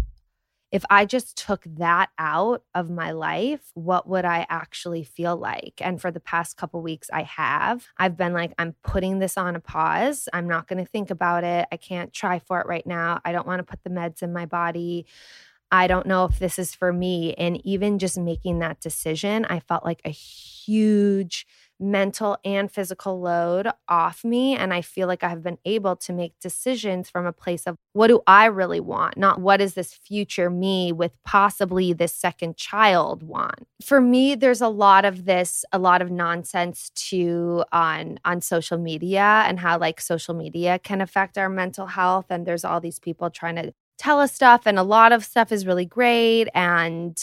if 0.73 0.85
i 0.91 1.05
just 1.05 1.37
took 1.37 1.65
that 1.65 2.09
out 2.19 2.63
of 2.75 2.91
my 2.91 3.11
life 3.11 3.71
what 3.75 4.09
would 4.09 4.25
i 4.25 4.47
actually 4.49 5.05
feel 5.05 5.37
like? 5.37 5.75
And 5.81 6.01
for 6.01 6.11
the 6.11 6.21
past 6.21 6.57
couple 6.57 6.81
weeks 6.83 7.09
i 7.13 7.23
have. 7.23 7.87
I've 7.99 8.17
been 8.17 8.33
like 8.33 8.53
i'm 8.59 8.75
putting 8.83 9.19
this 9.19 9.37
on 9.37 9.55
a 9.57 9.61
pause. 9.61 10.29
I'm 10.33 10.49
not 10.49 10.67
going 10.67 10.83
to 10.83 10.91
think 10.91 11.11
about 11.11 11.45
it. 11.45 11.69
I 11.71 11.77
can't 11.77 12.13
try 12.13 12.39
for 12.39 12.61
it 12.61 12.67
right 12.67 12.87
now. 12.87 13.21
I 13.25 13.33
don't 13.33 13.47
want 13.47 13.61
to 13.61 13.65
put 13.65 13.83
the 13.83 13.91
meds 13.91 14.23
in 14.23 14.33
my 14.33 14.47
body. 14.47 15.07
I 15.71 15.87
don't 15.87 16.07
know 16.07 16.25
if 16.25 16.39
this 16.39 16.59
is 16.59 16.75
for 16.75 16.93
me. 16.93 17.35
And 17.35 17.65
even 17.67 17.99
just 17.99 18.17
making 18.19 18.61
that 18.61 18.81
decision, 18.81 19.45
I 19.45 19.61
felt 19.61 19.85
like 19.85 20.01
a 20.05 20.11
huge 20.11 21.47
mental 21.81 22.39
and 22.45 22.71
physical 22.71 23.21
load 23.21 23.69
off 23.89 24.25
me. 24.25 24.57
And 24.57 24.75
I 24.75 24.83
feel 24.83 25.07
like 25.07 25.23
I 25.23 25.29
have 25.29 25.43
been 25.43 25.59
able 25.65 25.97
to 25.97 26.13
make 26.13 26.39
decisions 26.41 27.09
from 27.09 27.27
a 27.27 27.33
place 27.33 27.67
of 27.67 27.77
what 27.93 28.09
do 28.09 28.21
I 28.27 28.47
really 28.47 28.81
want, 28.81 29.17
not 29.17 29.41
what 29.41 29.61
is 29.61 29.75
this 29.75 29.93
future 29.95 30.51
me 30.51 30.93
with 30.93 31.13
possibly 31.25 31.93
this 31.93 32.15
second 32.15 32.57
child 32.57 33.23
want. 33.23 33.67
For 33.83 34.01
me, 34.01 34.35
there's 34.35 34.61
a 34.61 34.69
lot 34.69 35.05
of 35.05 35.25
this, 35.25 35.65
a 35.73 35.79
lot 35.79 36.03
of 36.03 36.11
nonsense 36.11 36.91
too 36.95 37.65
on 37.73 38.19
on 38.25 38.41
social 38.41 38.79
media 38.79 39.45
and 39.47 39.61
how 39.61 39.79
like 39.79 40.01
social 40.01 40.35
media 40.35 40.79
can 40.79 41.01
affect 41.01 41.39
our 41.39 41.49
mental 41.49 41.87
health. 41.87 42.27
And 42.31 42.47
there's 42.47 42.65
all 42.65 42.81
these 42.81 42.99
people 42.99 43.31
trying 43.31 43.57
to 43.57 43.73
tell 43.99 44.21
us 44.21 44.33
stuff, 44.33 44.63
and 44.67 44.79
a 44.79 44.83
lot 44.83 45.13
of 45.13 45.25
stuff 45.25 45.51
is 45.53 45.67
really 45.67 45.85
great. 45.85 46.49
And 46.55 47.19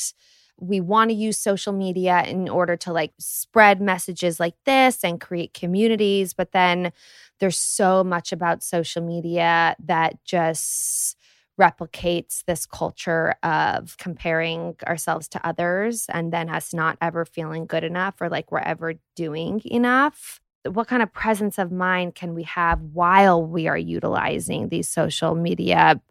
we 0.60 0.80
want 0.80 1.10
to 1.10 1.16
use 1.16 1.38
social 1.38 1.74
media 1.74 2.24
in 2.26 2.48
order 2.50 2.76
to 2.78 2.94
like 2.94 3.14
spread 3.20 3.82
messages 3.82 4.40
like 4.40 4.56
this 4.66 5.04
and 5.04 5.20
create 5.20 5.54
communities 5.54 6.34
but 6.34 6.52
then 6.52 6.92
there's 7.40 7.60
so 7.60 8.04
much 8.04 8.32
about 8.32 8.64
social 8.64 9.02
media 9.02 9.76
that 9.84 10.24
just 10.24 11.18
replicates 11.60 12.44
this 12.46 12.66
culture 12.66 13.36
of 13.44 13.98
comparing 13.98 14.76
ourselves 14.88 15.28
to 15.30 15.48
others 15.48 16.06
and 16.10 16.34
then 16.34 16.50
us 16.50 16.74
not 16.74 16.98
ever 17.02 17.26
feeling 17.26 17.66
good 17.66 17.84
enough 17.84 18.16
or 18.20 18.30
like 18.30 18.52
we're 18.52 18.60
ever 18.60 18.94
doing 19.16 19.62
enough. 19.66 20.42
What 20.66 20.88
kind 20.88 21.04
of 21.04 21.14
presence 21.14 21.58
of 21.58 21.72
mind 21.72 22.16
can 22.16 22.34
we 22.34 22.44
have 22.44 22.82
while 22.82 23.46
we 23.46 23.68
are 23.68 23.78
utilizing 23.78 24.70
these 24.70 24.90
social 24.90 25.36
media 25.36 26.02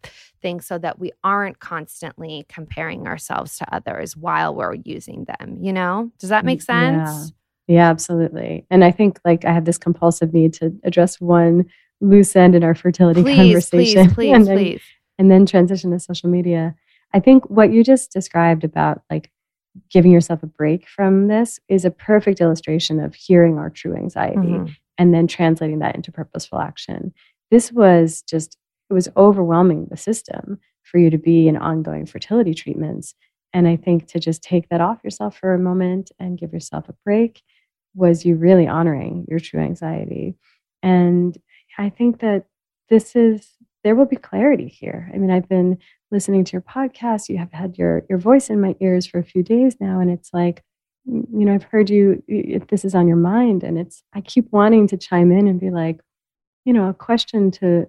things 0.45 0.67
so 0.67 0.77
that 0.77 0.99
we 0.99 1.11
aren't 1.23 1.59
constantly 1.59 2.45
comparing 2.47 3.07
ourselves 3.07 3.57
to 3.57 3.65
others 3.73 4.15
while 4.15 4.53
we're 4.53 4.75
using 4.75 5.25
them, 5.25 5.57
you 5.59 5.73
know? 5.73 6.11
Does 6.19 6.29
that 6.29 6.45
make 6.45 6.61
sense? 6.61 7.33
Yeah. 7.67 7.75
Yeah, 7.77 7.89
absolutely. 7.89 8.63
And 8.69 8.83
I 8.83 8.91
think 8.91 9.19
like 9.25 9.43
I 9.43 9.51
have 9.51 9.65
this 9.65 9.79
compulsive 9.79 10.35
need 10.35 10.53
to 10.55 10.71
address 10.83 11.19
one 11.19 11.65
loose 11.99 12.35
end 12.35 12.53
in 12.53 12.63
our 12.63 12.75
fertility 12.75 13.23
please, 13.23 13.35
conversation. 13.37 14.05
Please, 14.11 14.13
please, 14.13 14.33
and 14.35 14.45
then, 14.45 14.57
please. 14.57 14.81
And 15.17 15.31
then 15.31 15.47
transition 15.47 15.89
to 15.89 15.99
social 15.99 16.29
media. 16.29 16.75
I 17.11 17.19
think 17.19 17.49
what 17.49 17.73
you 17.73 17.83
just 17.83 18.11
described 18.11 18.63
about 18.63 19.01
like 19.09 19.31
giving 19.89 20.11
yourself 20.11 20.43
a 20.43 20.47
break 20.47 20.87
from 20.87 21.27
this 21.27 21.59
is 21.67 21.85
a 21.85 21.91
perfect 21.91 22.39
illustration 22.39 22.99
of 22.99 23.15
hearing 23.15 23.57
our 23.57 23.71
true 23.71 23.95
anxiety 23.95 24.37
Mm-hmm. 24.37 24.71
and 24.99 25.11
then 25.11 25.25
translating 25.25 25.79
that 25.79 25.95
into 25.95 26.11
purposeful 26.11 26.59
action. 26.59 27.13
This 27.49 27.71
was 27.71 28.21
just, 28.21 28.57
it 28.89 28.93
was 28.93 29.09
overwhelming 29.17 29.87
the 29.89 29.97
system 29.97 30.59
for 30.83 30.97
you 30.99 31.09
to 31.09 31.17
be 31.17 31.47
in 31.47 31.57
ongoing 31.57 32.05
fertility 32.05 32.53
treatments. 32.53 33.15
And 33.53 33.67
I 33.67 33.75
think 33.75 34.07
to 34.07 34.19
just 34.19 34.43
take 34.43 34.69
that 34.69 34.81
off 34.81 35.03
yourself 35.03 35.37
for 35.37 35.53
a 35.53 35.59
moment 35.59 36.11
and 36.19 36.37
give 36.37 36.53
yourself 36.53 36.89
a 36.89 36.95
break 37.03 37.41
was 37.95 38.25
you 38.25 38.35
really 38.35 38.67
honoring 38.67 39.25
your 39.29 39.39
true 39.39 39.61
anxiety. 39.61 40.35
And 40.83 41.37
I 41.77 41.89
think 41.89 42.19
that 42.19 42.45
this 42.89 43.15
is, 43.15 43.49
there 43.83 43.95
will 43.95 44.05
be 44.05 44.17
clarity 44.17 44.67
here. 44.67 45.09
I 45.13 45.17
mean, 45.17 45.31
I've 45.31 45.49
been 45.49 45.77
listening 46.11 46.43
to 46.43 46.51
your 46.53 46.61
podcast. 46.61 47.29
You 47.29 47.37
have 47.37 47.51
had 47.51 47.77
your, 47.77 48.03
your 48.09 48.19
voice 48.19 48.49
in 48.49 48.61
my 48.61 48.75
ears 48.81 49.07
for 49.07 49.19
a 49.19 49.23
few 49.23 49.41
days 49.41 49.77
now. 49.79 49.99
And 49.99 50.11
it's 50.11 50.29
like, 50.33 50.63
mm, 51.09 51.25
you 51.31 51.45
know, 51.45 51.53
I've 51.53 51.63
heard 51.63 51.89
you, 51.89 52.21
this 52.69 52.85
is 52.85 52.93
on 52.93 53.07
your 53.07 53.17
mind. 53.17 53.63
And 53.63 53.77
it's, 53.77 54.03
I 54.13 54.21
keep 54.21 54.51
wanting 54.51 54.87
to 54.89 54.97
chime 54.97 55.31
in 55.31 55.47
and 55.47 55.59
be 55.59 55.71
like, 55.71 56.01
you 56.65 56.73
know, 56.73 56.89
a 56.89 56.93
question 56.93 57.51
to, 57.51 57.87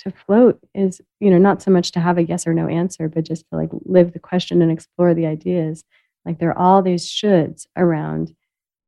to 0.00 0.10
float 0.10 0.58
is, 0.74 1.00
you 1.20 1.30
know, 1.30 1.38
not 1.38 1.62
so 1.62 1.70
much 1.70 1.92
to 1.92 2.00
have 2.00 2.18
a 2.18 2.24
yes 2.24 2.46
or 2.46 2.54
no 2.54 2.68
answer, 2.68 3.08
but 3.08 3.24
just 3.24 3.44
to 3.50 3.56
like 3.56 3.70
live 3.84 4.12
the 4.12 4.18
question 4.18 4.62
and 4.62 4.70
explore 4.70 5.14
the 5.14 5.26
ideas. 5.26 5.84
Like 6.24 6.38
there 6.38 6.50
are 6.50 6.58
all 6.58 6.82
these 6.82 7.06
shoulds 7.06 7.66
around 7.76 8.34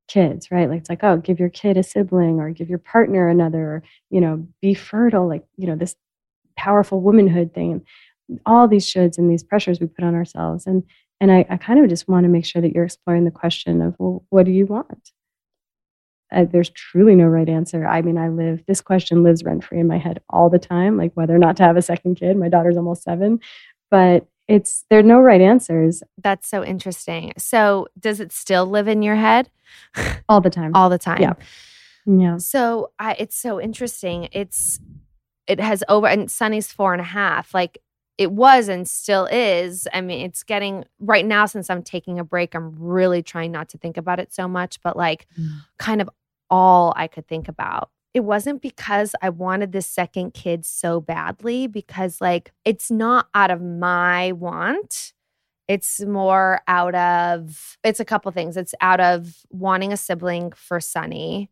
kids, 0.09 0.51
right? 0.51 0.69
Like 0.69 0.81
it's 0.81 0.91
like, 0.91 1.05
oh, 1.05 1.17
give 1.17 1.41
your 1.41 1.49
kid 1.49 1.77
a 1.77 1.83
sibling 1.83 2.41
or 2.41 2.51
give 2.51 2.69
your 2.69 2.79
partner 2.79 3.29
another, 3.29 3.61
or, 3.61 3.83
you 4.11 4.21
know, 4.21 4.47
be 4.61 4.75
fertile, 4.75 5.29
like, 5.29 5.45
you 5.57 5.67
know, 5.67 5.77
this 5.77 5.97
powerful 6.57 7.01
womanhood 7.01 7.55
thing. 7.55 7.85
And 8.29 8.41
all 8.47 8.69
these 8.69 8.87
shoulds 8.87 9.19
and 9.19 9.31
these 9.31 9.43
pressures 9.43 9.81
we 9.81 9.87
put 9.87 10.05
on 10.05 10.15
ourselves. 10.15 10.67
And 10.67 10.85
and 11.21 11.31
I, 11.31 11.45
I 11.51 11.59
kind 11.59 11.79
of 11.81 11.91
just 11.91 12.09
want 12.09 12.25
to 12.25 12.29
make 12.29 12.47
sure 12.47 12.63
that 12.63 12.73
you're 12.73 12.85
exploring 12.85 13.27
the 13.27 13.31
question 13.31 13.83
of, 13.83 13.95
well, 13.99 14.25
what 14.31 14.47
do 14.47 14.53
you 14.53 14.65
want? 14.65 15.11
Uh, 16.33 16.45
there's 16.45 16.71
truly 16.71 17.15
no 17.15 17.27
right 17.27 17.49
answer. 17.49 17.87
I 17.87 18.03
mean, 18.03 18.19
I 18.19 18.29
live, 18.29 18.65
this 18.67 18.81
question 18.81 19.23
lives 19.23 19.45
rent 19.45 19.65
free 19.65 19.81
in 19.81 19.87
my 19.87 19.99
head 19.99 20.21
all 20.31 20.51
the 20.51 20.59
time, 20.59 20.97
like 20.97 21.13
whether 21.15 21.35
or 21.35 21.39
not 21.39 21.57
to 21.57 21.63
have 21.63 21.77
a 21.77 21.83
second 21.83 22.17
kid. 22.17 22.37
My 22.37 22.49
daughter's 22.49 22.77
almost 22.77 23.03
seven, 23.03 23.41
but 23.91 24.27
it's, 24.49 24.85
there 24.91 24.99
are 24.99 25.05
no 25.05 25.21
right 25.21 25.41
answers 25.41 26.03
That's 26.23 26.49
so 26.49 26.65
interesting. 26.65 27.33
So, 27.39 27.87
does 27.99 28.21
it 28.21 28.33
still 28.33 28.67
live 28.67 28.89
in 28.89 29.03
your 29.03 29.17
head 29.17 29.51
all 30.29 30.41
the 30.41 30.51
time. 30.51 30.73
all 30.75 30.89
the 30.89 30.99
time? 30.99 31.21
Yeah. 31.21 31.35
yeah. 32.07 32.37
So 32.39 32.91
I, 32.99 33.15
it's 33.19 33.37
so 33.37 33.61
interesting. 33.61 34.29
It's 34.33 34.81
it 35.47 35.59
has 35.59 35.83
over 35.89 36.07
and 36.07 36.31
Sonny's 36.31 36.73
four 36.73 36.93
and 36.93 37.01
a 37.01 37.05
half. 37.05 37.53
Like 37.53 37.79
it 38.19 38.31
was 38.31 38.69
and 38.69 38.87
still 38.87 39.27
is. 39.33 39.89
I 39.95 40.01
mean, 40.01 40.27
it's 40.27 40.43
getting 40.43 40.85
right 41.01 41.25
now 41.25 41.47
since 41.47 41.71
I'm 41.71 41.83
taking 41.83 42.19
a 42.19 42.25
break. 42.25 42.55
I'm 42.55 42.75
really 42.79 43.23
trying 43.23 43.51
not 43.51 43.71
to 43.71 43.79
think 43.79 43.97
about 43.97 44.21
it 44.21 44.33
so 44.33 44.47
much, 44.47 44.81
but 44.83 44.97
like 44.97 45.27
kind 45.79 46.01
of 46.03 46.11
all 46.51 46.93
I 46.97 47.07
could 47.07 47.27
think 47.29 47.49
about. 47.49 47.91
It 48.13 48.21
wasn't 48.21 48.61
because 48.61 49.15
I 49.23 49.29
wanted 49.29 49.73
this 49.73 49.87
second 49.87 50.35
kid 50.35 50.67
so 50.67 51.01
badly, 51.01 51.69
because 51.69 52.21
like 52.21 52.53
it's 52.65 52.91
not 52.91 53.29
out 53.35 53.51
of 53.51 53.63
my 53.63 54.33
want. 54.33 55.13
It's 55.69 56.01
more 56.01 56.61
out 56.67 56.97
of, 56.97 57.79
it's 57.85 58.01
a 58.01 58.05
couple 58.05 58.33
things. 58.33 58.57
It's 58.57 58.75
out 58.81 58.99
of 58.99 59.37
wanting 59.51 59.93
a 59.93 59.97
sibling 59.97 60.51
for 60.51 60.81
Sonny, 60.81 61.49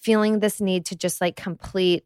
feeling 0.00 0.40
this 0.40 0.60
need 0.60 0.84
to 0.86 0.96
just 0.96 1.20
like 1.20 1.36
complete 1.36 2.04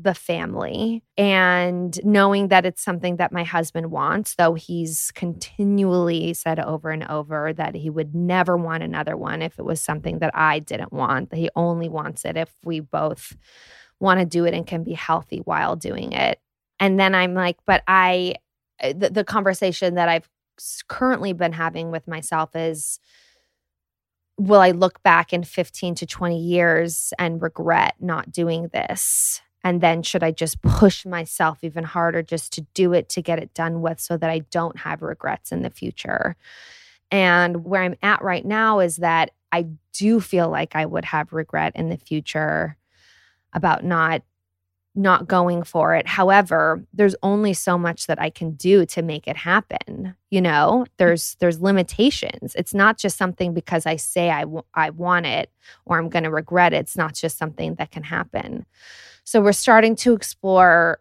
the 0.00 0.14
family 0.14 1.02
and 1.16 1.98
knowing 2.04 2.48
that 2.48 2.64
it's 2.64 2.82
something 2.82 3.16
that 3.16 3.32
my 3.32 3.42
husband 3.42 3.90
wants, 3.90 4.36
though 4.36 4.54
he's 4.54 5.10
continually 5.14 6.32
said 6.34 6.60
over 6.60 6.90
and 6.90 7.04
over 7.10 7.52
that 7.52 7.74
he 7.74 7.90
would 7.90 8.14
never 8.14 8.56
want 8.56 8.84
another 8.84 9.16
one 9.16 9.42
if 9.42 9.58
it 9.58 9.64
was 9.64 9.80
something 9.80 10.20
that 10.20 10.30
I 10.34 10.60
didn't 10.60 10.92
want, 10.92 11.30
that 11.30 11.36
he 11.36 11.50
only 11.56 11.88
wants 11.88 12.24
it 12.24 12.36
if 12.36 12.52
we 12.64 12.78
both 12.78 13.36
want 13.98 14.20
to 14.20 14.26
do 14.26 14.44
it 14.44 14.54
and 14.54 14.64
can 14.64 14.84
be 14.84 14.92
healthy 14.92 15.38
while 15.38 15.74
doing 15.74 16.12
it. 16.12 16.40
And 16.78 16.98
then 17.00 17.16
I'm 17.16 17.34
like, 17.34 17.56
but 17.66 17.82
I, 17.88 18.36
uh, 18.80 18.92
the, 18.96 19.10
the 19.10 19.24
conversation 19.24 19.96
that 19.96 20.08
I've 20.08 20.28
currently 20.86 21.32
been 21.32 21.52
having 21.52 21.90
with 21.90 22.06
myself 22.06 22.54
is, 22.54 23.00
will 24.38 24.60
I 24.60 24.70
look 24.70 25.02
back 25.02 25.32
in 25.32 25.42
15 25.42 25.96
to 25.96 26.06
20 26.06 26.38
years 26.38 27.12
and 27.18 27.42
regret 27.42 27.96
not 27.98 28.30
doing 28.30 28.68
this? 28.72 29.40
And 29.64 29.80
then 29.80 30.02
should 30.02 30.22
I 30.22 30.30
just 30.30 30.62
push 30.62 31.04
myself 31.04 31.58
even 31.62 31.84
harder 31.84 32.22
just 32.22 32.52
to 32.54 32.62
do 32.74 32.92
it 32.92 33.08
to 33.10 33.22
get 33.22 33.38
it 33.38 33.54
done 33.54 33.80
with 33.80 34.00
so 34.00 34.16
that 34.16 34.30
I 34.30 34.40
don't 34.50 34.78
have 34.78 35.02
regrets 35.02 35.52
in 35.52 35.62
the 35.62 35.70
future? 35.70 36.36
And 37.10 37.64
where 37.64 37.82
I'm 37.82 37.96
at 38.02 38.22
right 38.22 38.44
now 38.44 38.80
is 38.80 38.96
that 38.96 39.30
I 39.50 39.66
do 39.92 40.20
feel 40.20 40.48
like 40.48 40.76
I 40.76 40.84
would 40.84 41.06
have 41.06 41.32
regret 41.32 41.72
in 41.74 41.88
the 41.88 41.96
future 41.96 42.76
about 43.52 43.84
not 43.84 44.22
not 44.94 45.28
going 45.28 45.62
for 45.62 45.94
it. 45.94 46.08
However, 46.08 46.84
there's 46.92 47.14
only 47.22 47.54
so 47.54 47.78
much 47.78 48.08
that 48.08 48.20
I 48.20 48.30
can 48.30 48.52
do 48.52 48.84
to 48.86 49.00
make 49.00 49.28
it 49.28 49.36
happen. 49.36 50.16
You 50.28 50.40
know, 50.40 50.86
there's 50.96 51.36
there's 51.38 51.60
limitations. 51.60 52.54
It's 52.56 52.74
not 52.74 52.98
just 52.98 53.16
something 53.16 53.54
because 53.54 53.86
I 53.86 53.94
say 53.96 54.30
I, 54.30 54.40
w- 54.40 54.64
I 54.74 54.90
want 54.90 55.26
it 55.26 55.50
or 55.86 55.98
I'm 55.98 56.08
going 56.08 56.24
to 56.24 56.30
regret 56.30 56.72
it. 56.72 56.78
It's 56.78 56.96
not 56.96 57.14
just 57.14 57.38
something 57.38 57.76
that 57.76 57.92
can 57.92 58.02
happen. 58.02 58.66
So 59.28 59.42
we're 59.42 59.52
starting 59.52 59.94
to 59.96 60.14
explore 60.14 61.00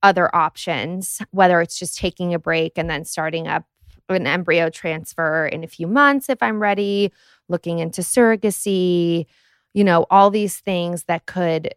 other 0.00 0.32
options, 0.32 1.20
whether 1.32 1.60
it's 1.60 1.76
just 1.76 1.98
taking 1.98 2.32
a 2.32 2.38
break 2.38 2.78
and 2.78 2.88
then 2.88 3.04
starting 3.04 3.48
up 3.48 3.64
an 4.08 4.24
embryo 4.24 4.70
transfer 4.70 5.48
in 5.48 5.64
a 5.64 5.66
few 5.66 5.88
months 5.88 6.28
if 6.28 6.40
I'm 6.44 6.62
ready, 6.62 7.12
looking 7.48 7.80
into 7.80 8.02
surrogacy, 8.02 9.26
you 9.74 9.82
know, 9.82 10.06
all 10.10 10.30
these 10.30 10.58
things 10.58 11.06
that 11.08 11.26
could 11.26 11.74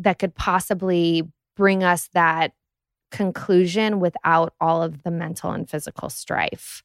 that 0.00 0.18
could 0.18 0.34
possibly 0.34 1.22
bring 1.54 1.84
us 1.84 2.08
that 2.14 2.54
conclusion 3.12 4.00
without 4.00 4.52
all 4.60 4.82
of 4.82 5.04
the 5.04 5.12
mental 5.12 5.52
and 5.52 5.70
physical 5.70 6.10
strife. 6.10 6.82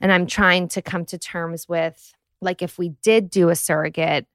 And 0.00 0.10
I'm 0.10 0.26
trying 0.26 0.66
to 0.70 0.82
come 0.82 1.04
to 1.04 1.18
terms 1.18 1.68
with 1.68 2.14
like 2.40 2.62
if 2.62 2.78
we 2.78 2.88
did 3.00 3.30
do 3.30 3.48
a 3.48 3.54
surrogate 3.54 4.26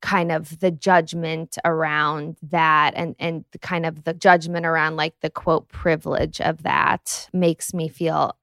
kind 0.00 0.30
of 0.30 0.60
the 0.60 0.70
judgment 0.70 1.58
around 1.64 2.36
that 2.42 2.92
and 2.94 3.16
and 3.18 3.44
kind 3.60 3.84
of 3.84 4.04
the 4.04 4.14
judgment 4.14 4.64
around 4.64 4.96
like 4.96 5.14
the 5.20 5.30
quote 5.30 5.68
privilege 5.68 6.40
of 6.40 6.62
that 6.62 7.28
makes 7.32 7.74
me 7.74 7.88
feel 7.88 8.36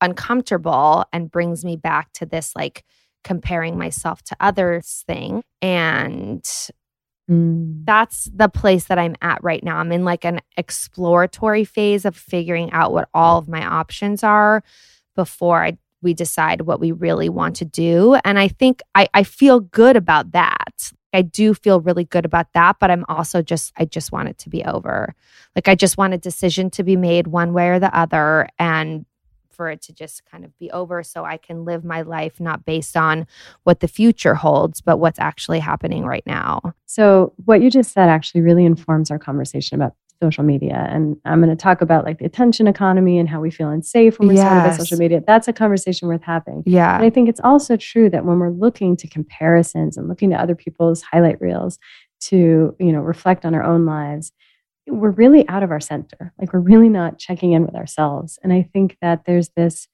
uncomfortable 0.00 1.04
and 1.12 1.30
brings 1.30 1.64
me 1.64 1.76
back 1.76 2.12
to 2.12 2.24
this 2.24 2.54
like 2.56 2.84
comparing 3.24 3.76
myself 3.76 4.22
to 4.22 4.36
others 4.40 5.04
thing 5.06 5.42
and 5.60 6.70
Mm. 7.30 7.84
that's 7.84 8.30
the 8.34 8.48
place 8.48 8.84
that 8.84 8.98
I'm 8.98 9.14
at 9.20 9.42
right 9.44 9.62
now. 9.62 9.76
I'm 9.76 9.92
in 9.92 10.04
like 10.04 10.24
an 10.24 10.40
exploratory 10.56 11.64
phase 11.64 12.04
of 12.06 12.16
figuring 12.16 12.70
out 12.72 12.92
what 12.92 13.08
all 13.12 13.38
of 13.38 13.48
my 13.48 13.64
options 13.66 14.24
are 14.24 14.62
before 15.14 15.62
I, 15.62 15.76
we 16.02 16.14
decide 16.14 16.62
what 16.62 16.80
we 16.80 16.92
really 16.92 17.28
want 17.28 17.56
to 17.56 17.64
do. 17.64 18.14
And 18.24 18.38
I 18.38 18.48
think 18.48 18.80
I, 18.94 19.08
I 19.14 19.22
feel 19.22 19.60
good 19.60 19.96
about 19.96 20.32
that. 20.32 20.92
I 21.12 21.22
do 21.22 21.54
feel 21.54 21.80
really 21.80 22.04
good 22.04 22.24
about 22.24 22.52
that, 22.52 22.76
but 22.78 22.90
I'm 22.90 23.04
also 23.08 23.40
just, 23.40 23.72
I 23.78 23.86
just 23.86 24.12
want 24.12 24.28
it 24.28 24.38
to 24.38 24.50
be 24.50 24.62
over. 24.64 25.14
Like, 25.56 25.66
I 25.66 25.74
just 25.74 25.96
want 25.96 26.14
a 26.14 26.18
decision 26.18 26.70
to 26.70 26.84
be 26.84 26.96
made 26.96 27.26
one 27.26 27.52
way 27.52 27.68
or 27.68 27.78
the 27.78 27.96
other 27.96 28.48
and 28.58 29.06
for 29.58 29.68
it 29.68 29.82
to 29.82 29.92
just 29.92 30.24
kind 30.24 30.44
of 30.44 30.56
be 30.58 30.70
over 30.70 31.02
so 31.02 31.24
I 31.24 31.36
can 31.36 31.64
live 31.64 31.84
my 31.84 32.02
life 32.02 32.38
not 32.38 32.64
based 32.64 32.96
on 32.96 33.26
what 33.64 33.80
the 33.80 33.88
future 33.88 34.34
holds, 34.34 34.80
but 34.80 34.98
what's 34.98 35.18
actually 35.18 35.58
happening 35.58 36.04
right 36.04 36.22
now. 36.26 36.74
So, 36.86 37.32
what 37.44 37.60
you 37.60 37.68
just 37.68 37.92
said 37.92 38.08
actually 38.08 38.42
really 38.42 38.64
informs 38.64 39.10
our 39.10 39.18
conversation 39.18 39.74
about 39.74 39.94
social 40.22 40.44
media. 40.44 40.86
And 40.90 41.16
I'm 41.24 41.40
going 41.40 41.54
to 41.56 41.60
talk 41.60 41.80
about 41.80 42.04
like 42.04 42.18
the 42.18 42.24
attention 42.24 42.66
economy 42.66 43.18
and 43.18 43.28
how 43.28 43.40
we 43.40 43.50
feel 43.50 43.68
unsafe 43.68 44.18
when 44.18 44.28
we 44.28 44.36
start 44.36 44.58
about 44.58 44.66
Yes. 44.70 44.78
social 44.78 44.98
media. 44.98 45.22
That's 45.26 45.48
a 45.48 45.52
conversation 45.52 46.08
worth 46.08 46.22
having. 46.22 46.62
Yeah. 46.66 46.96
And 46.96 47.04
I 47.04 47.10
think 47.10 47.28
it's 47.28 47.40
also 47.44 47.76
true 47.76 48.10
that 48.10 48.24
when 48.24 48.38
we're 48.38 48.50
looking 48.50 48.96
to 48.96 49.06
comparisons 49.08 49.96
and 49.96 50.08
looking 50.08 50.30
to 50.30 50.36
other 50.36 50.54
people's 50.54 51.02
highlight 51.02 51.40
reels 51.40 51.78
to, 52.20 52.74
you 52.80 52.92
know, 52.92 53.00
reflect 53.00 53.44
on 53.44 53.54
our 53.54 53.62
own 53.62 53.86
lives, 53.86 54.32
we're 54.88 55.10
really 55.10 55.48
out 55.48 55.62
of 55.62 55.70
our 55.70 55.80
center. 55.80 56.32
Like 56.40 56.52
we're 56.52 56.60
really 56.60 56.88
not 56.88 57.18
checking 57.18 57.52
in 57.52 57.64
with 57.64 57.74
ourselves. 57.74 58.38
And 58.42 58.52
I 58.52 58.68
think 58.72 58.96
that 59.02 59.24
there's 59.24 59.50
this 59.50 59.86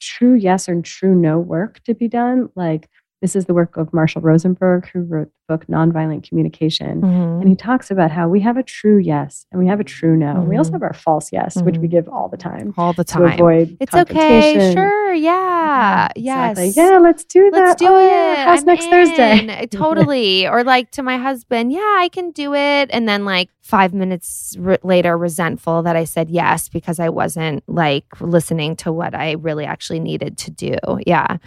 true 0.00 0.34
yes 0.34 0.68
or 0.68 0.80
true 0.82 1.14
no 1.14 1.38
work 1.38 1.82
to 1.84 1.94
be 1.94 2.08
done. 2.08 2.50
Like, 2.54 2.88
This 3.22 3.34
is 3.34 3.46
the 3.46 3.54
work 3.54 3.78
of 3.78 3.92
Marshall 3.94 4.20
Rosenberg, 4.20 4.88
who 4.92 5.00
wrote 5.00 5.28
the 5.48 5.56
book 5.56 5.66
Nonviolent 5.68 6.28
Communication. 6.28 7.00
Mhm. 7.00 7.40
And 7.40 7.48
he 7.48 7.56
talks 7.56 7.90
about 7.90 8.10
how 8.10 8.28
we 8.28 8.40
have 8.40 8.58
a 8.58 8.62
true 8.62 8.98
yes 8.98 9.46
and 9.50 9.58
we 9.58 9.66
have 9.68 9.80
a 9.80 9.84
true 9.84 10.16
no. 10.18 10.44
We 10.46 10.58
also 10.58 10.70
Mhm. 10.70 10.74
have 10.74 10.82
our 10.82 10.92
false 10.92 11.32
yes, 11.32 11.56
which 11.62 11.78
we 11.78 11.88
Mhm. 11.88 11.92
give 11.92 12.08
all 12.10 12.28
the 12.28 12.36
time 12.36 12.74
all 12.76 12.92
the 12.92 13.04
time. 13.04 13.28
to 13.28 13.34
avoid 13.34 13.76
It's 13.80 13.94
okay. 13.94 14.74
Sure. 14.74 15.14
Yeah. 15.14 16.08
Exactly. 16.14 16.66
Yes. 16.66 16.76
Yeah, 16.76 16.98
let's 16.98 17.24
do 17.24 17.50
that. 17.50 17.58
Let's 17.58 17.80
do 17.80 17.86
Oh, 17.88 17.96
it. 17.98 18.06
yeah. 18.06 18.44
How's 18.44 18.60
I'm 18.60 18.66
next 18.66 18.84
in. 18.86 19.48
Uh, 19.50 19.66
Totally. 19.70 20.46
or 20.46 20.62
like 20.62 20.90
to 20.92 21.02
my 21.02 21.16
husband, 21.16 21.72
yeah, 21.72 21.78
I 21.98 22.10
can 22.12 22.32
do 22.32 22.52
it. 22.54 22.90
And 22.92 23.08
then 23.08 23.24
like 23.24 23.48
five 23.62 23.94
minutes 23.94 24.54
re- 24.58 24.76
later, 24.82 25.16
resentful 25.16 25.82
that 25.84 25.96
I 25.96 26.04
said 26.04 26.28
yes 26.28 26.68
because 26.68 27.00
I 27.00 27.08
wasn't 27.08 27.64
like 27.66 28.04
listening 28.20 28.76
to 28.76 28.92
what 28.92 29.14
I 29.14 29.32
really 29.32 29.64
actually 29.64 30.00
needed 30.00 30.36
to 30.38 30.50
do. 30.50 30.74
Yeah. 31.06 31.38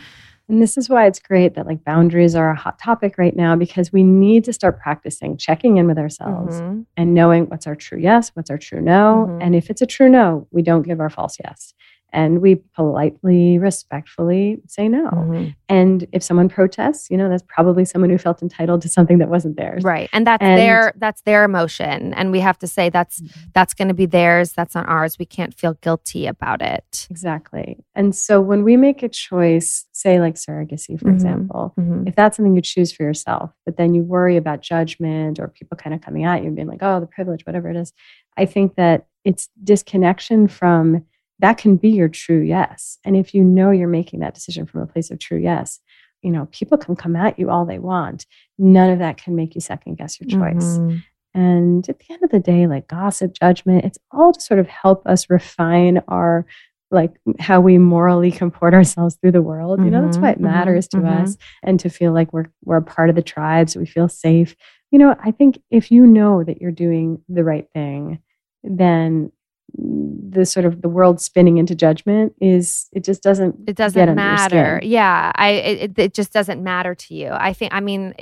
And 0.50 0.62
this 0.62 0.78
is 0.78 0.89
why 0.89 1.06
it's 1.06 1.20
great 1.20 1.54
that 1.54 1.68
like 1.68 1.84
boundaries 1.84 2.34
are 2.36 2.50
a 2.50 2.56
hot 2.56 2.80
topic 2.80 3.18
right 3.20 3.36
now 3.36 3.56
because 3.56 3.93
we 3.93 4.04
need 4.04 4.43
to 4.45 4.54
start 4.54 4.80
practicing 4.80 5.38
checking 5.38 5.78
in 5.78 5.86
with 5.88 6.00
ourselves 6.00 6.60
Mhm. 6.60 6.86
and 6.97 7.14
knowing 7.14 7.45
what's 7.45 7.68
our 7.68 7.76
true 7.76 8.00
yes, 8.00 8.32
what's 8.36 8.50
our 8.50 8.58
true 8.58 8.82
no. 8.82 9.28
Mhm. 9.30 9.38
And 9.43 9.56
if 9.56 9.70
it's 9.70 9.82
a 9.84 9.86
true 9.86 10.10
no, 10.10 10.47
we 10.52 10.64
don't 10.64 10.82
give 10.82 11.00
our 11.00 11.10
false 11.12 11.38
yes. 11.43 11.74
And 12.12 12.41
we 12.41 12.55
politely, 12.76 13.57
respectfully 13.60 14.62
say 14.68 14.88
no. 14.88 15.10
Mhm. 15.12 15.55
And 15.68 16.05
if 16.12 16.24
someone 16.24 16.49
protests, 16.49 17.10
you 17.12 17.18
know, 17.18 17.30
that's 17.30 17.43
probably 17.47 17.86
someone 17.86 18.10
who 18.10 18.18
felt 18.18 18.41
entitled 18.41 18.82
to 18.82 18.89
something 18.89 19.20
that 19.20 19.30
wasn't 19.30 19.57
theirs. 19.57 19.84
Right. 19.84 20.10
And 20.12 20.26
that's 20.26 20.41
And- 20.41 20.57
their 20.60 20.93
that's 20.97 21.22
their 21.22 21.43
emotion. 21.43 22.14
And 22.14 22.32
we 22.32 22.39
have 22.39 22.57
to 22.60 22.68
say 22.68 22.89
that's 22.89 23.22
that's 23.53 23.74
gonna 23.74 23.93
be 23.93 24.05
theirs. 24.05 24.53
That's 24.53 24.74
not 24.76 24.88
ours. 24.89 25.20
We 25.20 25.26
can't 25.26 25.53
feel 25.53 25.76
guilty 25.82 26.26
about 26.28 26.62
it. 26.62 27.07
Exactly. 27.10 27.78
And 27.95 28.16
so 28.16 28.41
when 28.41 28.64
we 28.64 28.76
make 28.78 29.03
a 29.03 29.10
choice, 29.10 29.86
say 29.91 30.20
like 30.20 30.36
surrogacy, 30.36 30.99
for 30.99 31.05
Mhm. 31.10 31.14
example, 31.14 31.74
Mhm. 31.80 32.07
if 32.07 32.16
that's 32.16 32.38
something 32.38 32.55
you 32.55 32.62
choose 32.62 32.91
for 32.91 33.03
yourself, 33.03 33.51
but 33.66 33.78
then 33.78 33.93
you 33.93 34.03
worry 34.03 34.38
about 34.38 34.62
judgment 34.62 35.39
or 35.39 35.47
people 35.49 35.78
kind 35.78 35.93
of 35.93 36.01
coming 36.01 36.24
at 36.24 36.41
you 36.41 36.47
and 36.47 36.55
being 36.55 36.68
like, 36.68 36.82
oh, 36.82 36.99
the 36.99 37.05
privilege, 37.07 37.45
whatever 37.45 37.70
it 37.70 37.76
is, 37.76 37.93
I 38.38 38.45
think 38.45 38.76
that 38.76 39.05
it's 39.26 39.49
disconnection 39.64 40.47
from 40.47 41.03
that 41.40 41.58
can 41.58 41.78
be 41.78 41.90
your 41.90 42.10
true 42.10 42.42
yes. 42.42 42.98
And 43.06 43.16
if 43.16 43.34
you 43.34 43.44
know 43.44 43.72
you're 43.72 43.88
making 43.88 44.20
that 44.20 44.34
decision 44.34 44.66
from 44.66 44.82
a 44.82 44.88
place 44.88 45.10
of 45.12 45.20
true 45.20 45.40
yes, 45.40 45.80
you 46.22 46.32
know, 46.32 46.48
people 46.52 46.78
can 46.78 46.96
come 46.96 47.16
at 47.16 47.40
you 47.40 47.50
all 47.50 47.66
they 47.66 47.80
want. 47.80 48.26
None 48.58 48.90
of 48.90 49.00
that 49.00 49.18
can 49.18 49.36
make 49.36 49.56
you 49.56 49.62
second 49.62 49.98
guess 49.98 50.20
your 50.20 50.28
choice. 50.28 50.80
Mhm. 50.82 51.04
And 51.34 51.88
at 51.88 52.00
the 52.00 52.14
end 52.14 52.24
of 52.24 52.32
the 52.32 52.40
day, 52.40 52.68
like 52.68 52.88
gossip, 52.88 53.34
judgment, 53.34 53.86
it's 53.86 54.00
all 54.12 54.34
to 54.34 54.42
sort 54.42 54.60
of 54.60 54.68
help 54.68 55.06
us 55.06 55.30
refine 55.30 56.02
our 56.08 56.46
like 56.92 57.12
how 57.40 57.62
we 57.62 57.78
morally 57.78 58.32
comport 58.32 58.74
ourselves 58.74 59.16
through 59.16 59.32
the 59.32 59.44
world. 59.44 59.84
You 59.84 59.92
know, 59.92 60.02
that's 60.02 60.20
why 60.22 60.32
it 60.32 60.40
Mhm, 60.40 60.42
mhm, 60.42 60.44
matters 60.44 60.88
to 60.90 61.02
mhm. 61.02 61.22
us 61.22 61.38
and 61.62 61.80
to 61.82 61.90
feel 61.90 62.14
like 62.14 62.34
we're 62.34 62.48
we're 62.66 62.78
a 62.78 62.82
part 62.82 63.10
of 63.10 63.16
the 63.16 63.22
tribe, 63.22 63.70
so 63.70 63.80
we 63.80 63.86
feel 63.86 64.10
safe. 64.10 64.56
You 64.92 64.98
know, 64.98 65.16
I 65.24 65.32
think 65.32 65.62
if 65.70 65.92
you 65.92 66.08
know 66.08 66.44
that 66.44 66.60
you're 66.62 66.72
doing 66.72 67.22
the 67.30 67.44
right 67.44 67.68
thing, 67.74 68.20
then 68.64 69.32
the 69.78 70.45
sort 70.45 70.65
of 70.65 70.82
the 70.82 70.89
world 70.89 71.20
spinning 71.22 71.57
into 71.57 71.74
judgment 71.76 72.34
is 72.39 72.88
it 72.93 73.03
just 73.03 73.22
doesn't 73.24 73.55
it 73.67 73.76
doesn't 73.76 73.99
under 74.09 74.22
your 74.22 74.38
skin. 74.38 74.57
matter 74.57 74.80
yeah 74.84 75.32
i 75.36 75.49
it, 75.49 75.97
it- 75.99 76.13
just 76.13 76.32
doesn't 76.34 76.63
matter 76.63 76.93
to 76.95 77.13
you. 77.15 77.30
I 77.30 77.53
think 77.53 77.74
i 77.74 77.80
mean 77.80 78.13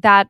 that 0.00 0.28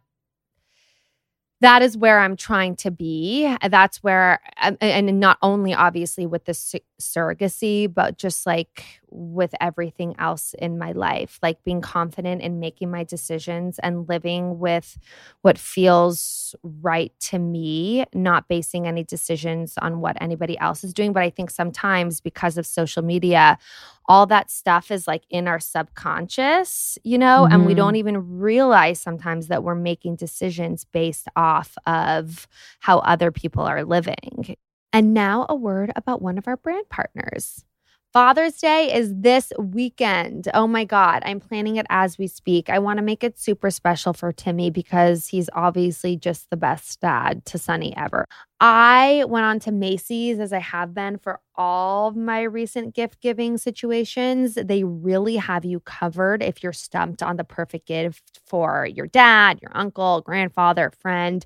that 1.60 1.82
is 1.82 1.96
where 1.96 2.18
i'm 2.20 2.36
trying 2.36 2.76
to 2.76 2.90
be. 2.90 3.54
That's 3.68 4.02
where 4.02 4.40
and- 4.58 4.76
and 4.82 5.18
not 5.20 5.38
only 5.42 5.72
obviously 5.74 6.26
with 6.26 6.44
the 6.44 6.54
su- 6.54 6.80
surrogacy 7.00 7.92
but 7.92 8.16
just 8.18 8.46
like 8.46 9.00
with 9.10 9.54
everything 9.60 10.14
else 10.18 10.54
in 10.60 10.78
my 10.78 10.92
life 10.92 11.38
like 11.42 11.62
being 11.64 11.80
confident 11.80 12.40
in 12.40 12.60
making 12.60 12.90
my 12.90 13.04
decisions 13.04 13.78
and 13.80 14.08
living 14.08 14.58
with 14.58 14.96
what 15.42 15.58
feels 15.58 16.54
right 16.82 17.12
to 17.20 17.38
me 17.38 18.04
not 18.14 18.48
basing 18.48 18.86
any 18.86 19.02
decisions 19.04 19.74
on 19.82 20.00
what 20.00 20.16
anybody 20.20 20.58
else 20.58 20.84
is 20.84 20.94
doing 20.94 21.12
but 21.12 21.22
i 21.22 21.30
think 21.30 21.50
sometimes 21.50 22.20
because 22.20 22.56
of 22.56 22.66
social 22.66 23.02
media 23.02 23.58
all 24.06 24.26
that 24.26 24.50
stuff 24.50 24.90
is 24.90 25.06
like 25.06 25.24
in 25.30 25.48
our 25.48 25.58
subconscious, 25.58 26.98
you 27.04 27.16
know, 27.16 27.46
and 27.50 27.64
we 27.64 27.72
Mhm. 27.72 27.76
don't 27.76 27.96
even 27.96 28.38
realize 28.38 29.00
sometimes 29.00 29.48
that 29.48 29.62
we're 29.62 29.74
making 29.74 30.16
decisions 30.16 30.84
based 30.84 31.26
off 31.36 31.76
of 31.86 32.46
how 32.80 32.98
other 32.98 33.30
people 33.32 33.62
are 33.64 33.84
living. 33.84 34.56
And 34.94 35.12
now 35.12 35.44
a 35.48 35.56
word 35.56 35.90
about 35.96 36.22
one 36.22 36.38
of 36.38 36.46
our 36.46 36.56
brand 36.56 36.88
partners. 36.88 37.64
Father's 38.12 38.58
Day 38.58 38.94
is 38.94 39.12
this 39.12 39.52
weekend. 39.58 40.46
Oh 40.54 40.68
my 40.68 40.84
God. 40.84 41.24
I'm 41.26 41.40
planning 41.40 41.74
it 41.76 41.86
as 41.90 42.16
we 42.16 42.28
speak. 42.28 42.70
I 42.70 42.78
want 42.78 42.98
to 42.98 43.02
make 43.02 43.24
it 43.24 43.36
super 43.36 43.72
special 43.72 44.12
for 44.12 44.30
Timmy 44.30 44.70
because 44.70 45.26
he's 45.26 45.50
obviously 45.52 46.16
just 46.16 46.48
the 46.48 46.56
best 46.56 47.00
dad 47.00 47.44
to 47.46 47.58
Sonny 47.58 47.92
ever. 47.96 48.26
I 48.60 49.24
went 49.28 49.44
on 49.44 49.60
to 49.60 49.72
Macy's 49.72 50.38
as 50.38 50.52
I 50.52 50.60
have 50.60 50.94
been 50.94 51.18
for 51.18 51.40
all 51.56 52.10
my 52.12 52.42
recent 52.42 52.94
gift 52.94 53.20
giving 53.20 53.58
situations. 53.58 54.54
They 54.54 54.84
really 54.84 55.36
have 55.36 55.64
you 55.64 55.80
covered 55.80 56.42
if 56.42 56.62
you're 56.62 56.72
stumped 56.72 57.22
on 57.22 57.36
the 57.36 57.44
perfect 57.44 57.86
gift 57.86 58.40
for 58.46 58.86
your 58.86 59.06
dad, 59.06 59.60
your 59.62 59.70
uncle, 59.74 60.20
grandfather, 60.22 60.90
friend. 60.98 61.44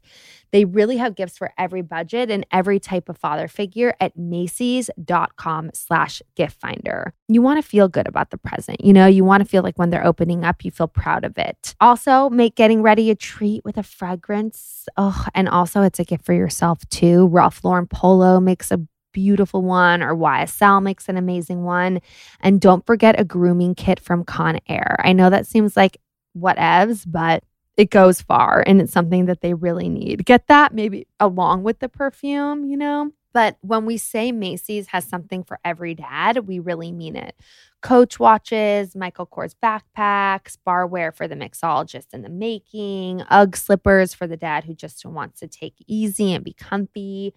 They 0.50 0.64
really 0.64 0.96
have 0.96 1.14
gifts 1.14 1.36
for 1.36 1.50
every 1.58 1.82
budget 1.82 2.30
and 2.30 2.46
every 2.50 2.80
type 2.80 3.08
of 3.08 3.18
father 3.18 3.48
figure 3.48 3.94
at 4.00 4.16
Macy's.com 4.16 5.70
slash 5.74 6.22
gift 6.36 6.58
finder. 6.58 7.12
You 7.28 7.42
want 7.42 7.62
to 7.62 7.68
feel 7.68 7.88
good 7.88 8.08
about 8.08 8.30
the 8.30 8.38
present. 8.38 8.82
You 8.82 8.94
know, 8.94 9.06
you 9.06 9.24
want 9.24 9.42
to 9.42 9.48
feel 9.48 9.62
like 9.62 9.78
when 9.78 9.90
they're 9.90 10.06
opening 10.06 10.44
up, 10.44 10.64
you 10.64 10.70
feel 10.70 10.88
proud 10.88 11.24
of 11.24 11.36
it. 11.36 11.74
Also, 11.80 12.30
make 12.30 12.54
getting 12.54 12.80
ready 12.80 13.10
a 13.10 13.14
treat 13.14 13.62
with 13.64 13.76
a 13.76 13.82
fragrance. 13.82 14.86
Oh, 14.96 15.26
and 15.34 15.48
also 15.50 15.82
it's 15.82 15.98
a 15.98 16.04
gift 16.04 16.24
for 16.24 16.32
yourself 16.32 16.88
too. 16.88 17.07
Ralph 17.16 17.64
Lauren 17.64 17.86
Polo 17.86 18.40
makes 18.40 18.70
a 18.70 18.80
beautiful 19.12 19.62
one, 19.62 20.02
or 20.02 20.14
YSL 20.14 20.82
makes 20.82 21.08
an 21.08 21.16
amazing 21.16 21.64
one. 21.64 22.00
And 22.40 22.60
don't 22.60 22.86
forget 22.86 23.18
a 23.18 23.24
grooming 23.24 23.74
kit 23.74 24.00
from 24.00 24.24
Con 24.24 24.58
Air. 24.68 24.96
I 25.00 25.12
know 25.12 25.30
that 25.30 25.46
seems 25.46 25.76
like 25.76 25.98
whatevs, 26.36 27.04
but 27.06 27.42
it 27.76 27.90
goes 27.90 28.20
far 28.20 28.62
and 28.66 28.80
it's 28.80 28.92
something 28.92 29.26
that 29.26 29.40
they 29.40 29.54
really 29.54 29.88
need. 29.88 30.24
Get 30.24 30.48
that 30.48 30.74
maybe 30.74 31.06
along 31.20 31.62
with 31.62 31.78
the 31.78 31.88
perfume, 31.88 32.64
you 32.64 32.76
know? 32.76 33.12
But 33.32 33.56
when 33.60 33.86
we 33.86 33.98
say 33.98 34.32
Macy's 34.32 34.88
has 34.88 35.04
something 35.04 35.44
for 35.44 35.60
every 35.64 35.94
dad, 35.94 36.48
we 36.48 36.58
really 36.58 36.90
mean 36.90 37.14
it. 37.14 37.36
Coach 37.80 38.18
watches, 38.18 38.96
Michael 38.96 39.26
Kors 39.26 39.54
backpacks, 39.62 40.56
barware 40.66 41.14
for 41.14 41.28
the 41.28 41.36
mixologist 41.36 42.06
in 42.12 42.22
the 42.22 42.28
making, 42.28 43.22
Ugg 43.30 43.56
slippers 43.56 44.12
for 44.12 44.26
the 44.26 44.36
dad 44.36 44.64
who 44.64 44.74
just 44.74 45.06
wants 45.06 45.38
to 45.40 45.48
take 45.48 45.74
easy 45.86 46.34
and 46.34 46.44
be 46.44 46.52
comfy. 46.52 47.34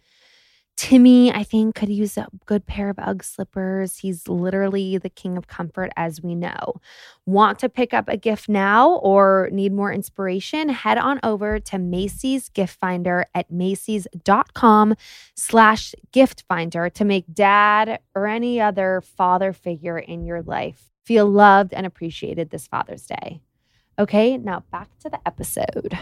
Timmy, 0.78 1.32
I 1.32 1.43
think, 1.43 1.76
could 1.76 1.89
use 1.89 2.17
a 2.17 2.28
good 2.45 2.65
pair 2.65 2.89
of 2.89 2.97
Ugg 2.97 3.24
slippers. 3.24 3.97
He's 3.97 4.28
literally 4.28 4.97
the 4.97 5.09
king 5.09 5.38
of 5.38 5.47
comfort, 5.47 5.91
as 5.95 6.22
we 6.22 6.34
know. 6.34 6.82
Want 7.26 7.59
to 7.59 7.69
pick 7.69 7.93
up 7.93 8.09
a 8.09 8.17
gift 8.17 8.49
now 8.49 8.95
or 8.95 9.49
need 9.51 9.74
more 9.74 9.93
inspiration? 9.93 10.69
Head 10.69 10.97
on 10.97 11.19
over 11.24 11.59
to 11.59 11.78
Macy's 11.78 12.49
Gift 12.49 12.80
Finder 12.80 13.26
at 13.36 13.51
Macy's.com 13.51 14.95
slash 15.36 15.93
gift 16.11 16.43
finder 16.49 16.89
to 16.89 17.05
make 17.05 17.26
dad 17.32 17.99
or 18.15 18.26
any 18.26 18.59
other 18.59 19.01
father 19.01 19.53
figure 19.53 19.99
in 19.99 20.26
your 20.26 20.41
life 20.41 20.91
feel 21.03 21.26
loved 21.26 21.74
and 21.74 21.86
appreciated 21.86 22.49
this 22.49 22.67
Father's 22.67 23.05
Day. 23.05 23.41
Okay, 23.99 24.38
now 24.38 24.63
back 24.72 24.89
to 24.99 25.09
the 25.09 25.19
episode. 25.28 25.97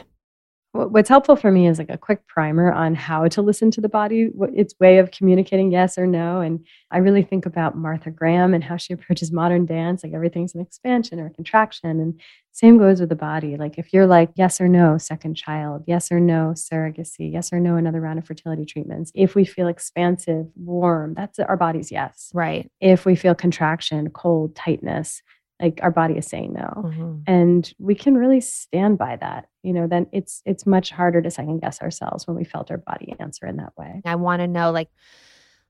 What- 0.72 0.92
What's 0.92 1.10
helpful 1.10 1.36
for 1.36 1.50
me 1.52 1.68
is 1.68 1.80
like 1.80 1.90
a 1.90 1.98
quick 1.98 2.28
primer 2.28 2.72
on 2.72 2.94
how 2.94 3.28
to 3.30 3.42
listen 3.42 3.72
to 3.72 3.82
the 3.82 3.90
body, 3.90 4.26
what- 4.36 4.54
its 4.54 4.76
way 4.80 5.00
of 5.00 5.10
communicating 5.10 5.72
yes 5.72 5.98
or 5.98 6.06
no. 6.06 6.42
And 6.42 6.64
I 6.92 7.00
really 7.00 7.24
think 7.24 7.48
about 7.48 7.76
Martha 7.76 8.12
Graham 8.12 8.54
and 8.54 8.64
how 8.64 8.78
she 8.78 8.94
approaches 8.94 9.32
modern 9.32 9.66
dance, 9.66 10.04
like 10.04 10.14
everything's 10.14 10.54
an 10.54 10.62
expansion 10.62 11.20
or 11.20 11.32
contraction. 11.32 12.00
And 12.00 12.20
same 12.52 12.78
goes 12.78 13.00
with 13.00 13.10
the 13.10 13.16
body. 13.16 13.58
Like 13.58 13.80
if 13.80 13.94
you're 13.94 14.06
like 14.06 14.30
yes 14.36 14.62
or 14.62 14.68
no, 14.68 15.00
second 15.00 15.34
child, 15.36 15.84
yes 15.88 16.12
or 16.12 16.20
no, 16.20 16.54
surrogacy, 16.56 17.32
yes 17.32 17.52
or 17.52 17.60
no, 17.60 17.76
another 17.76 18.02
round 18.02 18.20
of 18.20 18.26
fertility 18.26 18.66
treatments. 18.66 19.12
If 19.16 19.34
we 19.34 19.46
feel 19.46 19.68
expansive, 19.70 20.46
warm, 20.56 21.16
that's 21.16 21.40
our 21.40 21.58
body's 21.58 21.92
yes. 21.92 22.30
Right. 22.34 22.70
If 22.80 23.06
we 23.08 23.16
feel 23.16 23.34
contraction, 23.34 24.10
cold, 24.12 24.56
tightness, 24.56 25.24
like 25.62 25.80
our 25.84 25.92
body 25.92 26.16
is 26.18 26.26
saying 26.26 26.54
no 26.54 26.70
Mhm. 26.86 27.24
and 27.28 27.74
we 27.80 27.96
can 27.96 28.16
really 28.18 28.42
stand 28.42 28.98
by 28.98 29.16
that 29.18 29.48
you 29.64 29.74
know 29.74 29.88
then 29.88 30.08
it's 30.12 30.42
it's 30.46 30.66
much 30.66 30.90
harder 30.92 31.22
to 31.22 31.30
second 31.32 31.60
guess 31.60 31.82
ourselves 31.82 32.26
when 32.28 32.38
we 32.38 32.44
felt 32.44 32.72
our 32.72 32.78
body 32.78 33.14
answer 33.20 33.46
in 33.46 33.58
that 33.58 33.74
way 33.78 34.02
I 34.06 34.16
want 34.16 34.42
to 34.42 34.48
know 34.48 34.72
like 34.72 34.90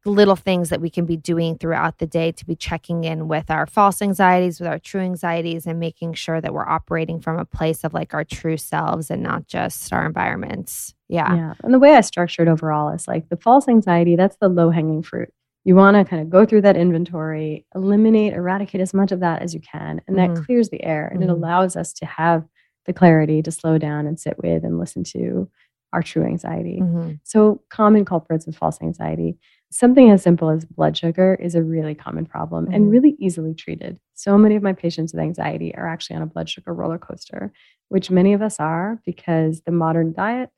the 0.06 0.12
little 0.12 0.38
things 0.38 0.70
that 0.70 0.80
we 0.80 0.90
can 0.90 1.06
be 1.06 1.18
doing 1.18 1.58
throughout 1.58 1.98
the 1.98 2.08
day 2.08 2.32
to 2.32 2.46
be 2.46 2.56
checking 2.56 3.04
in 3.04 3.28
with 3.28 3.52
our 3.52 3.66
false 3.66 4.02
anxieties, 4.02 4.58
with 4.62 4.70
our 4.70 4.80
true 4.80 5.02
anxieties, 5.02 5.68
and 5.68 5.78
making 5.78 6.14
sure 6.14 6.40
that 6.40 6.54
we're 6.54 6.66
operating 6.66 7.20
from 7.20 7.38
a 7.38 7.44
place 7.44 7.84
of 7.84 7.94
like 7.94 8.14
our 8.14 8.24
true 8.24 8.56
selves 8.56 9.12
and 9.12 9.22
not 9.22 9.46
just 9.48 9.92
our 9.92 10.06
environments. 10.06 10.94
Yeah. 11.10 11.36
yeah 11.36 11.54
and 11.64 11.74
the 11.74 11.80
way 11.80 11.96
i 11.96 12.02
structured 12.02 12.48
overall 12.48 12.90
is 12.94 13.08
like 13.10 13.28
the 13.30 13.36
false 13.36 13.68
anxiety 13.68 14.16
that's 14.16 14.38
the 14.38 14.48
low 14.48 14.70
hanging 14.70 15.02
fruit 15.02 15.34
You 15.70 15.76
want 15.76 15.96
to 15.98 16.04
kind 16.04 16.20
of 16.20 16.32
go 16.32 16.48
through 16.48 16.62
that 16.64 16.76
inventory, 16.76 17.64
eliminate, 17.76 18.34
eradicate 18.34 18.82
as 18.82 18.92
much 18.92 19.12
of 19.12 19.20
that 19.20 19.44
as 19.44 19.54
you 19.54 19.62
can. 19.62 20.02
And 20.08 20.18
that 20.18 20.32
Mhm. 20.32 20.44
clears 20.44 20.70
the 20.70 20.84
air 20.84 21.08
and 21.08 21.22
it 21.22 21.28
Mhm. 21.28 21.34
allows 21.34 21.76
us 21.76 21.94
to 21.94 22.08
have 22.08 22.44
the 22.88 22.92
clarity 22.94 23.44
to 23.44 23.52
slow 23.52 23.78
down 23.78 24.08
and 24.08 24.20
sit 24.20 24.40
with 24.42 24.64
and 24.64 24.80
listen 24.80 25.04
to 25.04 25.48
our 25.94 26.02
true 26.02 26.24
anxiety. 26.24 26.82
Mhm. 26.82 27.20
So, 27.24 27.62
common 27.70 28.04
culprits 28.04 28.48
of 28.48 28.56
false 28.56 28.82
anxiety. 28.82 29.38
Something 29.72 30.10
as 30.10 30.24
simple 30.24 30.50
as 30.50 30.66
blood 30.66 30.98
sugar 30.98 31.36
is 31.40 31.54
a 31.54 31.62
really 31.62 31.94
common 31.94 32.26
problem 32.26 32.66
Mhm. 32.66 32.74
and 32.74 32.90
really 32.90 33.16
easily 33.20 33.54
treated. 33.54 34.00
So 34.16 34.40
many 34.40 34.56
of 34.56 34.64
my 34.64 34.74
patients 34.74 35.14
with 35.14 35.22
anxiety 35.22 35.76
are 35.76 35.88
actually 35.88 36.16
on 36.16 36.24
a 36.24 36.26
blood 36.34 36.50
sugar 36.50 36.74
roller 36.74 36.98
coaster, 36.98 37.54
which 37.90 38.10
many 38.10 38.34
of 38.34 38.42
us 38.42 38.60
are 38.60 39.00
because 39.06 39.62
the 39.62 39.72
modern 39.72 40.14
diet, 40.14 40.50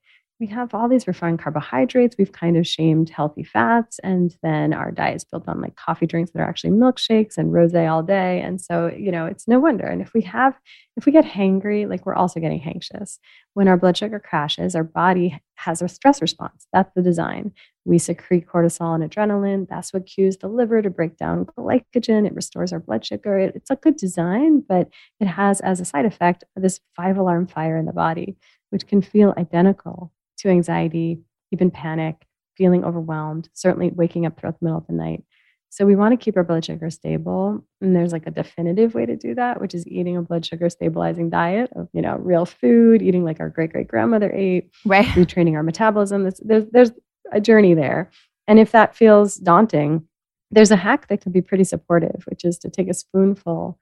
we 0.41 0.47
have 0.47 0.73
all 0.73 0.89
these 0.89 1.05
refined 1.05 1.37
carbohydrates. 1.37 2.15
We've 2.17 2.31
kind 2.31 2.57
of 2.57 2.65
shamed 2.65 3.11
healthy 3.11 3.43
fats. 3.43 3.99
And 3.99 4.35
then 4.41 4.73
our 4.73 4.89
diet 4.89 5.17
is 5.17 5.23
built 5.23 5.47
on 5.47 5.61
like 5.61 5.75
coffee 5.75 6.07
drinks 6.07 6.31
that 6.31 6.39
are 6.41 6.49
actually 6.49 6.71
milkshakes 6.71 7.37
and 7.37 7.53
rose 7.53 7.75
all 7.75 8.01
day. 8.01 8.41
And 8.41 8.59
so, 8.59 8.87
you 8.87 9.11
know, 9.11 9.27
it's 9.27 9.47
no 9.47 9.59
wonder. 9.59 9.85
And 9.85 10.01
if 10.01 10.15
we 10.15 10.21
have, 10.21 10.59
if 10.97 11.05
we 11.05 11.11
get 11.11 11.25
hangry, 11.25 11.87
like 11.87 12.07
we're 12.07 12.15
also 12.15 12.39
getting 12.39 12.63
anxious. 12.63 13.19
When 13.53 13.67
our 13.67 13.77
blood 13.77 13.95
sugar 13.95 14.19
crashes, 14.19 14.75
our 14.75 14.83
body 14.83 15.39
has 15.57 15.83
a 15.83 15.87
stress 15.87 16.23
response. 16.23 16.65
That's 16.73 16.91
the 16.95 17.03
design. 17.03 17.51
We 17.85 17.99
secrete 17.99 18.47
cortisol 18.47 18.95
and 18.99 19.07
adrenaline. 19.07 19.67
That's 19.69 19.93
what 19.93 20.07
cues 20.07 20.37
the 20.37 20.47
liver 20.47 20.81
to 20.81 20.89
break 20.89 21.17
down 21.17 21.45
glycogen. 21.45 22.25
It 22.25 22.33
restores 22.33 22.73
our 22.73 22.79
blood 22.79 23.05
sugar. 23.05 23.37
It- 23.37 23.55
it's 23.55 23.69
a 23.69 23.75
good 23.75 23.95
design, 23.95 24.61
but 24.67 24.89
it 25.19 25.27
has 25.27 25.61
as 25.61 25.79
a 25.79 25.85
side 25.85 26.05
effect 26.05 26.45
this 26.55 26.79
five 26.95 27.17
alarm 27.19 27.45
fire 27.45 27.77
in 27.77 27.85
the 27.85 27.93
body, 27.93 28.37
which 28.71 28.87
can 28.87 29.03
feel 29.03 29.35
identical 29.37 30.11
to 30.41 30.49
anxiety, 30.49 31.21
even 31.51 31.71
panic, 31.71 32.25
feeling 32.57 32.83
overwhelmed, 32.83 33.49
certainly 33.53 33.89
waking 33.89 34.25
up 34.25 34.39
throughout 34.39 34.59
the 34.59 34.65
middle 34.65 34.77
of 34.79 34.87
the 34.87 34.93
night. 34.93 35.23
So 35.69 35.85
we 35.85 35.95
want 35.95 36.11
to 36.11 36.17
keep 36.23 36.35
our 36.35 36.43
blood 36.43 36.65
sugar 36.65 36.89
stable. 36.89 37.65
And 37.79 37.95
there's 37.95 38.11
like 38.11 38.27
a 38.27 38.31
definitive 38.31 38.93
way 38.93 39.05
to 39.05 39.15
do 39.15 39.33
that, 39.35 39.61
which 39.61 39.73
is 39.73 39.87
eating 39.87 40.17
a 40.17 40.21
blood 40.21 40.45
sugar 40.45 40.69
stabilizing 40.69 41.29
diet 41.29 41.71
of, 41.77 41.87
you 41.93 42.01
know, 42.01 42.17
real 42.17 42.45
food, 42.45 43.01
eating 43.01 43.23
like 43.23 43.39
our 43.39 43.49
great 43.49 43.71
great 43.71 43.87
grandmother 43.87 44.29
ate, 44.33 44.69
Right. 44.85 45.05
retraining 45.15 45.53
our 45.55 45.63
metabolism. 45.63 46.23
There's, 46.23 46.41
there's, 46.43 46.65
there's 46.71 46.91
a 47.31 47.39
journey 47.39 47.73
there. 47.73 48.11
And 48.47 48.59
if 48.59 48.71
that 48.73 48.95
feels 48.97 49.35
daunting, 49.37 50.05
there's 50.51 50.71
a 50.71 50.75
hack 50.75 51.07
that 51.07 51.21
can 51.21 51.31
be 51.31 51.41
pretty 51.41 51.63
supportive, 51.63 52.23
which 52.27 52.43
is 52.43 52.57
to 52.59 52.69
take 52.69 52.89
a 52.89 52.93
spoonful 52.93 53.79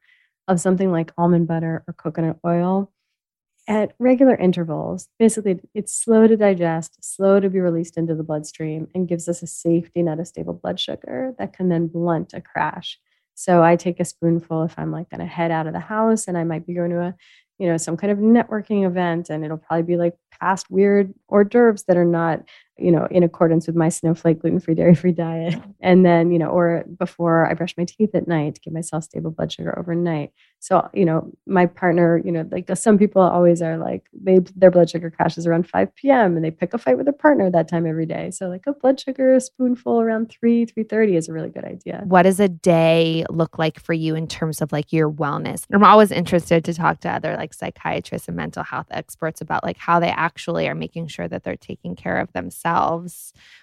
of 0.48 0.60
something 0.60 0.92
like 0.92 1.12
almond 1.18 1.48
butter 1.48 1.84
or 1.88 1.94
coconut 1.94 2.38
oil 2.46 2.92
at 3.68 3.94
regular 4.00 4.36
intervals. 4.36 5.08
Basically, 5.20 5.60
it's 5.74 5.94
slow 5.94 6.28
to 6.28 6.36
digest, 6.38 6.98
slow 7.04 7.40
to 7.40 7.50
be 7.50 7.60
released 7.60 7.98
into 7.98 8.16
the 8.16 8.24
bloodstream, 8.24 8.88
and 8.96 9.08
gives 9.08 9.28
us 9.28 9.44
a 9.44 9.48
safety 9.48 10.02
net 10.02 10.20
of 10.20 10.28
stable 10.28 10.54
blood 10.54 10.80
sugar 10.80 11.36
that 11.38 11.54
can 11.54 11.70
then 11.70 11.88
blunt 11.88 12.34
a 12.34 12.42
crash. 12.42 13.00
So 13.36 13.64
I 13.64 13.76
take 13.76 14.00
a 14.00 14.06
spoonful 14.06 14.64
if 14.64 14.78
I'm 14.78 14.92
like 14.92 15.10
going 15.10 15.22
to 15.22 15.26
head 15.26 15.52
out 15.52 15.68
of 15.68 15.74
the 15.74 15.80
house 15.80 16.28
and 16.28 16.38
I 16.38 16.44
might 16.44 16.68
be 16.68 16.74
going 16.74 16.90
to 16.90 17.00
a, 17.00 17.16
you 17.58 17.68
know, 17.68 17.78
some 17.78 17.96
kind 17.96 18.12
of 18.12 18.18
networking 18.18 18.86
event, 18.86 19.30
and 19.30 19.46
it'll 19.46 19.58
probably 19.58 19.84
be 19.84 19.98
like 19.98 20.16
past 20.40 20.70
weird 20.70 21.14
hors 21.28 21.46
d'oeuvres 21.46 21.84
that 21.84 21.98
are 21.98 22.06
not 22.06 22.44
you 22.82 22.92
know, 22.92 23.08
in 23.10 23.24
accordance 23.24 23.68
with 23.68 23.76
my 23.76 23.90
snowflake 23.90 24.42
gluten 24.42 24.60
free, 24.60 24.76
dairy 24.76 24.96
free 24.96 25.12
diet. 25.12 25.56
And 25.82 26.06
then, 26.06 26.32
you 26.32 26.40
know, 26.40 26.50
or 26.50 26.84
before 26.98 27.50
I 27.50 27.54
brush 27.54 27.76
my 27.78 27.86
teeth 27.86 28.14
at 28.14 28.28
night 28.28 28.56
to 28.56 28.62
give 28.62 28.74
myself 28.74 29.06
stable 29.06 29.32
blood 29.32 29.52
sugar 29.52 29.78
overnight. 29.78 30.32
So, 30.60 30.90
you 30.94 31.06
know, 31.06 31.32
my 31.48 31.66
partner, 31.66 32.22
you 32.24 32.32
know, 32.32 32.48
like 32.52 32.70
some 32.76 32.98
people 32.98 33.22
always 33.22 33.62
are 33.62 33.78
like, 33.78 34.06
they, 34.14 34.40
their 34.56 34.72
blood 34.72 34.90
sugar 34.90 35.10
crashes 35.10 35.48
around 35.48 35.70
5 35.70 35.96
p.m. 35.96 36.36
and 36.36 36.44
they 36.44 36.52
pick 36.52 36.74
a 36.74 36.78
fight 36.78 36.98
with 36.98 37.06
their 37.06 37.14
partner 37.14 37.50
that 37.50 37.68
time 37.70 37.88
every 37.88 38.06
day. 38.06 38.30
So 38.32 38.48
like 38.48 38.64
a 38.68 38.74
blood 38.74 39.00
sugar 39.00 39.40
spoonful 39.40 40.02
around 40.02 40.30
3, 40.30 40.66
3.30 40.66 41.18
is 41.18 41.30
a 41.30 41.34
really 41.34 41.50
good 41.50 41.66
idea. 41.66 42.02
What 42.06 42.24
does 42.24 42.40
a 42.40 42.50
day 42.50 43.26
look 43.30 43.58
like 43.58 43.80
for 43.80 43.94
you 43.94 44.16
in 44.16 44.28
terms 44.28 44.62
of 44.62 44.72
like 44.72 44.92
your 44.92 45.10
wellness? 45.10 45.64
I'm 45.74 45.84
always 45.84 46.12
interested 46.12 46.66
to 46.66 46.74
talk 46.74 47.00
to 47.02 47.10
other 47.10 47.36
like 47.38 47.54
psychiatrists 47.54 48.28
and 48.28 48.36
mental 48.36 48.64
health 48.64 48.88
experts 48.92 49.40
about 49.40 49.64
like 49.64 49.78
how 49.78 50.00
they 50.00 50.10
actually 50.10 50.68
are 50.68 50.76
making 50.76 51.08
sure 51.08 51.28
that 51.28 51.44
they're 51.44 51.56
taking 51.56 51.96
care 51.96 52.18
of 52.18 52.32
themselves 52.34 52.69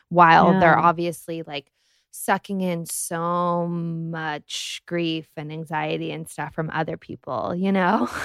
while 0.09 0.59
they're 0.61 0.79
obviously 0.79 1.43
like 1.43 1.71
sucking 2.19 2.63
in 2.63 2.87
so 2.87 3.67
much 3.69 4.81
grief 4.87 5.29
and 5.37 5.53
anxiety 5.53 6.11
and 6.13 6.29
stuff 6.29 6.55
from 6.55 6.71
other 6.71 6.97
people, 6.97 7.55
you 7.55 7.71
know? 7.73 8.09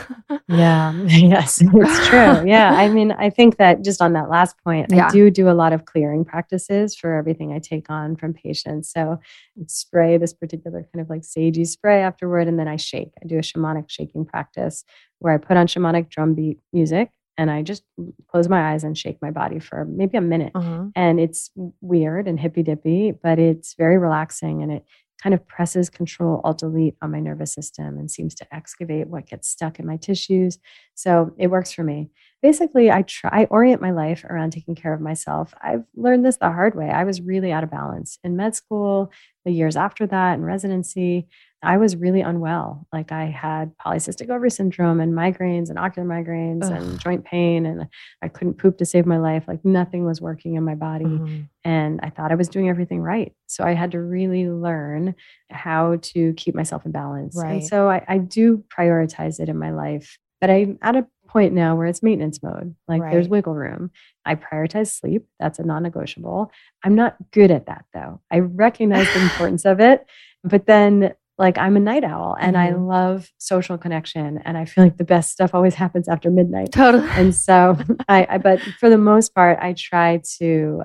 Yeah. 0.47 0.91
yes, 1.07 1.61
it's 1.61 2.07
true. 2.07 2.47
Yeah. 2.47 2.73
I 2.73 2.89
mean, 2.89 3.13
I 3.13 3.29
think 3.29 3.55
that 3.57 3.83
just 3.83 4.01
on 4.01 4.13
that 4.13 4.29
last 4.29 4.55
point, 4.63 4.87
Yeah. 4.91 5.07
I 5.07 5.09
do 5.09 5.29
do 5.31 5.49
a 5.49 5.53
lot 5.53 5.71
of 5.71 5.85
clearing 5.85 6.25
practices 6.25 6.93
for 6.95 7.13
everything 7.15 7.53
I 7.53 7.59
take 7.59 7.89
on 7.89 8.17
from 8.17 8.33
patients. 8.33 8.91
So 8.91 9.19
I 9.57 9.63
spray 9.67 10.17
this 10.17 10.33
particular 10.33 10.85
kind 10.93 11.01
of 11.01 11.09
like 11.09 11.21
sagey 11.21 11.65
spray 11.65 12.01
afterward, 12.01 12.47
and 12.49 12.59
then 12.59 12.67
I 12.67 12.75
shake. 12.75 13.11
I 13.23 13.27
do 13.27 13.37
a 13.37 13.41
shamanic 13.41 13.89
shaking 13.89 14.25
practice 14.25 14.83
where 15.19 15.33
I 15.33 15.37
put 15.37 15.55
on 15.55 15.67
shamanic 15.67 16.09
drum 16.09 16.33
beat 16.33 16.59
music 16.73 17.11
and 17.41 17.49
I 17.49 17.63
just 17.63 17.81
close 18.27 18.47
my 18.47 18.71
eyes 18.71 18.83
and 18.83 18.95
shake 18.95 19.17
my 19.19 19.31
body 19.31 19.57
for 19.57 19.83
maybe 19.85 20.15
a 20.15 20.21
minute. 20.21 20.51
uh-huh. 20.53 20.85
And 20.95 21.19
it's 21.19 21.49
weird 21.81 22.27
and 22.27 22.39
hippy 22.39 22.61
dippy, 22.61 23.11
but 23.11 23.39
it's 23.39 23.73
very 23.73 23.97
relaxing 23.97 24.61
and 24.61 24.71
it 24.71 24.85
kind 25.23 25.33
of 25.33 25.47
presses 25.47 25.89
control 25.89 26.41
alt 26.43 26.59
delete 26.59 26.95
on 27.01 27.11
my 27.11 27.19
nervous 27.19 27.51
system 27.51 27.97
and 27.97 28.11
seems 28.11 28.35
to 28.35 28.55
excavate 28.55 29.07
what 29.07 29.25
gets 29.25 29.47
stuck 29.47 29.79
in 29.79 29.87
my 29.87 29.97
tissues. 29.97 30.59
So 30.93 31.33
it 31.39 31.47
works 31.47 31.71
for 31.71 31.83
me. 31.83 32.11
Basically, 32.43 32.91
I 32.91 33.01
try 33.01 33.31
I 33.31 33.45
orient 33.45 33.81
my 33.81 33.91
life 33.91 34.23
around 34.23 34.51
taking 34.51 34.75
care 34.75 34.93
of 34.93 35.01
myself. 35.01 35.55
I've 35.63 35.83
learned 35.95 36.23
this 36.23 36.37
the 36.37 36.51
hard 36.51 36.75
way. 36.75 36.91
I 36.91 37.05
was 37.05 37.21
really 37.21 37.51
out 37.51 37.63
of 37.63 37.71
balance 37.71 38.19
in 38.23 38.35
med 38.35 38.55
school, 38.55 39.11
the 39.45 39.51
years 39.51 39.75
after 39.75 40.05
that 40.05 40.35
in 40.35 40.43
residency. 40.43 41.27
I 41.63 41.77
was 41.77 41.95
really 41.95 42.21
unwell. 42.21 42.87
Like 42.91 43.11
I 43.11 43.25
had 43.25 43.71
polycystic 43.77 44.29
ovary 44.29 44.49
syndrome 44.49 44.99
and 44.99 45.13
migraines 45.13 45.69
and 45.69 45.77
ocular 45.77 46.07
migraines 46.07 46.63
and 46.69 46.99
joint 46.99 47.23
pain 47.23 47.65
and 47.67 47.87
I 48.21 48.29
couldn't 48.29 48.55
poop 48.55 48.77
to 48.79 48.85
save 48.85 49.05
my 49.05 49.17
life. 49.17 49.43
Like 49.47 49.63
nothing 49.63 50.03
was 50.03 50.19
working 50.19 50.55
in 50.55 50.63
my 50.63 50.73
body 50.75 51.05
Mhm. 51.05 51.47
and 51.63 51.99
I 52.01 52.09
thought 52.09 52.31
I 52.31 52.35
was 52.35 52.49
doing 52.49 52.67
everything 52.67 52.99
right. 53.01 53.33
So 53.47 53.63
I 53.63 53.73
had 53.73 53.91
to 53.91 54.01
really 54.01 54.49
learn 54.49 55.13
how 55.51 55.97
to 56.01 56.33
keep 56.33 56.55
myself 56.55 56.85
in 56.85 56.91
balance. 56.91 57.35
Right. 57.37 57.51
And 57.53 57.63
so 57.63 57.89
I, 57.89 58.03
I 58.07 58.17
do 58.17 58.63
prioritize 58.75 59.39
it 59.39 59.47
in 59.49 59.57
my 59.57 59.71
life, 59.71 60.17
but 60.39 60.49
I'm 60.49 60.79
at 60.81 60.95
a 60.95 61.05
point 61.27 61.53
now 61.53 61.75
where 61.75 61.85
it's 61.87 62.03
maintenance 62.03 62.41
mode. 62.43 62.75
Like 62.87 63.01
there's 63.11 63.29
wiggle 63.29 63.53
room. 63.55 63.91
I 64.25 64.35
prioritize 64.35 64.87
sleep. 64.99 65.27
That's 65.39 65.59
a 65.59 65.63
non 65.63 65.83
negotiable. 65.83 66.51
I'm 66.83 66.95
not 66.95 67.15
good 67.31 67.51
at 67.51 67.67
that 67.67 67.85
though. 67.93 68.19
I 68.31 68.39
recognize 68.39 69.07
the 69.13 69.21
importance 69.29 69.63
of 69.63 69.79
it, 69.79 70.05
but 70.43 70.65
then 70.65 71.13
like 71.41 71.57
I'm 71.57 71.75
a 71.75 71.79
night 71.79 72.03
owl 72.03 72.37
and 72.39 72.55
I 72.57 72.67
Mhm. 72.71 72.87
love 72.87 73.31
social 73.37 73.77
connection. 73.77 74.37
And 74.45 74.57
I 74.57 74.65
feel 74.65 74.83
like 74.85 74.97
the 74.97 75.03
best 75.15 75.31
stuff 75.31 75.53
always 75.57 75.75
happens 75.83 76.07
after 76.07 76.29
midnight 76.29 76.71
Totally. 76.71 77.09
and 77.19 77.33
so 77.35 77.77
I, 78.07 78.19
I 78.33 78.37
but 78.37 78.61
for 78.79 78.89
the 78.89 78.97
most 79.11 79.33
part 79.35 79.57
i 79.61 79.73
try 79.73 80.21
to 80.39 80.83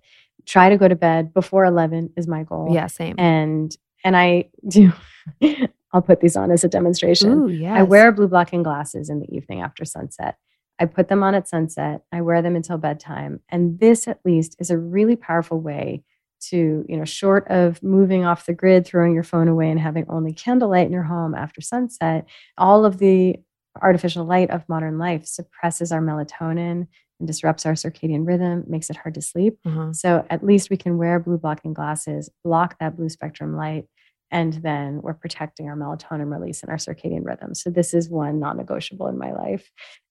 try 0.54 0.68
to 0.70 0.76
go 0.82 0.86
to 0.88 0.96
bed 0.96 1.22
before 1.34 1.64
11 1.64 2.10
is 2.16 2.26
my 2.26 2.42
goal 2.42 2.68
yeah, 2.78 2.86
same. 2.86 3.14
and 3.18 3.76
and 4.04 4.16
i 4.16 4.48
do 4.68 4.92
i'll 5.92 6.02
put 6.02 6.20
these 6.20 6.36
on 6.36 6.50
as 6.50 6.64
a 6.64 6.68
demonstration 6.68 7.30
Ooh, 7.32 7.48
yes. 7.48 7.74
i 7.78 7.82
wear 7.82 8.10
blue 8.12 8.28
blocking 8.28 8.62
glasses 8.62 9.10
in 9.10 9.20
the 9.20 9.28
evening 9.36 9.60
after 9.60 9.84
sunset 9.84 10.36
i 10.78 10.84
put 10.86 11.08
them 11.08 11.22
on 11.22 11.34
at 11.34 11.48
sunset 11.48 12.02
i 12.12 12.20
wear 12.20 12.40
them 12.42 12.56
until 12.56 12.78
bedtime 12.78 13.40
and 13.48 13.78
this 13.80 14.06
at 14.08 14.20
least 14.24 14.56
is 14.60 14.70
a 14.70 14.78
really 14.78 15.16
powerful 15.16 15.60
way 15.60 16.02
to 16.50 16.84
you 16.88 16.96
know 16.96 17.04
short 17.04 17.46
of 17.48 17.82
moving 17.82 18.24
off 18.24 18.46
the 18.46 18.54
grid 18.54 18.86
throwing 18.86 19.14
your 19.14 19.22
phone 19.22 19.48
away 19.48 19.70
and 19.70 19.80
having 19.80 20.04
only 20.08 20.32
candlelight 20.32 20.86
in 20.86 20.92
your 20.92 21.02
home 21.02 21.34
after 21.34 21.60
sunset 21.60 22.26
all 22.58 22.84
of 22.84 22.98
the 22.98 23.36
artificial 23.82 24.24
light 24.24 24.50
of 24.50 24.68
modern 24.68 24.98
life 24.98 25.26
suppresses 25.26 25.92
our 25.92 26.00
melatonin 26.00 26.86
and 27.18 27.26
disrupts 27.26 27.64
our 27.64 27.72
circadian 27.72 28.26
rhythm, 28.26 28.64
makes 28.66 28.90
it 28.90 28.96
hard 28.96 29.14
to 29.14 29.22
sleep. 29.22 29.58
Uh-huh. 29.64 29.92
So 29.92 30.26
at 30.30 30.44
least 30.44 30.70
we 30.70 30.76
can 30.76 30.98
wear 30.98 31.18
blue 31.18 31.38
blocking 31.38 31.72
glasses, 31.72 32.30
block 32.44 32.76
that 32.78 32.96
blue 32.96 33.08
spectrum 33.08 33.56
light, 33.56 33.86
and 34.30 34.54
then 34.54 35.00
we're 35.02 35.14
protecting 35.14 35.68
our 35.68 35.76
melatonin 35.76 36.30
release 36.30 36.62
and 36.62 36.70
our 36.70 36.76
circadian 36.76 37.24
rhythm. 37.24 37.54
So 37.54 37.70
this 37.70 37.94
is 37.94 38.10
one 38.10 38.40
non-negotiable 38.40 39.08
in 39.08 39.18
my 39.18 39.32
life. 39.32 39.70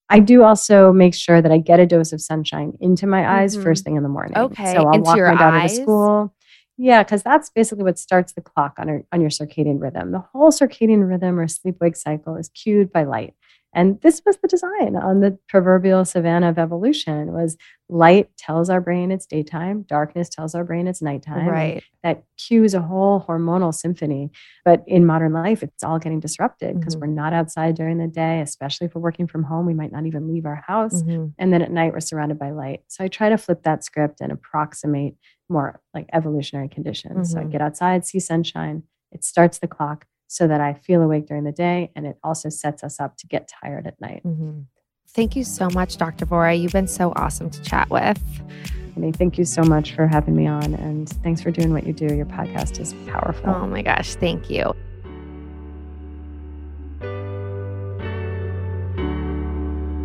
I 0.10 0.20
do 0.20 0.44
also 0.44 0.94
make 0.94 1.14
sure 1.16 1.42
that 1.42 1.52
I 1.52 1.58
get 1.58 1.80
a 1.80 1.86
dose 1.86 2.14
of 2.14 2.22
sunshine 2.22 2.74
into 2.80 3.08
my 3.08 3.40
eyes 3.42 3.58
Mhm. 3.58 3.64
first 3.64 3.84
thing 3.84 3.96
in 3.96 4.04
the 4.04 4.10
morning. 4.10 4.38
Okay, 4.38 4.74
So 4.74 4.82
I'll 4.88 4.94
into 4.96 5.06
walk 5.08 5.18
your 5.18 5.32
my 5.34 5.38
daughter 5.40 5.58
eyes? 5.58 5.78
to 5.78 5.84
school. 5.84 6.34
Yeah, 6.78 7.04
because 7.04 7.24
that's 7.24 7.50
basically 7.50 7.86
what 7.86 7.98
starts 7.98 8.34
the 8.34 8.42
clock 8.42 8.74
on 8.78 8.88
your 8.90 9.04
on 9.14 9.22
your 9.22 9.30
circadian 9.30 9.80
rhythm. 9.82 10.12
The 10.12 10.20
whole 10.20 10.52
circadian 10.52 11.08
rhythm 11.08 11.40
or 11.40 11.48
sleep 11.48 11.78
wake 11.80 11.96
cycle 11.96 12.36
is 12.36 12.50
cued 12.50 12.92
by 12.92 13.04
light. 13.06 13.34
And 13.76 14.00
this 14.02 14.22
was 14.26 14.38
the 14.38 14.48
design 14.48 14.96
on 14.96 15.20
the 15.20 15.38
proverbial 15.50 16.06
savannah 16.06 16.50
of 16.50 16.58
evolution 16.58 17.34
was 17.34 17.58
light 17.90 18.30
tells 18.38 18.70
our 18.70 18.80
brain 18.82 19.12
it's 19.12 19.26
daytime, 19.26 19.84
darkness 19.84 20.30
tells 20.30 20.56
our 20.56 20.64
brain 20.64 20.88
it's 20.88 21.02
nighttime. 21.02 21.46
Right. 21.48 21.84
That 22.02 22.24
cues 22.38 22.74
a 22.74 22.82
whole 22.82 23.20
hormonal 23.28 23.74
symphony. 23.74 24.32
But 24.64 24.84
in 24.88 25.06
modern 25.06 25.34
life, 25.34 25.62
it's 25.62 25.84
all 25.84 26.00
getting 26.00 26.20
disrupted 26.22 26.80
because 26.80 26.96
Mhm. 26.96 27.02
we're 27.02 27.08
not 27.08 27.34
outside 27.34 27.76
during 27.76 27.98
the 27.98 28.08
day, 28.08 28.40
especially 28.42 28.86
if 28.88 28.96
we're 28.96 29.02
working 29.02 29.28
from 29.28 29.44
home. 29.44 29.66
We 29.66 29.74
might 29.74 29.92
not 29.92 30.06
even 30.06 30.28
leave 30.28 30.46
our 30.46 30.64
house. 30.66 31.04
Mhm. 31.04 31.34
And 31.38 31.54
then 31.54 31.62
at 31.62 31.72
night, 31.72 31.92
we're 31.94 32.00
surrounded 32.00 32.40
by 32.40 32.52
light. 32.52 32.84
So 32.88 33.04
I 33.04 33.08
try 33.10 33.30
to 33.30 33.38
flip 33.38 33.64
that 33.64 33.84
script 33.84 34.22
and 34.22 34.32
approximate 34.32 35.16
more 35.50 35.82
like 35.94 36.10
evolutionary 36.14 36.70
conditions. 36.70 37.32
So 37.34 37.42
I 37.42 37.44
Mhm. 37.44 37.52
get 37.52 37.62
outside, 37.62 38.06
see 38.06 38.20
sunshine, 38.20 38.84
it 39.12 39.24
starts 39.24 39.60
the 39.60 39.68
clock 39.68 40.06
so 40.28 40.48
that 40.48 40.62
I 40.62 40.74
feel 40.74 41.02
awake 41.02 41.28
during 41.28 41.44
the 41.44 41.52
day. 41.52 41.92
And 41.96 42.06
it 42.06 42.18
also 42.24 42.50
sets 42.50 42.84
us 42.84 43.00
up 43.00 43.18
to 43.18 43.28
get 43.28 43.48
tired 43.48 43.88
at 43.88 44.00
night. 44.02 44.24
Mhm. 44.26 44.66
Thank 45.10 45.36
you 45.36 45.44
so 45.44 45.70
much, 45.70 45.98
Dr. 45.98 46.26
Vora. 46.26 46.60
You've 46.60 46.74
been 46.74 46.88
so 46.88 47.14
awesome 47.16 47.50
to 47.50 47.62
chat 47.62 47.90
with. 47.90 48.22
Annie, 48.96 49.12
thank 49.12 49.38
you 49.38 49.46
so 49.46 49.62
much 49.62 49.94
for 49.94 50.08
having 50.08 50.36
me 50.36 50.48
on. 50.48 50.74
And 50.74 51.08
thanks 51.08 51.42
for 51.42 51.52
doing 51.52 51.72
what 51.72 51.86
you 51.86 51.94
do. 51.94 52.14
Your 52.14 52.26
podcast 52.26 52.80
is 52.80 52.94
powerful. 53.08 53.50
Oh 53.50 53.68
my 53.68 53.82
gosh, 53.82 54.16
thank 54.16 54.50
you. 54.50 54.74